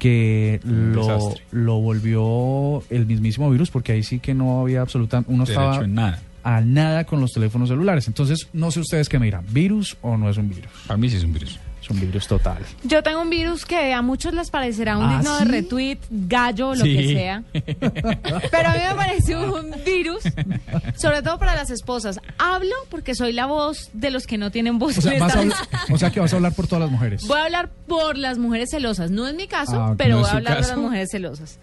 que 0.00 0.60
lo, 0.64 1.32
lo 1.52 1.80
volvió 1.80 2.82
el 2.90 3.06
mismísimo 3.06 3.48
virus, 3.48 3.70
porque 3.70 3.92
ahí 3.92 4.02
sí 4.02 4.18
que 4.18 4.34
no 4.34 4.60
había 4.60 4.80
absolutamente, 4.80 5.32
uno 5.32 5.44
Derecho 5.44 5.62
estaba 5.62 5.84
en 5.84 5.94
nada. 5.94 6.20
a 6.42 6.60
nada 6.62 7.04
con 7.04 7.20
los 7.20 7.30
teléfonos 7.30 7.68
celulares. 7.68 8.08
Entonces, 8.08 8.48
no 8.52 8.72
sé 8.72 8.80
ustedes 8.80 9.08
qué 9.08 9.20
me 9.20 9.26
dirán, 9.26 9.44
¿virus 9.50 9.96
o 10.02 10.16
no 10.16 10.28
es 10.28 10.36
un 10.36 10.48
virus? 10.48 10.72
Para 10.88 10.98
mí 10.98 11.08
sí 11.08 11.16
es 11.16 11.22
un 11.22 11.32
virus. 11.32 11.60
Un 11.90 12.00
virus 12.00 12.28
total. 12.28 12.58
Yo 12.84 13.02
tengo 13.02 13.20
un 13.20 13.30
virus 13.30 13.66
que 13.66 13.92
a 13.92 14.00
muchos 14.02 14.32
les 14.32 14.50
parecerá 14.50 14.96
un 14.96 15.04
¿Ah, 15.06 15.16
digno 15.18 15.38
sí? 15.38 15.44
de 15.44 15.50
retweet, 15.50 15.98
gallo, 16.10 16.74
lo 16.74 16.84
Sí. 16.84 16.96
que 16.96 17.14
sea. 17.14 17.42
Pero 17.52 18.68
a 18.68 18.72
mí 18.74 18.78
me 18.88 18.94
parece 18.94 19.36
un 19.36 19.74
virus, 19.84 20.22
sobre 20.96 21.22
todo 21.22 21.38
para 21.38 21.54
las 21.56 21.70
esposas. 21.70 22.20
Hablo 22.38 22.74
porque 22.90 23.14
soy 23.14 23.32
la 23.32 23.46
voz 23.46 23.90
de 23.92 24.10
los 24.10 24.26
que 24.26 24.38
no 24.38 24.50
tienen 24.50 24.78
voz. 24.78 24.98
O 24.98 25.00
sea, 25.02 25.18
vas 25.18 25.34
a 25.34 25.38
hablar- 25.40 25.58
o 25.90 25.98
sea 25.98 26.10
que 26.10 26.20
vas 26.20 26.32
a 26.32 26.36
hablar 26.36 26.54
por 26.54 26.66
todas 26.66 26.82
las 26.82 26.90
mujeres. 26.90 27.26
Voy 27.26 27.38
a 27.40 27.44
hablar 27.44 27.70
por 27.88 28.16
las 28.16 28.38
mujeres 28.38 28.70
celosas. 28.70 29.10
No 29.10 29.26
es 29.26 29.34
mi 29.34 29.46
caso, 29.48 29.80
Ah, 29.82 29.94
pero 29.98 30.16
¿No 30.16 30.20
es 30.20 30.22
voy 30.22 30.30
a 30.30 30.36
hablar 30.38 30.54
de 30.54 30.60
caso? 30.60 30.72
las 30.74 30.78
mujeres 30.80 31.08
celosas. 31.10 31.58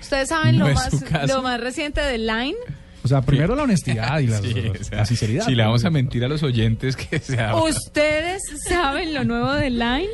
Ustedes 0.00 0.28
saben 0.28 0.58
No 0.58 0.68
lo, 0.68 0.74
más, 0.74 0.90
lo 1.28 1.42
más 1.42 1.60
reciente 1.60 2.00
de 2.00 2.18
Line. 2.18 2.54
O 3.08 3.10
sea, 3.10 3.22
primero 3.22 3.56
la 3.56 3.62
honestidad 3.62 4.18
y 4.20 4.26
la, 4.26 4.38
Sí, 4.42 4.54
o 4.80 4.84
sea, 4.84 4.98
la 4.98 5.06
sinceridad. 5.06 5.46
Si 5.46 5.54
le 5.54 5.62
vamos 5.64 5.84
a 5.86 5.90
mentir 5.90 6.24
a 6.24 6.28
los 6.28 6.42
oyentes 6.42 6.94
que 6.94 7.18
sea... 7.18 7.56
¿Ustedes 7.56 8.42
saben 8.68 9.14
lo 9.14 9.24
nuevo 9.24 9.50
de 9.54 9.70
Line? 9.70 10.08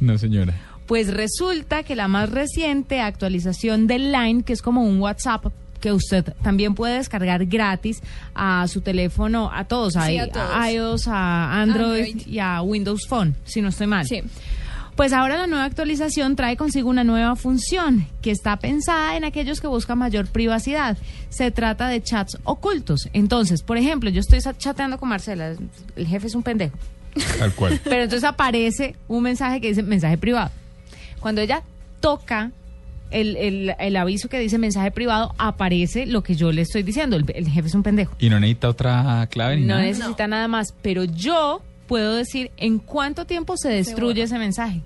No, 0.00 0.18
señora. 0.18 0.54
Pues 0.86 1.12
resulta 1.14 1.84
que 1.84 1.94
la 1.94 2.08
más 2.08 2.28
reciente 2.30 3.00
actualización 3.00 3.86
del 3.86 4.10
Line, 4.10 4.42
que 4.42 4.52
es 4.52 4.62
como 4.62 4.82
un 4.82 5.00
WhatsApp 5.00 5.46
que 5.80 5.92
usted 5.92 6.34
también 6.42 6.74
puede 6.74 6.96
descargar 6.96 7.46
gratis 7.46 8.02
a 8.34 8.66
su 8.68 8.80
teléfono, 8.80 9.50
a 9.52 9.64
todos, 9.64 9.96
a, 9.96 10.06
Sí, 10.06 10.18
a 10.18 10.28
todos. 10.28 10.50
a 10.52 10.72
iOS, 10.72 11.08
a 11.08 11.60
Android, 11.62 12.06
Android. 12.06 12.26
y 12.26 12.38
a 12.40 12.60
Windows 12.62 13.06
Phone, 13.08 13.36
si 13.44 13.62
no 13.62 13.68
estoy 13.68 13.86
mal. 13.86 14.04
Pues 14.96 15.12
ahora 15.12 15.36
la 15.36 15.46
nueva 15.46 15.64
actualización 15.64 16.36
trae 16.36 16.56
consigo 16.56 16.90
una 16.90 17.04
nueva 17.04 17.34
función 17.36 18.06
que 18.20 18.30
está 18.30 18.58
pensada 18.58 19.16
en 19.16 19.24
aquellos 19.24 19.60
que 19.60 19.66
buscan 19.66 19.98
mayor 19.98 20.26
privacidad. 20.26 20.98
Se 21.30 21.50
trata 21.50 21.88
de 21.88 22.02
chats 22.02 22.36
ocultos. 22.44 23.08
Entonces, 23.14 23.62
por 23.62 23.78
ejemplo, 23.78 24.10
yo 24.10 24.20
estoy 24.20 24.40
chateando 24.58 24.98
con 24.98 25.08
Marcela, 25.08 25.54
el 25.96 26.06
jefe 26.06 26.26
es 26.26 26.34
un 26.34 26.42
pendejo. 26.42 26.76
Tal 27.38 27.52
cual. 27.54 27.80
Pero 27.84 28.02
entonces 28.04 28.28
aparece 28.28 28.94
un 29.08 29.22
mensaje 29.22 29.60
que 29.60 29.68
dice 29.68 29.82
mensaje 29.82 30.18
privado. 30.18 30.50
Cuando 31.20 31.40
ella 31.40 31.62
toca 32.00 32.50
el, 33.10 33.36
el- 33.36 33.74
el 33.78 33.96
aviso 33.96 34.28
que 34.28 34.38
dice 34.38 34.58
mensaje 34.58 34.90
privado, 34.90 35.34
aparece 35.38 36.06
lo 36.06 36.22
que 36.22 36.34
yo 36.36 36.52
le 36.52 36.62
estoy 36.62 36.82
diciendo. 36.82 37.16
El, 37.16 37.24
el 37.34 37.48
jefe 37.48 37.68
es 37.68 37.74
un 37.74 37.82
pendejo. 37.82 38.14
¿Y 38.18 38.28
no 38.30 38.38
necesita 38.38 38.68
otra 38.68 39.26
clave 39.30 39.56
ni 39.56 39.62
No 39.62 39.74
nada? 39.74 39.82
necesita 39.86 40.26
nada 40.28 40.46
más. 40.46 40.74
Pero 40.82 41.04
yo 41.04 41.62
puedo 41.90 42.14
decir 42.14 42.52
en 42.56 42.78
cuánto 42.78 43.26
tiempo 43.26 43.56
se 43.56 43.68
destruye 43.68 44.22
ese 44.22 44.38
mensaje. 44.38 44.80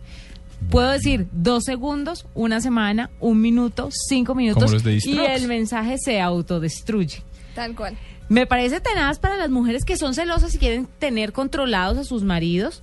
Puedo 0.70 0.88
decir 0.88 1.26
dos 1.32 1.64
segundos, 1.64 2.24
una 2.34 2.62
semana, 2.62 3.11
un 3.20 3.42
minuto, 3.42 3.90
cinco 4.09 4.34
minutos 4.34 4.74
y 5.05 5.18
el 5.18 5.46
mensaje 5.46 5.98
se 6.02 6.18
autodestruye. 6.22 7.22
Tal 7.55 7.76
cual. 7.76 7.94
Me 8.30 8.46
parece 8.46 8.80
tenaz 8.80 9.18
para 9.18 9.36
las 9.36 9.50
mujeres 9.50 9.84
que 9.84 9.98
son 9.98 10.14
celosas 10.14 10.55
y 10.55 10.59
quieren 10.59 10.88
tener 10.98 11.34
controlados 11.34 11.98
a 11.98 12.05
sus 12.05 12.22
maridos. 12.24 12.82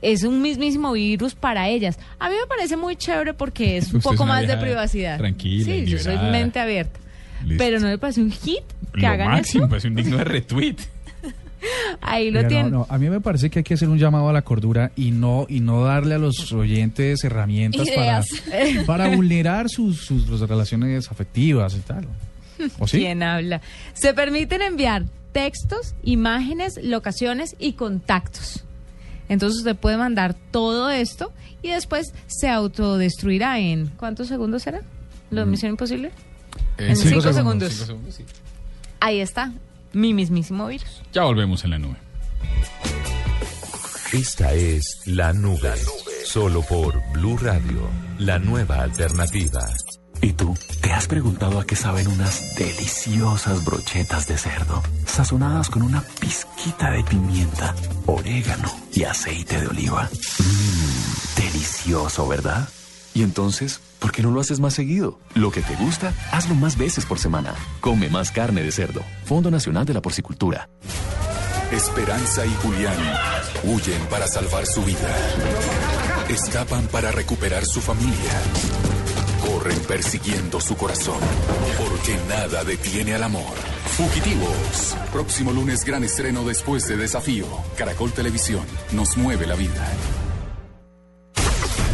Es 0.00 0.22
un 0.22 0.40
mismísimo 0.40 0.92
virus 0.92 1.34
para 1.34 1.68
ellas. 1.68 1.98
A 2.18 2.30
mí 2.30 2.34
me 2.40 2.46
parece 2.46 2.78
muy 2.78 2.96
chévere 2.96 3.34
porque 3.34 3.76
es 3.76 3.90
un 3.92 3.98
Usted 3.98 4.10
poco 4.12 4.24
más 4.24 4.46
de 4.46 4.56
privacidad. 4.56 5.18
tranquila 5.18 5.64
Sí, 5.66 5.84
yo 5.84 5.98
soy 5.98 6.16
mente 6.16 6.58
abierta. 6.58 6.98
Listo. 7.44 7.62
Pero 7.62 7.80
no 7.80 7.88
le 7.88 7.98
parece 7.98 8.22
un 8.22 8.30
hit 8.30 8.64
que 8.94 9.00
Lo 9.02 9.08
hagan 9.08 9.28
máximo, 9.28 9.64
eso. 9.64 9.68
pues 9.68 9.84
un 9.84 9.94
digno 9.94 10.16
de 10.16 10.24
retweet. 10.24 10.76
Ahí 12.00 12.30
lo 12.30 12.38
Mira, 12.38 12.42
no, 12.42 12.48
tienen. 12.48 12.72
no, 12.72 12.86
a 12.88 12.98
mí 12.98 13.08
me 13.10 13.20
parece 13.20 13.50
que 13.50 13.60
hay 13.60 13.62
que 13.62 13.74
hacer 13.74 13.88
un 13.88 13.98
llamado 13.98 14.28
a 14.28 14.32
la 14.32 14.42
cordura 14.42 14.92
y 14.96 15.10
no 15.10 15.46
y 15.48 15.60
no 15.60 15.84
darle 15.84 16.14
a 16.14 16.18
los 16.18 16.52
oyentes 16.52 17.22
herramientas 17.24 17.88
para, 17.88 18.02
Ideas. 18.02 18.26
para 18.86 19.08
vulnerar 19.14 19.68
sus, 19.68 20.04
sus 20.04 20.40
relaciones 20.40 21.10
afectivas 21.10 21.74
y 21.74 21.80
tal. 21.80 22.06
¿O 22.78 22.86
sí? 22.86 22.98
¿Quién 22.98 23.22
habla? 23.22 23.60
Se 23.94 24.14
permiten 24.14 24.62
enviar 24.62 25.04
textos, 25.32 25.94
imágenes, 26.02 26.78
locaciones 26.82 27.56
y 27.58 27.72
contactos. 27.72 28.64
Entonces 29.28 29.60
usted 29.60 29.76
puede 29.76 29.96
mandar 29.96 30.34
todo 30.50 30.90
esto 30.90 31.32
y 31.62 31.70
después 31.70 32.12
se 32.26 32.48
autodestruirá 32.48 33.58
en 33.58 33.86
¿cuántos 33.96 34.28
segundos 34.28 34.62
será? 34.62 34.82
¿Lo 35.30 35.40
de 35.40 35.46
Misión 35.46 35.70
Imposible? 35.70 36.08
Eh, 36.76 36.88
en 36.88 36.96
cinco 36.96 37.20
cinco, 37.20 37.32
segundos, 37.32 37.72
segundos. 37.72 37.72
cinco 37.72 37.86
segundos, 37.86 38.14
sí. 38.14 38.24
Ahí 39.00 39.20
está, 39.20 39.52
mi 39.92 40.14
mismísimo 40.14 40.66
virus. 40.66 41.02
Ya 41.12 41.24
volvemos 41.24 41.64
en 41.64 41.70
la 41.70 41.78
nube. 41.78 41.96
Esta 44.12 44.52
es 44.52 45.00
La 45.06 45.32
Nube. 45.32 45.72
Solo 46.26 46.60
por 46.62 47.00
Blue 47.12 47.38
Radio, 47.38 47.88
la 48.18 48.38
nueva 48.38 48.82
alternativa. 48.82 49.66
¿Y 50.20 50.34
tú? 50.34 50.54
¿Te 50.82 50.92
has 50.92 51.06
preguntado 51.06 51.58
a 51.58 51.64
qué 51.64 51.74
saben 51.74 52.06
unas 52.08 52.54
deliciosas 52.56 53.64
brochetas 53.64 54.28
de 54.28 54.36
cerdo, 54.36 54.82
sazonadas 55.06 55.70
con 55.70 55.82
una 55.82 56.02
pizquita 56.20 56.90
de 56.90 57.02
pimienta, 57.04 57.74
orégano 58.06 58.70
y 58.92 59.04
aceite 59.04 59.60
de 59.60 59.66
oliva? 59.66 60.10
Mmm, 60.38 61.40
delicioso, 61.40 62.28
¿verdad? 62.28 62.68
Y 63.14 63.22
entonces, 63.22 63.80
¿por 63.98 64.12
qué 64.12 64.22
no 64.22 64.30
lo 64.30 64.40
haces 64.40 64.60
más 64.60 64.74
seguido? 64.74 65.18
Lo 65.34 65.50
que 65.50 65.60
te 65.62 65.76
gusta, 65.76 66.14
hazlo 66.30 66.54
más 66.54 66.78
veces 66.78 67.04
por 67.04 67.18
semana. 67.18 67.54
Come 67.80 68.08
más 68.08 68.30
carne 68.30 68.62
de 68.62 68.72
cerdo. 68.72 69.02
Fondo 69.24 69.50
Nacional 69.50 69.84
de 69.84 69.94
la 69.94 70.02
Porcicultura. 70.02 70.68
Esperanza 71.70 72.44
y 72.44 72.54
Julián 72.62 72.96
huyen 73.64 74.00
para 74.10 74.26
salvar 74.26 74.66
su 74.66 74.82
vida. 74.82 75.08
Escapan 76.28 76.86
para 76.88 77.10
recuperar 77.12 77.64
su 77.64 77.80
familia. 77.80 78.32
Corren 79.40 79.80
persiguiendo 79.80 80.60
su 80.60 80.76
corazón. 80.76 81.18
Porque 81.78 82.18
nada 82.28 82.64
detiene 82.64 83.14
al 83.14 83.22
amor. 83.22 83.54
Fugitivos. 83.96 84.96
Próximo 85.12 85.52
lunes 85.52 85.84
gran 85.84 86.04
estreno 86.04 86.44
después 86.44 86.86
de 86.88 86.96
Desafío. 86.96 87.46
Caracol 87.76 88.12
Televisión. 88.12 88.64
Nos 88.92 89.16
mueve 89.16 89.46
la 89.46 89.54
vida. 89.54 89.92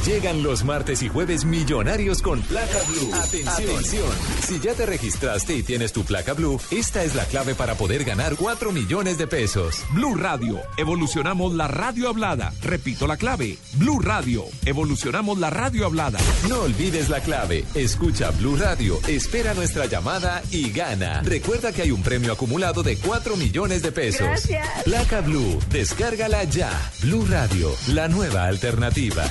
Llegan 0.06 0.42
los 0.42 0.64
martes 0.64 1.02
y 1.02 1.08
jueves 1.08 1.44
millonarios 1.44 2.22
con 2.22 2.40
placa 2.40 2.78
blue. 2.88 3.12
Atención. 3.14 4.08
Si 4.46 4.58
ya 4.58 4.72
te 4.72 4.86
registraste 4.86 5.54
y 5.54 5.62
tienes 5.62 5.92
tu 5.92 6.02
placa 6.04 6.32
blue, 6.32 6.58
esta 6.70 7.04
es 7.04 7.14
la 7.14 7.24
clave 7.26 7.54
para 7.54 7.74
poder 7.74 8.04
ganar 8.04 8.36
4 8.36 8.72
millones 8.72 9.18
de 9.18 9.26
pesos. 9.26 9.84
Blue 9.92 10.14
Radio, 10.14 10.60
evolucionamos 10.78 11.54
la 11.54 11.68
radio 11.68 12.08
hablada. 12.08 12.54
Repito 12.62 13.06
la 13.06 13.18
clave. 13.18 13.58
Blue 13.74 14.00
Radio, 14.00 14.44
evolucionamos 14.64 15.38
la 15.38 15.50
radio 15.50 15.84
hablada. 15.84 16.18
No 16.48 16.60
olvides 16.60 17.10
la 17.10 17.20
clave. 17.20 17.66
Escucha 17.74 18.30
Blue 18.30 18.56
Radio, 18.56 18.98
espera 19.08 19.52
nuestra 19.52 19.86
llamada 19.86 20.42
y 20.50 20.70
gana. 20.70 21.20
Recuerda 21.22 21.72
que 21.72 21.82
hay 21.82 21.90
un 21.90 22.02
premio 22.02 22.32
acumulado 22.32 22.82
de 22.82 22.96
4 22.96 23.36
millones 23.36 23.82
de 23.82 23.92
pesos. 23.92 24.26
Gracias. 24.26 24.84
Placa 24.84 25.20
Blue, 25.20 25.58
descárgala 25.70 26.44
ya. 26.44 26.70
Blue 27.02 27.26
Radio, 27.28 27.70
la 27.88 28.08
nueva 28.08 28.44
alternativa. 28.44 29.24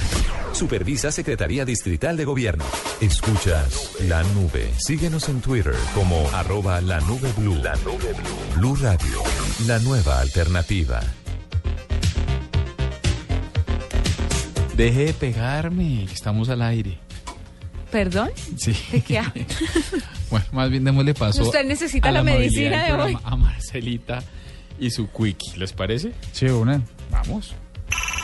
Supervisa 0.57 1.11
Secretaría 1.11 1.65
Distrital 1.65 2.17
de 2.17 2.25
Gobierno. 2.25 2.65
Escuchas 2.99 3.91
La 4.07 4.23
Nube. 4.23 4.71
Síguenos 4.79 5.29
en 5.29 5.39
Twitter 5.39 5.75
como 5.93 6.27
arroba 6.33 6.81
la 6.81 6.99
nube 7.01 7.31
blue. 7.37 7.53
La 7.61 7.75
nube 7.75 8.11
blue. 8.11 8.55
Blue 8.55 8.75
Radio, 8.75 9.21
la 9.67 9.77
nueva 9.77 10.19
alternativa. 10.19 10.99
Deje 14.75 15.05
de 15.05 15.13
pegarme, 15.13 16.05
estamos 16.05 16.49
al 16.49 16.63
aire. 16.63 16.97
¿Perdón? 17.91 18.31
Sí. 18.57 18.75
¿De 18.91 19.01
qué? 19.01 19.21
Bueno, 20.29 20.45
más 20.51 20.69
bien 20.69 20.83
démosle 20.83 21.13
paso. 21.13 21.43
Usted 21.43 21.65
necesita 21.65 22.09
a 22.09 22.11
la 22.11 22.23
medicina 22.23 22.83
de 22.83 22.93
hoy. 22.93 23.17
A 23.23 23.37
Marcelita 23.37 24.21
y 24.77 24.89
su 24.89 25.07
quickie, 25.09 25.55
¿les 25.55 25.71
parece? 25.71 26.13
Sí, 26.33 26.47
una. 26.47 26.81
Vamos. 27.11 27.55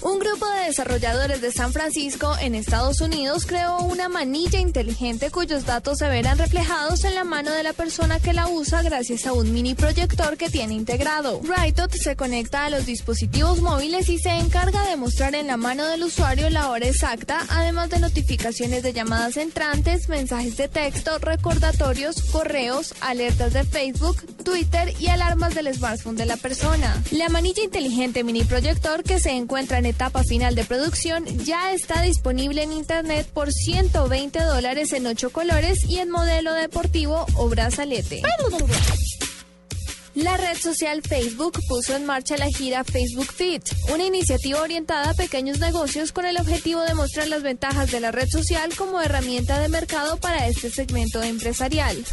Un 0.00 0.20
grupo 0.20 0.46
de 0.46 0.66
desarrolladores 0.66 1.40
de 1.40 1.50
San 1.50 1.72
Francisco 1.72 2.32
en 2.40 2.54
Estados 2.54 3.00
Unidos 3.00 3.46
creó 3.46 3.78
una 3.80 4.08
manilla 4.08 4.60
inteligente 4.60 5.32
cuyos 5.32 5.66
datos 5.66 5.98
se 5.98 6.08
verán 6.08 6.38
reflejados 6.38 7.02
en 7.02 7.16
la 7.16 7.24
mano 7.24 7.50
de 7.50 7.64
la 7.64 7.72
persona 7.72 8.20
que 8.20 8.32
la 8.32 8.46
usa 8.46 8.82
gracias 8.82 9.26
a 9.26 9.32
un 9.32 9.52
mini 9.52 9.74
proyector 9.74 10.36
que 10.36 10.50
tiene 10.50 10.74
integrado. 10.74 11.40
Ritot 11.42 11.92
se 11.92 12.14
conecta 12.14 12.64
a 12.64 12.70
los 12.70 12.86
dispositivos 12.86 13.60
móviles 13.60 14.08
y 14.08 14.18
se 14.18 14.30
encarga 14.30 14.84
de 14.88 14.96
mostrar 14.96 15.34
en 15.34 15.48
la 15.48 15.56
mano 15.56 15.84
del 15.86 16.04
usuario 16.04 16.48
la 16.48 16.70
hora 16.70 16.86
exacta, 16.86 17.40
además 17.48 17.90
de 17.90 17.98
notificaciones 17.98 18.84
de 18.84 18.92
llamadas 18.92 19.36
entrantes, 19.36 20.08
mensajes 20.08 20.56
de 20.56 20.68
texto, 20.68 21.18
recordatorios, 21.18 22.22
correos, 22.30 22.94
alertas 23.00 23.52
de 23.52 23.64
Facebook, 23.64 24.16
Twitter 24.44 24.94
y 25.00 25.08
alarmas 25.08 25.56
del 25.56 25.74
smartphone 25.74 26.16
de 26.16 26.26
la 26.26 26.36
persona. 26.36 27.02
La 27.10 27.28
manilla 27.28 27.64
inteligente 27.64 28.22
mini 28.22 28.44
proyector 28.44 29.02
que 29.02 29.18
se 29.18 29.30
encuentra 29.30 29.78
en 29.78 29.87
etapa 29.88 30.22
final 30.24 30.54
de 30.54 30.64
producción 30.64 31.24
ya 31.44 31.72
está 31.72 32.02
disponible 32.02 32.62
en 32.62 32.72
internet 32.72 33.28
por 33.32 33.52
120 33.52 34.40
dólares 34.40 34.92
en 34.92 35.06
8 35.06 35.30
colores 35.30 35.84
y 35.88 35.98
en 35.98 36.10
modelo 36.10 36.52
deportivo 36.54 37.26
o 37.36 37.48
brazalete. 37.48 38.22
La 40.14 40.36
red 40.36 40.56
social 40.56 41.00
Facebook 41.02 41.60
puso 41.68 41.94
en 41.94 42.04
marcha 42.04 42.36
la 42.36 42.48
gira 42.48 42.82
Facebook 42.82 43.32
Fit, 43.32 43.62
una 43.92 44.04
iniciativa 44.04 44.60
orientada 44.60 45.10
a 45.10 45.14
pequeños 45.14 45.60
negocios 45.60 46.10
con 46.10 46.26
el 46.26 46.38
objetivo 46.38 46.80
de 46.82 46.94
mostrar 46.94 47.28
las 47.28 47.44
ventajas 47.44 47.92
de 47.92 48.00
la 48.00 48.10
red 48.10 48.26
social 48.28 48.74
como 48.76 49.00
herramienta 49.00 49.60
de 49.60 49.68
mercado 49.68 50.16
para 50.16 50.48
este 50.48 50.70
segmento 50.70 51.22
empresarial. 51.22 52.04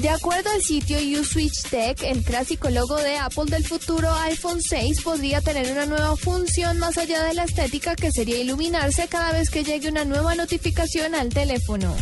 De 0.00 0.08
acuerdo 0.08 0.48
al 0.48 0.62
sitio 0.62 0.96
USwitch 1.20 1.64
Tech, 1.68 2.02
el 2.02 2.22
clásico 2.22 2.70
logo 2.70 2.96
de 2.96 3.18
Apple 3.18 3.44
del 3.48 3.66
futuro 3.66 4.10
iPhone 4.14 4.62
6 4.62 5.02
podría 5.02 5.42
tener 5.42 5.70
una 5.70 5.84
nueva 5.84 6.16
función 6.16 6.78
más 6.78 6.96
allá 6.96 7.22
de 7.24 7.34
la 7.34 7.44
estética 7.44 7.94
que 7.96 8.10
sería 8.10 8.38
iluminarse 8.38 9.08
cada 9.08 9.32
vez 9.32 9.50
que 9.50 9.62
llegue 9.62 9.90
una 9.90 10.06
nueva 10.06 10.34
notificación 10.34 11.14
al 11.14 11.28
teléfono. 11.28 11.94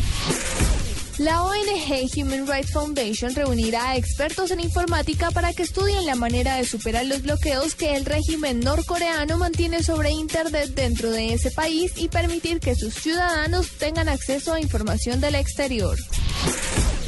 La 1.18 1.42
ONG 1.42 2.08
Human 2.16 2.46
Rights 2.46 2.70
Foundation 2.70 3.34
reunirá 3.34 3.90
a 3.90 3.96
expertos 3.96 4.52
en 4.52 4.60
informática 4.60 5.32
para 5.32 5.52
que 5.52 5.64
estudien 5.64 6.06
la 6.06 6.14
manera 6.14 6.54
de 6.54 6.64
superar 6.64 7.04
los 7.04 7.22
bloqueos 7.22 7.74
que 7.74 7.96
el 7.96 8.04
régimen 8.04 8.60
norcoreano 8.60 9.38
mantiene 9.38 9.82
sobre 9.82 10.12
Internet 10.12 10.68
dentro 10.76 11.10
de 11.10 11.34
ese 11.34 11.50
país 11.50 11.94
y 11.96 12.08
permitir 12.08 12.60
que 12.60 12.76
sus 12.76 12.94
ciudadanos 12.94 13.70
tengan 13.78 14.08
acceso 14.08 14.52
a 14.52 14.60
información 14.60 15.20
del 15.20 15.34
exterior. 15.34 15.98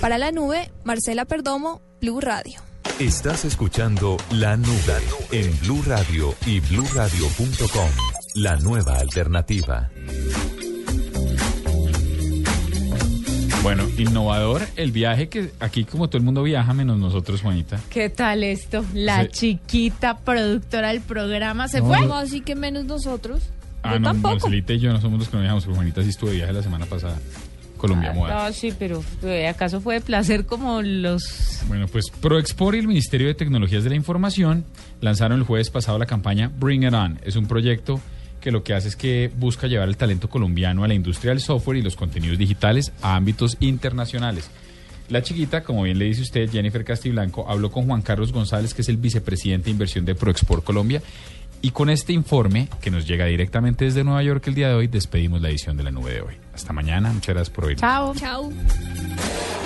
Para 0.01 0.19
la 0.19 0.33
nube, 0.33 0.71
Marcela 0.85 1.25
Perdomo, 1.25 1.81
Blue 2.01 2.21
Radio. 2.21 2.61
Estás 2.99 3.45
escuchando 3.45 4.17
La 4.33 4.57
Nube 4.57 4.95
en 5.33 5.59
Blue 5.61 5.83
Radio 5.87 6.35
y 6.47 6.61
bluradio.com. 6.61 7.89
La 8.37 8.57
nueva 8.57 8.97
alternativa. 8.99 9.91
Bueno, 13.63 13.85
innovador 13.99 14.63
el 14.77 14.91
viaje 14.91 15.29
que 15.29 15.51
aquí 15.61 15.85
como 15.85 16.09
todo 16.09 16.17
el 16.19 16.25
mundo 16.25 16.43
viaja, 16.43 16.73
menos 16.73 16.99
nosotros, 16.99 17.43
Juanita. 17.43 17.79
¿Qué 17.91 18.09
tal 18.09 18.43
esto? 18.43 18.85
La 18.95 19.25
Sí. 19.25 19.29
chiquita 19.31 20.19
productora 20.19 20.89
del 20.89 21.03
programa 21.03 21.69
se 21.69 21.81
No, 21.81 21.87
fue. 21.87 22.01
no. 22.07 22.15
Así 22.17 22.41
que 22.41 22.55
menos 22.55 22.85
nosotros. 22.87 23.43
Ah, 23.83 23.95
Yo 23.95 24.01
no, 24.01 24.09
tampoco. 24.09 24.35
Marcelita 24.35 24.73
y 24.75 24.79
yo 24.79 24.93
no 24.93 25.01
somos 25.01 25.19
los 25.21 25.29
que 25.29 25.37
no 25.37 25.43
viajamos, 25.43 25.65
pero 25.65 25.77
Juanita 25.77 26.03
sí 26.03 26.09
estuvo 26.11 26.31
de 26.31 26.37
viaje 26.37 26.53
la 26.55 26.63
semana 26.63 26.87
pasada. 26.87 27.19
Colombia 27.81 28.13
Moda. 28.13 28.45
No, 28.45 28.53
sí, 28.53 28.75
pero 28.79 29.03
eh, 29.23 29.49
¿acaso 29.49 29.81
fue 29.81 29.95
de 29.95 30.01
placer 30.03 30.45
como 30.45 30.83
los... 30.83 31.63
Bueno, 31.67 31.89
pues 31.89 32.11
ProExport 32.11 32.77
y 32.77 32.81
el 32.81 32.87
Ministerio 32.87 33.27
de 33.27 33.35
Tecnologías 33.35 33.83
de 33.83 33.91
la 33.91 33.97
Información 33.97 34.65
lanzaron 35.01 35.39
el 35.39 35.45
jueves 35.45 35.71
pasado 35.71 35.99
la 35.99 36.05
campaña 36.07 36.53
Bring 36.59 36.85
It 36.85 36.93
On. 36.93 37.19
Es 37.25 37.37
un 37.37 37.47
proyecto 37.47 38.01
que 38.41 38.51
lo 38.51 38.63
que 38.63 38.75
hace 38.75 38.89
es 38.89 38.97
que 38.97 39.31
busca 39.35 39.67
llevar 39.67 39.89
el 39.89 39.97
talento 39.97 40.29
colombiano 40.29 40.85
a 40.85 40.89
la 40.89 40.95
industria 40.95 41.31
del 41.31 41.41
software 41.41 41.79
y 41.79 41.83
los 41.83 41.97
contenidos 41.97 42.37
digitales 42.37 42.93
a 43.01 43.17
ámbitos 43.17 43.57
internacionales. 43.61 44.51
La 45.09 45.23
chiquita, 45.23 45.65
como 45.65 45.83
bien 45.83 45.99
le 45.99 46.05
dice 46.05 46.23
usted, 46.23 46.49
Jennifer 46.51 46.85
Castiblanco, 46.85 47.51
habló 47.51 47.71
con 47.71 47.87
Juan 47.87 48.03
Carlos 48.03 48.31
González, 48.31 48.75
que 48.75 48.83
es 48.83 48.89
el 48.89 48.97
vicepresidente 48.97 49.65
de 49.65 49.71
inversión 49.73 50.05
de 50.05 50.15
ProExport 50.15 50.63
Colombia. 50.63 51.03
Y 51.63 51.73
con 51.73 51.91
este 51.91 52.13
informe, 52.13 52.69
que 52.81 52.91
nos 52.91 53.07
llega 53.07 53.27
directamente 53.27 53.85
desde 53.85 54.03
Nueva 54.03 54.23
York 54.23 54.47
el 54.47 54.55
día 54.55 54.69
de 54.69 54.75
hoy, 54.75 54.87
despedimos 54.87 55.43
la 55.43 55.51
edición 55.51 55.77
de 55.77 55.83
la 55.83 55.91
nube 55.91 56.15
de 56.15 56.23
hoy. 56.23 56.35
Hasta 56.55 56.73
mañana, 56.73 57.13
muchas 57.13 57.35
gracias 57.35 57.51
por 57.55 57.67
oír. 57.67 57.77
Chao. 57.77 58.15
Chao. 58.15 58.51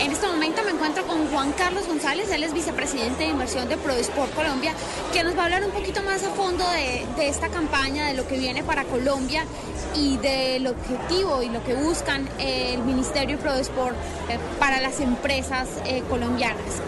En 0.01 0.11
este 0.11 0.27
momento 0.27 0.63
me 0.65 0.73
encuentro 0.73 1.07
con 1.07 1.25
Juan 1.29 1.53
Carlos 1.53 1.87
González, 1.87 2.31
él 2.33 2.43
es 2.43 2.53
vicepresidente 2.53 3.23
de 3.23 3.31
inversión 3.31 3.69
de 3.69 3.77
ProSport 3.77 4.35
Colombia, 4.35 4.73
que 5.13 5.23
nos 5.23 5.37
va 5.37 5.43
a 5.43 5.45
hablar 5.45 5.65
un 5.65 5.71
poquito 5.71 6.03
más 6.03 6.25
a 6.25 6.31
fondo 6.31 6.65
de, 6.73 7.07
de 7.17 7.29
esta 7.29 7.49
campaña, 7.49 8.09
de 8.09 8.15
lo 8.15 8.27
que 8.27 8.39
viene 8.39 8.65
para 8.65 8.85
Colombia 8.85 9.45
y 9.97 10.17
del 10.19 10.67
objetivo 10.67 11.43
y 11.43 11.49
lo 11.49 11.63
que 11.65 11.75
buscan 11.75 12.29
eh, 12.39 12.75
el 12.75 12.83
Ministerio 12.83 13.39
ProSport 13.39 13.95
eh, 14.29 14.39
para 14.59 14.81
las 14.81 15.01
empresas 15.01 15.69
eh, 15.87 16.03
colombianas. 16.09 16.83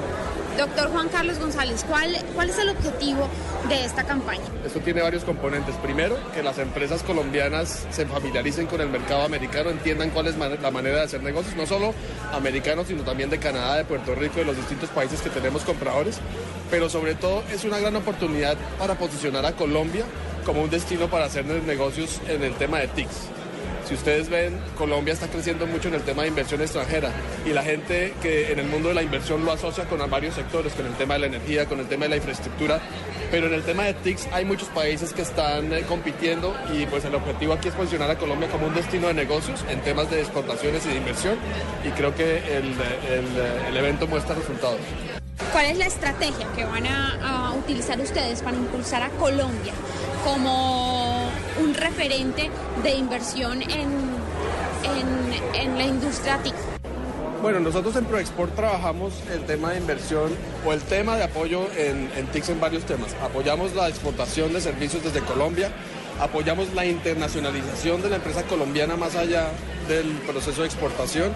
Doctor 0.56 0.90
Juan 0.90 1.08
Carlos 1.10 1.38
González, 1.38 1.84
¿cuál, 1.86 2.16
¿cuál 2.34 2.48
es 2.48 2.58
el 2.58 2.70
objetivo 2.70 3.28
de 3.68 3.84
esta 3.84 4.04
campaña? 4.04 4.44
Esto 4.64 4.80
tiene 4.80 5.02
varios 5.02 5.22
componentes. 5.22 5.74
Primero, 5.76 6.16
que 6.32 6.42
las 6.42 6.58
empresas 6.58 7.02
colombianas 7.02 7.86
se 7.90 8.06
familiaricen 8.06 8.66
con 8.66 8.80
el 8.80 8.88
mercado 8.88 9.22
americano, 9.22 9.68
entiendan 9.68 10.10
cuál 10.10 10.28
es 10.28 10.36
la 10.36 10.70
manera 10.70 10.96
de 10.96 11.02
hacer 11.02 11.22
negocios, 11.22 11.56
no 11.56 11.66
solo 11.66 11.92
americanos, 12.32 12.86
sino 12.86 13.02
también 13.02 13.28
de 13.28 13.38
Canadá, 13.38 13.76
de 13.76 13.84
Puerto 13.84 14.14
Rico, 14.14 14.36
de 14.36 14.46
los 14.46 14.56
distintos 14.56 14.88
países 14.90 15.20
que 15.20 15.28
tenemos 15.28 15.62
compradores. 15.62 16.20
Pero 16.70 16.88
sobre 16.88 17.14
todo 17.14 17.42
es 17.52 17.64
una 17.64 17.78
gran 17.78 17.94
oportunidad 17.96 18.56
para 18.78 18.94
posicionar 18.94 19.44
a 19.44 19.52
Colombia 19.52 20.04
como 20.46 20.62
un 20.62 20.70
destino 20.70 21.08
para 21.08 21.26
hacer 21.26 21.44
negocios 21.44 22.20
en 22.28 22.42
el 22.42 22.54
tema 22.54 22.78
de 22.78 22.88
TICs. 22.88 23.35
Si 23.86 23.94
ustedes 23.94 24.28
ven, 24.28 24.58
Colombia 24.76 25.14
está 25.14 25.28
creciendo 25.28 25.64
mucho 25.66 25.86
en 25.88 25.94
el 25.94 26.02
tema 26.02 26.22
de 26.22 26.28
inversión 26.28 26.60
extranjera 26.60 27.10
y 27.44 27.50
la 27.50 27.62
gente 27.62 28.14
que 28.20 28.50
en 28.50 28.58
el 28.58 28.66
mundo 28.66 28.88
de 28.88 28.94
la 28.94 29.02
inversión 29.02 29.44
lo 29.44 29.52
asocia 29.52 29.84
con 29.84 29.98
varios 30.10 30.34
sectores, 30.34 30.72
con 30.72 30.86
el 30.86 30.94
tema 30.94 31.14
de 31.14 31.20
la 31.20 31.26
energía, 31.26 31.66
con 31.66 31.78
el 31.78 31.86
tema 31.86 32.06
de 32.06 32.08
la 32.10 32.16
infraestructura, 32.16 32.80
pero 33.30 33.46
en 33.46 33.54
el 33.54 33.62
tema 33.62 33.84
de 33.84 33.94
TICs 33.94 34.26
hay 34.32 34.44
muchos 34.44 34.68
países 34.70 35.12
que 35.12 35.22
están 35.22 35.72
eh, 35.72 35.82
compitiendo 35.88 36.52
y 36.74 36.84
pues 36.86 37.04
el 37.04 37.14
objetivo 37.14 37.52
aquí 37.52 37.68
es 37.68 37.74
posicionar 37.74 38.10
a 38.10 38.18
Colombia 38.18 38.48
como 38.48 38.66
un 38.66 38.74
destino 38.74 39.06
de 39.06 39.14
negocios 39.14 39.64
en 39.70 39.80
temas 39.82 40.10
de 40.10 40.20
exportaciones 40.20 40.84
y 40.86 40.88
de 40.88 40.96
inversión 40.96 41.36
y 41.84 41.90
creo 41.90 42.12
que 42.14 42.38
el, 42.38 42.74
el- 43.08 43.66
el 43.68 43.76
evento 43.76 44.08
muestra 44.08 44.34
resultados. 44.34 44.80
¿Cuál 45.52 45.66
es 45.66 45.78
la 45.78 45.86
estrategia 45.86 46.46
que 46.54 46.64
van 46.64 46.86
a, 46.86 47.52
utilizar 47.56 47.98
ustedes 47.98 48.42
para 48.42 48.56
impulsar 48.56 49.02
a 49.02 49.08
Colombia 49.10 49.72
como 50.24 51.28
un 51.60 51.74
referente 51.74 52.48
de 52.82 52.94
inversión 52.94 53.60
en, 53.62 53.88
en, 54.84 55.54
en 55.54 55.78
la 55.78 55.84
industria 55.84 56.38
TIC? 56.38 56.54
Bueno, 57.42 57.60
nosotros 57.60 57.96
en 57.96 58.04
ProExport 58.04 58.54
trabajamos 58.54 59.14
el 59.32 59.44
tema 59.46 59.70
de 59.72 59.78
inversión 59.78 60.30
o 60.64 60.72
el 60.72 60.80
tema 60.80 61.16
de 61.16 61.24
apoyo 61.24 61.66
en, 61.76 62.10
en 62.16 62.26
TICS 62.28 62.50
en 62.50 62.60
varios 62.60 62.84
temas. 62.84 63.14
Apoyamos 63.22 63.74
la 63.74 63.88
exportación 63.88 64.52
de 64.52 64.60
servicios 64.60 65.02
desde 65.02 65.20
Colombia, 65.20 65.70
apoyamos 66.20 66.72
la 66.74 66.86
internacionalización 66.86 68.00
de 68.02 68.10
la 68.10 68.16
empresa 68.16 68.42
colombiana 68.44 68.96
más 68.96 69.16
allá 69.16 69.48
del 69.88 70.06
proceso 70.26 70.62
de 70.62 70.68
exportación, 70.68 71.32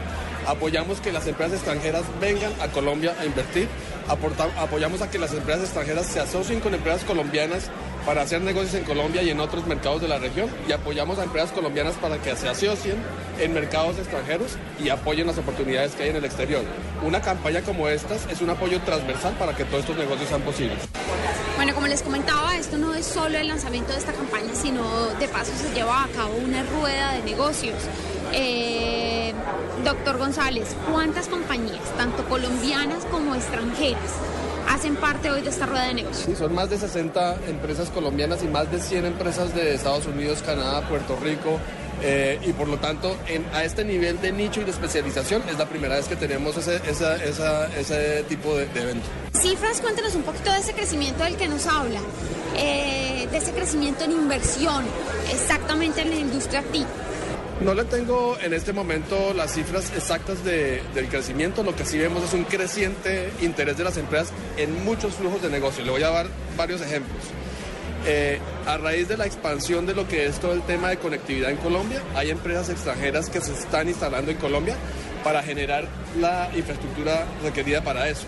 apoyamos 0.46 1.00
que 1.00 1.12
las 1.12 1.26
empresas 1.26 1.54
extranjeras 1.54 2.02
vengan 2.20 2.52
a 2.60 2.68
Colombia 2.68 3.14
a 3.20 3.24
invertir, 3.24 3.68
aporta- 4.08 4.48
apoyamos 4.58 5.02
a 5.02 5.10
que 5.10 5.18
las 5.18 5.32
empresas 5.32 5.64
extranjeras 5.64 6.06
se 6.06 6.20
asocien 6.20 6.60
con 6.60 6.74
empresas 6.74 7.04
colombianas 7.04 7.64
para 8.06 8.22
hacer 8.22 8.40
negocios 8.40 8.74
en 8.74 8.84
Colombia 8.84 9.22
y 9.22 9.28
en 9.30 9.40
otros 9.40 9.66
mercados 9.66 10.00
de 10.00 10.08
la 10.08 10.18
región 10.18 10.48
y 10.66 10.72
apoyamos 10.72 11.18
a 11.18 11.24
empresas 11.24 11.52
colombianas 11.52 11.94
para 11.96 12.16
que 12.18 12.34
se 12.34 12.48
asocien 12.48 12.96
en 13.38 13.52
mercados 13.52 13.98
extranjeros 13.98 14.52
y 14.82 14.88
apoyen 14.88 15.26
las 15.26 15.36
oportunidades 15.38 15.92
que 15.92 16.04
hay 16.04 16.08
en 16.10 16.16
el 16.16 16.24
exterior. 16.24 16.62
Una 17.04 17.20
campaña 17.20 17.60
como 17.60 17.88
esta 17.88 18.14
es 18.30 18.40
un 18.40 18.48
apoyo 18.50 18.80
transversal 18.82 19.34
para 19.34 19.54
que 19.54 19.64
todos 19.64 19.80
estos 19.80 19.96
negocios 19.98 20.28
sean 20.28 20.40
posibles. 20.42 20.78
Bueno, 21.56 21.74
como 21.74 21.86
les 21.88 22.00
comentaba, 22.02 22.56
esto 22.56 22.78
no 22.78 22.94
es 22.94 23.04
solo 23.04 23.36
el 23.38 23.48
lanzamiento 23.48 23.92
de 23.92 23.98
esta 23.98 24.12
campaña, 24.12 24.48
sino 24.54 24.82
de 25.18 25.28
paso 25.28 25.52
se 25.60 25.72
lleva 25.74 26.04
a 26.04 26.08
cabo 26.08 26.34
una 26.42 26.62
rueda 26.62 27.12
de 27.12 27.22
negocios. 27.22 27.76
Eh, 28.32 28.59
doctor 29.84 30.18
González, 30.18 30.76
¿cuántas 30.90 31.28
compañías, 31.28 31.82
tanto 31.96 32.24
colombianas 32.28 33.04
como 33.10 33.34
extranjeras, 33.34 34.10
hacen 34.68 34.96
parte 34.96 35.30
hoy 35.30 35.40
de 35.42 35.50
esta 35.50 35.66
rueda 35.66 35.84
de 35.86 35.94
negocios? 35.94 36.24
Sí, 36.26 36.36
son 36.36 36.54
más 36.54 36.70
de 36.70 36.78
60 36.78 37.36
empresas 37.48 37.90
colombianas 37.90 38.42
y 38.42 38.48
más 38.48 38.70
de 38.70 38.80
100 38.80 39.06
empresas 39.06 39.54
de 39.54 39.74
Estados 39.74 40.06
Unidos, 40.06 40.42
Canadá, 40.44 40.86
Puerto 40.88 41.16
Rico, 41.16 41.58
Eh, 42.02 42.38
y 42.46 42.54
por 42.54 42.66
lo 42.66 42.78
tanto, 42.78 43.14
en- 43.26 43.44
a 43.52 43.62
este 43.62 43.84
nivel 43.84 44.18
de 44.22 44.32
nicho 44.32 44.62
y 44.62 44.64
de 44.64 44.70
especialización 44.70 45.42
es 45.50 45.58
la 45.58 45.66
primera 45.66 45.96
vez 45.96 46.08
que 46.08 46.16
tenemos 46.16 46.56
ese, 46.56 46.76
esa- 46.90 47.22
esa- 47.22 47.66
ese 47.76 48.22
tipo 48.26 48.56
de, 48.56 48.64
de 48.68 48.80
evento. 48.84 49.06
Cifras, 49.38 49.82
cuéntenos 49.82 50.14
un 50.14 50.22
poquito 50.22 50.50
de 50.50 50.60
ese 50.60 50.72
crecimiento 50.72 51.24
del 51.24 51.36
que 51.36 51.46
nos 51.46 51.66
habla, 51.66 52.00
eh, 52.56 53.28
de 53.30 53.36
ese 53.36 53.52
crecimiento 53.52 54.04
en 54.04 54.12
inversión, 54.12 54.82
exactamente 55.30 56.00
en 56.00 56.08
la 56.08 56.16
industria 56.16 56.62
TIC. 56.72 56.86
No 57.60 57.74
le 57.74 57.84
tengo 57.84 58.38
en 58.40 58.54
este 58.54 58.72
momento 58.72 59.34
las 59.34 59.52
cifras 59.52 59.92
exactas 59.94 60.42
de- 60.44 60.82
del 60.94 61.08
crecimiento, 61.08 61.62
lo 61.62 61.76
que 61.76 61.84
sí 61.84 61.98
vemos 61.98 62.24
es 62.24 62.32
un 62.32 62.44
creciente 62.44 63.30
interés 63.42 63.76
de 63.76 63.84
las 63.84 63.98
empresas 63.98 64.32
en 64.56 64.82
muchos 64.82 65.14
flujos 65.14 65.42
de 65.42 65.50
negocio. 65.50 65.84
Le 65.84 65.90
voy 65.90 66.02
a 66.02 66.08
dar 66.10 66.26
varios 66.56 66.80
ejemplos. 66.80 67.22
Eh, 68.06 68.38
a 68.66 68.78
raíz 68.78 69.08
de 69.08 69.18
la 69.18 69.26
expansión 69.26 69.84
de 69.84 69.94
lo 69.94 70.08
que 70.08 70.24
es 70.24 70.40
todo 70.40 70.54
el 70.54 70.62
tema 70.62 70.88
de 70.88 70.96
conectividad 70.96 71.50
en 71.50 71.58
Colombia, 71.58 72.00
hay 72.14 72.30
empresas 72.30 72.70
extranjeras 72.70 73.28
que 73.28 73.42
se 73.42 73.52
están 73.52 73.88
instalando 73.88 74.30
en 74.30 74.38
Colombia 74.38 74.74
para 75.22 75.42
generar 75.42 75.86
la 76.18 76.48
infraestructura 76.56 77.26
requerida 77.42 77.82
para 77.84 78.08
eso. 78.08 78.22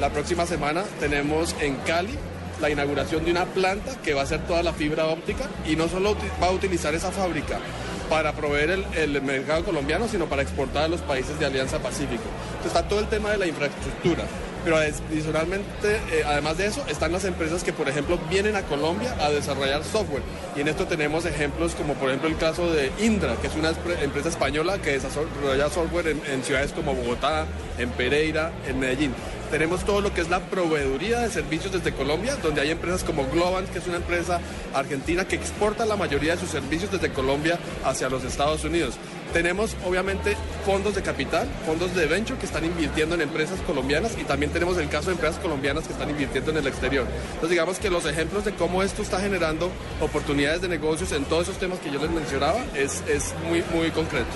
La 0.00 0.10
próxima 0.10 0.44
semana 0.44 0.82
tenemos 0.98 1.54
en 1.60 1.76
Cali 1.86 2.18
la 2.60 2.68
inauguración 2.68 3.24
de 3.24 3.30
una 3.30 3.44
planta 3.44 3.92
que 4.02 4.12
va 4.12 4.22
a 4.22 4.26
ser 4.26 4.40
toda 4.40 4.64
la 4.64 4.72
fibra 4.72 5.06
óptica 5.06 5.44
y 5.68 5.76
no 5.76 5.86
solo 5.88 6.16
va 6.42 6.48
a 6.48 6.50
utilizar 6.50 6.92
esa 6.96 7.12
fábrica 7.12 7.60
para 8.08 8.32
proveer 8.32 8.84
el, 8.94 9.22
mercado 9.22 9.64
colombiano, 9.64 10.08
sino 10.08 10.26
para 10.26 10.42
exportar 10.42 10.84
a 10.84 10.88
los 10.88 11.00
países 11.00 11.38
de 11.38 11.46
Alianza 11.46 11.78
Pacífico. 11.78 12.22
Entonces 12.56 12.66
está 12.74 12.88
todo 12.88 13.00
el 13.00 13.08
tema 13.08 13.30
de 13.30 13.38
la 13.38 13.46
infraestructura. 13.46 14.24
Pero 14.64 14.76
adicionalmente, 14.76 15.96
eh, 16.12 16.22
además 16.24 16.56
de 16.56 16.66
eso, 16.66 16.84
están 16.88 17.10
las 17.10 17.24
empresas 17.24 17.64
que, 17.64 17.72
por 17.72 17.88
ejemplo, 17.88 18.16
vienen 18.30 18.54
a 18.54 18.62
Colombia 18.62 19.12
a 19.20 19.28
desarrollar 19.30 19.82
software. 19.82 20.22
Y 20.54 20.60
en 20.60 20.68
esto 20.68 20.86
tenemos 20.86 21.24
ejemplos 21.24 21.74
como, 21.74 21.94
por 21.94 22.10
ejemplo, 22.10 22.28
el 22.28 22.36
caso 22.36 22.72
de 22.72 22.92
Indra, 23.00 23.34
que 23.40 23.48
es 23.48 23.56
una 23.56 23.72
empresa 24.00 24.28
española 24.28 24.78
que 24.78 24.92
desarrolla 24.92 25.68
software 25.68 26.08
en 26.08 26.44
ciudades 26.44 26.72
como 26.72 26.94
Bogotá, 26.94 27.46
en 27.78 27.90
Pereira, 27.90 28.52
en 28.68 28.78
Medellín. 28.78 29.14
Tenemos 29.52 29.84
todo 29.84 30.00
lo 30.00 30.14
que 30.14 30.22
es 30.22 30.30
la 30.30 30.40
proveeduría 30.40 31.20
de 31.20 31.28
servicios 31.28 31.70
desde 31.74 31.92
Colombia, 31.92 32.36
donde 32.36 32.62
hay 32.62 32.70
empresas 32.70 33.04
como 33.04 33.28
Globant, 33.30 33.68
que 33.68 33.80
es 33.80 33.86
una 33.86 33.98
empresa 33.98 34.40
argentina 34.72 35.26
que 35.28 35.36
exporta 35.36 35.84
la 35.84 35.94
mayoría 35.94 36.32
de 36.32 36.40
sus 36.40 36.48
servicios 36.48 36.90
desde 36.90 37.12
Colombia 37.12 37.58
hacia 37.84 38.08
los 38.08 38.24
Estados 38.24 38.64
Unidos. 38.64 38.94
Tenemos 39.34 39.76
obviamente 39.84 40.38
fondos 40.64 40.94
de 40.94 41.02
capital, 41.02 41.46
fondos 41.66 41.94
de 41.94 42.06
venture 42.06 42.40
que 42.40 42.46
están 42.46 42.64
invirtiendo 42.64 43.14
en 43.14 43.20
empresas 43.20 43.60
colombianas 43.66 44.16
y 44.18 44.24
también 44.24 44.50
tenemos 44.52 44.78
el 44.78 44.88
caso 44.88 45.08
de 45.08 45.16
empresas 45.16 45.38
colombianas 45.38 45.86
que 45.86 45.92
están 45.92 46.08
invirtiendo 46.08 46.50
en 46.50 46.56
el 46.56 46.66
exterior. 46.66 47.06
Entonces 47.34 47.50
digamos 47.50 47.78
que 47.78 47.90
los 47.90 48.06
ejemplos 48.06 48.46
de 48.46 48.52
cómo 48.52 48.82
esto 48.82 49.02
está 49.02 49.20
generando 49.20 49.70
oportunidades 50.00 50.62
de 50.62 50.68
negocios 50.68 51.12
en 51.12 51.26
todos 51.26 51.42
esos 51.48 51.58
temas 51.58 51.78
que 51.78 51.90
yo 51.90 52.00
les 52.00 52.10
mencionaba 52.10 52.64
es, 52.74 53.02
es 53.06 53.34
muy, 53.46 53.62
muy 53.74 53.90
concreto. 53.90 54.30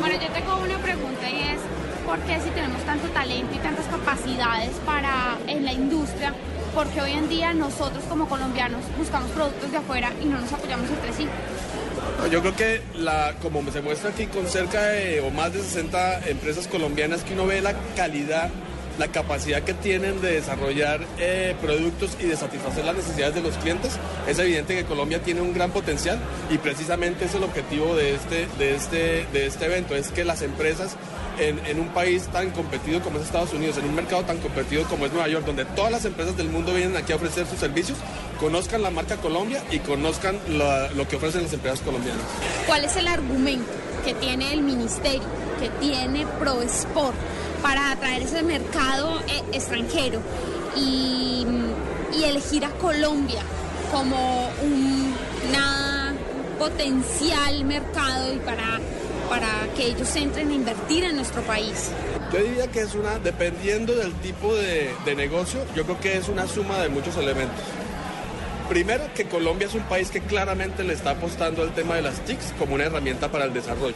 Bueno, 0.00 0.14
yo 0.18 0.32
tengo 0.32 0.56
una 0.56 0.78
pregunta 0.78 1.28
y 1.30 1.40
es, 1.42 1.60
¿por 2.06 2.20
qué 2.20 2.40
si 2.40 2.50
tenemos 2.50 2.80
tanto 2.84 3.08
talento 3.08 3.52
y 3.54 3.58
tantas 3.58 3.84
capacidades 3.86 4.70
para 4.86 5.36
en 5.48 5.64
la 5.64 5.72
industria, 5.72 6.32
porque 6.74 7.00
hoy 7.00 7.12
en 7.12 7.28
día 7.28 7.52
nosotros 7.52 8.04
como 8.08 8.28
colombianos 8.28 8.82
buscamos 8.96 9.30
productos 9.32 9.72
de 9.72 9.78
afuera 9.78 10.12
y 10.22 10.26
no 10.26 10.40
nos 10.40 10.52
apoyamos 10.52 10.88
entre 10.88 11.12
sí? 11.12 11.26
Yo 12.30 12.40
creo 12.40 12.56
que 12.56 12.82
la, 12.94 13.34
como 13.42 13.68
se 13.72 13.82
muestra 13.82 14.10
aquí 14.10 14.26
con 14.26 14.46
cerca 14.46 14.80
o 15.24 15.30
más 15.30 15.52
de 15.52 15.60
60 15.60 16.28
empresas 16.28 16.68
colombianas 16.68 17.24
que 17.24 17.34
uno 17.34 17.46
ve 17.46 17.60
la 17.60 17.74
calidad, 17.96 18.50
la 18.98 19.08
capacidad 19.08 19.62
que 19.62 19.74
tienen 19.74 20.20
de 20.22 20.32
desarrollar 20.32 21.00
eh, 21.18 21.54
productos 21.60 22.16
y 22.20 22.24
de 22.26 22.36
satisfacer 22.36 22.84
las 22.84 22.96
necesidades 22.96 23.34
de 23.34 23.42
los 23.42 23.56
clientes, 23.58 23.98
es 24.28 24.38
evidente 24.38 24.76
que 24.76 24.84
Colombia 24.84 25.20
tiene 25.22 25.40
un 25.40 25.52
gran 25.52 25.72
potencial 25.72 26.18
y 26.50 26.58
precisamente 26.58 27.24
es 27.24 27.34
el 27.34 27.42
objetivo 27.42 27.96
de 27.96 28.14
este, 28.14 28.46
de 28.58 28.76
este, 28.76 29.26
de 29.32 29.46
este 29.46 29.66
evento, 29.66 29.96
es 29.96 30.08
que 30.08 30.24
las 30.24 30.42
empresas 30.42 30.96
en, 31.38 31.80
un 31.80 31.88
país 31.88 32.26
tan 32.32 32.50
competido 32.50 33.00
como 33.02 33.18
es 33.18 33.24
Estados 33.24 33.52
Unidos, 33.52 33.78
en 33.78 33.86
un 33.86 33.94
mercado 33.94 34.22
tan 34.24 34.38
competido 34.38 34.84
como 34.84 35.06
es 35.06 35.12
Nueva 35.12 35.28
York, 35.28 35.44
donde 35.44 35.64
todas 35.64 35.90
las 35.90 36.04
empresas 36.04 36.36
del 36.36 36.48
mundo 36.48 36.72
vienen 36.72 36.96
aquí 36.96 37.12
a 37.12 37.16
ofrecer 37.16 37.46
sus 37.46 37.58
servicios, 37.58 37.98
conozcan 38.40 38.82
la 38.82 38.90
marca 38.90 39.16
Colombia 39.16 39.62
y 39.70 39.78
conozcan 39.80 40.38
lo 40.48 41.08
que 41.08 41.16
ofrecen 41.16 41.44
las 41.44 41.52
empresas 41.52 41.80
colombianas. 41.80 42.22
¿Cuál 42.66 42.84
es 42.84 42.96
el 42.96 43.08
argumento 43.08 43.70
que 44.04 44.14
tiene 44.14 44.52
el 44.52 44.62
ministerio, 44.62 45.22
que 45.60 45.68
tiene 45.80 46.26
ProSport 46.38 47.16
para 47.62 47.90
atraer 47.92 48.22
ese 48.22 48.42
mercado 48.42 49.20
eh, 49.28 49.42
extranjero 49.52 50.20
y, 50.76 51.46
elegir 52.24 52.64
a 52.64 52.70
Colombia 52.70 53.42
como 53.92 54.48
un 54.62 55.14
potencial 56.58 57.64
mercado 57.64 58.32
y 58.32 58.38
para, 58.38 58.80
para 59.28 59.68
que 59.76 59.86
ellos 59.86 60.14
entren 60.16 60.50
a 60.50 60.54
invertir 60.54 61.04
en 61.04 61.16
nuestro 61.16 61.42
país? 61.42 61.90
Yo 62.32 62.38
diría 62.38 62.66
que 62.68 62.80
es 62.80 62.94
una, 62.94 63.18
dependiendo 63.18 63.94
del 63.94 64.12
tipo 64.14 64.54
de, 64.54 64.90
de 65.04 65.14
negocio, 65.14 65.60
yo 65.74 65.84
creo 65.84 66.00
que 66.00 66.16
es 66.16 66.28
una 66.28 66.46
suma 66.46 66.78
de 66.78 66.88
muchos 66.88 67.16
elementos. 67.16 67.64
Primero, 68.68 69.04
que 69.14 69.26
Colombia 69.26 69.68
es 69.68 69.74
un 69.74 69.84
país 69.84 70.10
que 70.10 70.20
claramente 70.20 70.82
le 70.82 70.92
está 70.92 71.10
apostando 71.10 71.62
al 71.62 71.72
tema 71.72 71.94
de 71.94 72.02
las 72.02 72.24
TICs 72.24 72.52
como 72.58 72.74
una 72.74 72.84
herramienta 72.84 73.30
para 73.30 73.44
el 73.44 73.54
desarrollo. 73.54 73.94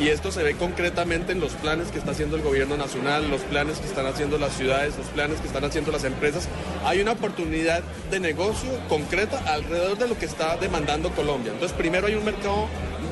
Y 0.00 0.08
esto 0.08 0.32
se 0.32 0.42
ve 0.42 0.56
concretamente 0.56 1.32
en 1.32 1.40
los 1.40 1.52
planes 1.52 1.88
que 1.88 1.98
está 1.98 2.12
haciendo 2.12 2.36
el 2.36 2.42
gobierno 2.42 2.76
nacional, 2.76 3.30
los 3.30 3.42
planes 3.42 3.78
que 3.78 3.86
están 3.86 4.06
haciendo 4.06 4.38
las 4.38 4.56
ciudades, 4.56 4.96
los 4.96 5.06
planes 5.08 5.40
que 5.40 5.46
están 5.46 5.64
haciendo 5.64 5.92
las 5.92 6.04
empresas. 6.04 6.48
Hay 6.84 7.00
una 7.00 7.12
oportunidad 7.12 7.82
de 8.10 8.18
negocio 8.18 8.70
concreta 8.88 9.38
alrededor 9.46 9.98
de 9.98 10.08
lo 10.08 10.18
que 10.18 10.24
está 10.24 10.56
demandando 10.56 11.10
Colombia. 11.10 11.52
Entonces, 11.52 11.76
primero 11.76 12.06
hay 12.06 12.14
un 12.14 12.24
mercado 12.24 12.66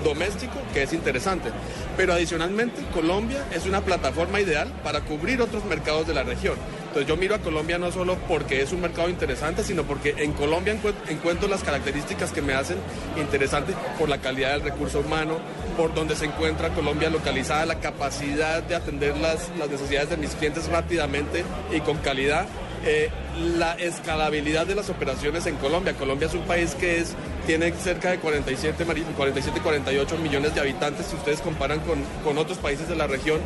doméstico 0.04 0.54
que 0.72 0.82
es 0.82 0.92
interesante, 0.92 1.50
pero 1.96 2.12
adicionalmente 2.12 2.82
Colombia 2.92 3.44
es 3.54 3.66
una 3.66 3.80
plataforma 3.82 4.40
ideal 4.40 4.68
para 4.82 5.00
cubrir 5.02 5.40
otros 5.42 5.64
mercados 5.64 6.06
de 6.06 6.14
la 6.14 6.22
región. 6.22 6.54
Entonces 6.88 7.06
yo 7.08 7.16
miro 7.16 7.36
a 7.36 7.38
Colombia 7.38 7.78
no 7.78 7.92
solo 7.92 8.16
porque 8.26 8.62
es 8.62 8.72
un 8.72 8.80
mercado 8.80 9.08
interesante, 9.08 9.62
sino 9.62 9.84
porque 9.84 10.14
en 10.18 10.32
Colombia 10.32 10.74
encuent- 10.74 11.08
encuentro 11.08 11.48
las 11.48 11.62
características 11.62 12.32
que 12.32 12.42
me 12.42 12.54
hacen 12.54 12.78
interesante 13.16 13.74
por 13.98 14.08
la 14.08 14.18
calidad 14.18 14.52
del 14.52 14.62
recurso 14.62 15.00
humano, 15.00 15.38
por 15.76 15.94
donde 15.94 16.16
se 16.16 16.24
encuentra 16.24 16.70
Colombia 16.70 17.08
localizada, 17.08 17.64
la 17.66 17.78
capacidad 17.78 18.62
de 18.62 18.74
atender 18.74 19.16
las, 19.18 19.48
las 19.58 19.68
necesidades 19.70 20.10
de 20.10 20.16
mis 20.16 20.30
clientes 20.30 20.66
rápidamente 20.68 21.44
y 21.72 21.80
con 21.80 21.98
calidad. 21.98 22.46
eh, 22.86 23.10
la 23.58 23.74
escalabilidad 23.74 24.66
de 24.66 24.74
las 24.74 24.88
operaciones 24.88 25.44
en 25.46 25.56
Colombia. 25.56 25.92
Colombia 25.94 26.28
es 26.28 26.34
un 26.34 26.42
país 26.42 26.74
que 26.74 26.98
es, 26.98 27.12
tiene 27.50 27.72
cerca 27.82 28.10
de 28.12 28.18
47, 28.20 28.84
mari- 28.84 29.02
47, 29.16 29.60
48 29.60 30.18
millones 30.18 30.54
de 30.54 30.60
habitantes 30.60 31.06
si 31.06 31.16
ustedes 31.16 31.40
comparan 31.40 31.80
con, 31.80 31.98
con 32.22 32.38
otros 32.38 32.58
países 32.58 32.88
de 32.88 32.94
la 32.94 33.08
región. 33.08 33.40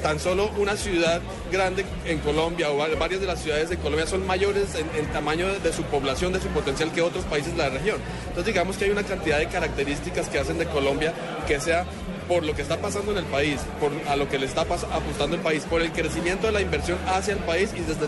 Tan 0.00 0.20
solo 0.20 0.48
una 0.58 0.76
ciudad 0.76 1.20
grande 1.50 1.84
en 2.04 2.20
Colombia 2.20 2.70
o 2.70 2.76
va- 2.76 2.86
varias 2.96 3.20
de 3.20 3.26
las 3.26 3.40
ciudades 3.42 3.68
de 3.68 3.76
Colombia 3.76 4.06
son 4.06 4.24
mayores 4.28 4.76
en, 4.76 4.86
en 4.96 5.10
tamaño 5.12 5.48
de, 5.58 5.72
su 5.72 5.82
población, 5.82 6.32
de 6.32 6.40
su 6.40 6.46
potencial 6.50 6.92
que 6.92 7.02
otros 7.02 7.24
países 7.24 7.50
de 7.56 7.58
la 7.58 7.68
región. 7.68 7.96
Entonces 8.28 8.46
digamos 8.46 8.76
que 8.76 8.84
hay 8.84 8.90
una 8.92 9.02
cantidad 9.02 9.38
de 9.40 9.48
características 9.48 10.28
que 10.28 10.38
hacen 10.38 10.56
de 10.58 10.66
Colombia 10.66 11.12
que 11.48 11.58
sea 11.58 11.84
por 12.28 12.44
lo 12.44 12.54
que 12.54 12.62
está 12.62 12.76
pasando 12.76 13.10
en 13.10 13.18
el 13.18 13.24
país, 13.24 13.58
por 13.80 13.90
a 14.08 14.14
lo 14.14 14.28
que 14.28 14.38
le 14.38 14.46
está 14.46 14.60
apostando 14.60 15.34
el 15.34 15.42
país, 15.42 15.64
por 15.64 15.80
el 15.82 15.90
crecimiento 15.90 16.46
de 16.46 16.52
la 16.52 16.60
inversión 16.60 16.96
hacia 17.08 17.32
el 17.34 17.40
país 17.40 17.70
y 17.74 17.80
desde 17.80 18.04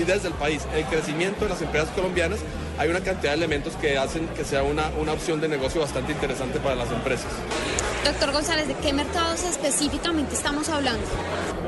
y 0.00 0.04
desde 0.04 0.28
el 0.28 0.34
país, 0.34 0.62
el 0.76 0.84
crecimiento 0.84 1.44
de 1.46 1.48
las 1.50 1.62
empresas 1.62 1.88
colombianas, 1.96 2.38
hay 2.82 2.90
una 2.90 3.00
cantidad 3.00 3.30
de 3.30 3.36
elementos 3.36 3.74
que 3.76 3.96
hacen 3.96 4.26
que 4.28 4.44
sea 4.44 4.64
una, 4.64 4.90
una 5.00 5.12
opción 5.12 5.40
de 5.40 5.48
negocio 5.48 5.80
bastante 5.80 6.10
interesante 6.10 6.58
para 6.58 6.74
las 6.74 6.90
empresas. 6.90 7.30
Doctor 8.04 8.32
González, 8.32 8.66
¿de 8.66 8.74
qué 8.74 8.92
mercados 8.92 9.44
específicamente 9.44 10.34
estamos 10.34 10.68
hablando? 10.68 11.00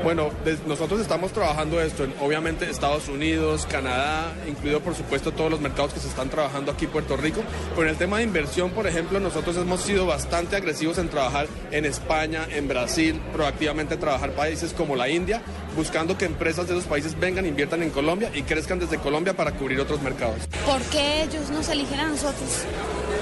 Bueno, 0.03 0.29
nosotros 0.67 0.99
estamos 0.99 1.31
trabajando 1.31 1.81
esto 1.81 2.03
en 2.03 2.13
obviamente 2.19 2.69
Estados 2.69 3.07
Unidos, 3.07 3.65
Canadá, 3.65 4.33
incluido 4.45 4.81
por 4.81 4.93
supuesto 4.93 5.31
todos 5.31 5.49
los 5.49 5.61
mercados 5.61 5.93
que 5.93 6.01
se 6.01 6.09
están 6.09 6.29
trabajando 6.29 6.73
aquí 6.73 6.83
en 6.85 6.91
Puerto 6.91 7.15
Rico. 7.15 7.41
Pero 7.69 7.83
en 7.83 7.89
el 7.89 7.95
tema 7.95 8.17
de 8.17 8.23
inversión, 8.23 8.71
por 8.71 8.85
ejemplo, 8.85 9.21
nosotros 9.21 9.55
hemos 9.55 9.81
sido 9.81 10.05
bastante 10.05 10.57
agresivos 10.57 10.97
en 10.97 11.07
trabajar 11.07 11.47
en 11.71 11.85
España, 11.85 12.45
en 12.51 12.67
Brasil, 12.67 13.21
proactivamente 13.31 13.95
trabajar 13.95 14.31
países 14.31 14.73
como 14.73 14.97
la 14.97 15.07
India, 15.07 15.41
buscando 15.75 16.17
que 16.17 16.25
empresas 16.25 16.67
de 16.67 16.73
esos 16.73 16.85
países 16.85 17.19
vengan, 17.19 17.45
inviertan 17.45 17.83
en 17.83 17.89
Colombia 17.89 18.29
y 18.33 18.43
crezcan 18.43 18.79
desde 18.79 18.97
Colombia 18.97 19.35
para 19.35 19.51
cubrir 19.51 19.79
otros 19.79 20.01
mercados. 20.01 20.37
¿Por 20.65 20.81
qué 20.83 21.23
ellos 21.23 21.49
nos 21.49 21.67
eligen 21.69 21.99
a 21.99 22.07
nosotros? 22.07 22.63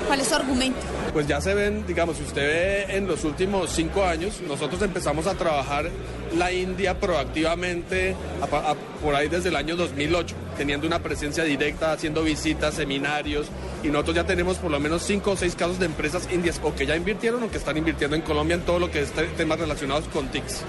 ¿Cuál 0.08 0.20
es 0.20 0.28
su 0.28 0.36
argumento? 0.36 0.80
Pues 1.14 1.28
ya 1.28 1.40
se 1.42 1.54
ven, 1.54 1.86
digamos, 1.88 2.18
si 2.18 2.24
usted 2.24 2.42
ve 2.88 2.98
en 2.98 3.08
los 3.08 3.24
últimos 3.24 3.70
cinco 3.72 4.04
años, 4.04 4.42
nosotros 4.48 4.82
empezamos 4.82 5.28
a 5.28 5.34
trabajar 5.36 5.90
la 6.38 6.52
India 6.52 7.00
proactivamente 7.00 8.16
a 8.42 8.48
pa- 8.48 8.72
a- 8.72 8.76
por 9.02 9.16
ahí 9.16 9.28
desde 9.30 9.50
el 9.50 9.56
año 9.56 9.76
2008, 9.76 10.36
teniendo 10.58 10.88
una 10.88 11.00
presencia 11.00 11.44
directa, 11.44 11.92
haciendo 11.94 12.24
visitas, 12.24 12.74
seminarios, 12.76 13.48
y 13.84 13.88
nosotros 13.88 14.16
ya 14.16 14.24
tenemos 14.26 14.58
por 14.58 14.72
lo 14.72 14.80
menos 14.80 15.04
cinco 15.04 15.32
o 15.32 15.36
seis 15.38 15.56
casos 15.56 15.80
de 15.80 15.86
empresas 15.86 16.28
indias 16.32 16.60
o 16.64 16.74
que 16.76 16.86
ya 16.86 16.96
invirtieron 16.96 17.44
o 17.44 17.50
que 17.52 17.58
están 17.58 17.78
invirtiendo 17.78 18.16
en 18.16 18.22
Colombia 18.24 18.56
en 18.56 18.62
todo 18.62 18.80
lo 18.80 18.90
que 18.92 19.02
es 19.02 19.12
te- 19.12 19.24
temas 19.38 19.60
relacionados 19.60 20.06
con 20.12 20.28
TICs. 20.30 20.62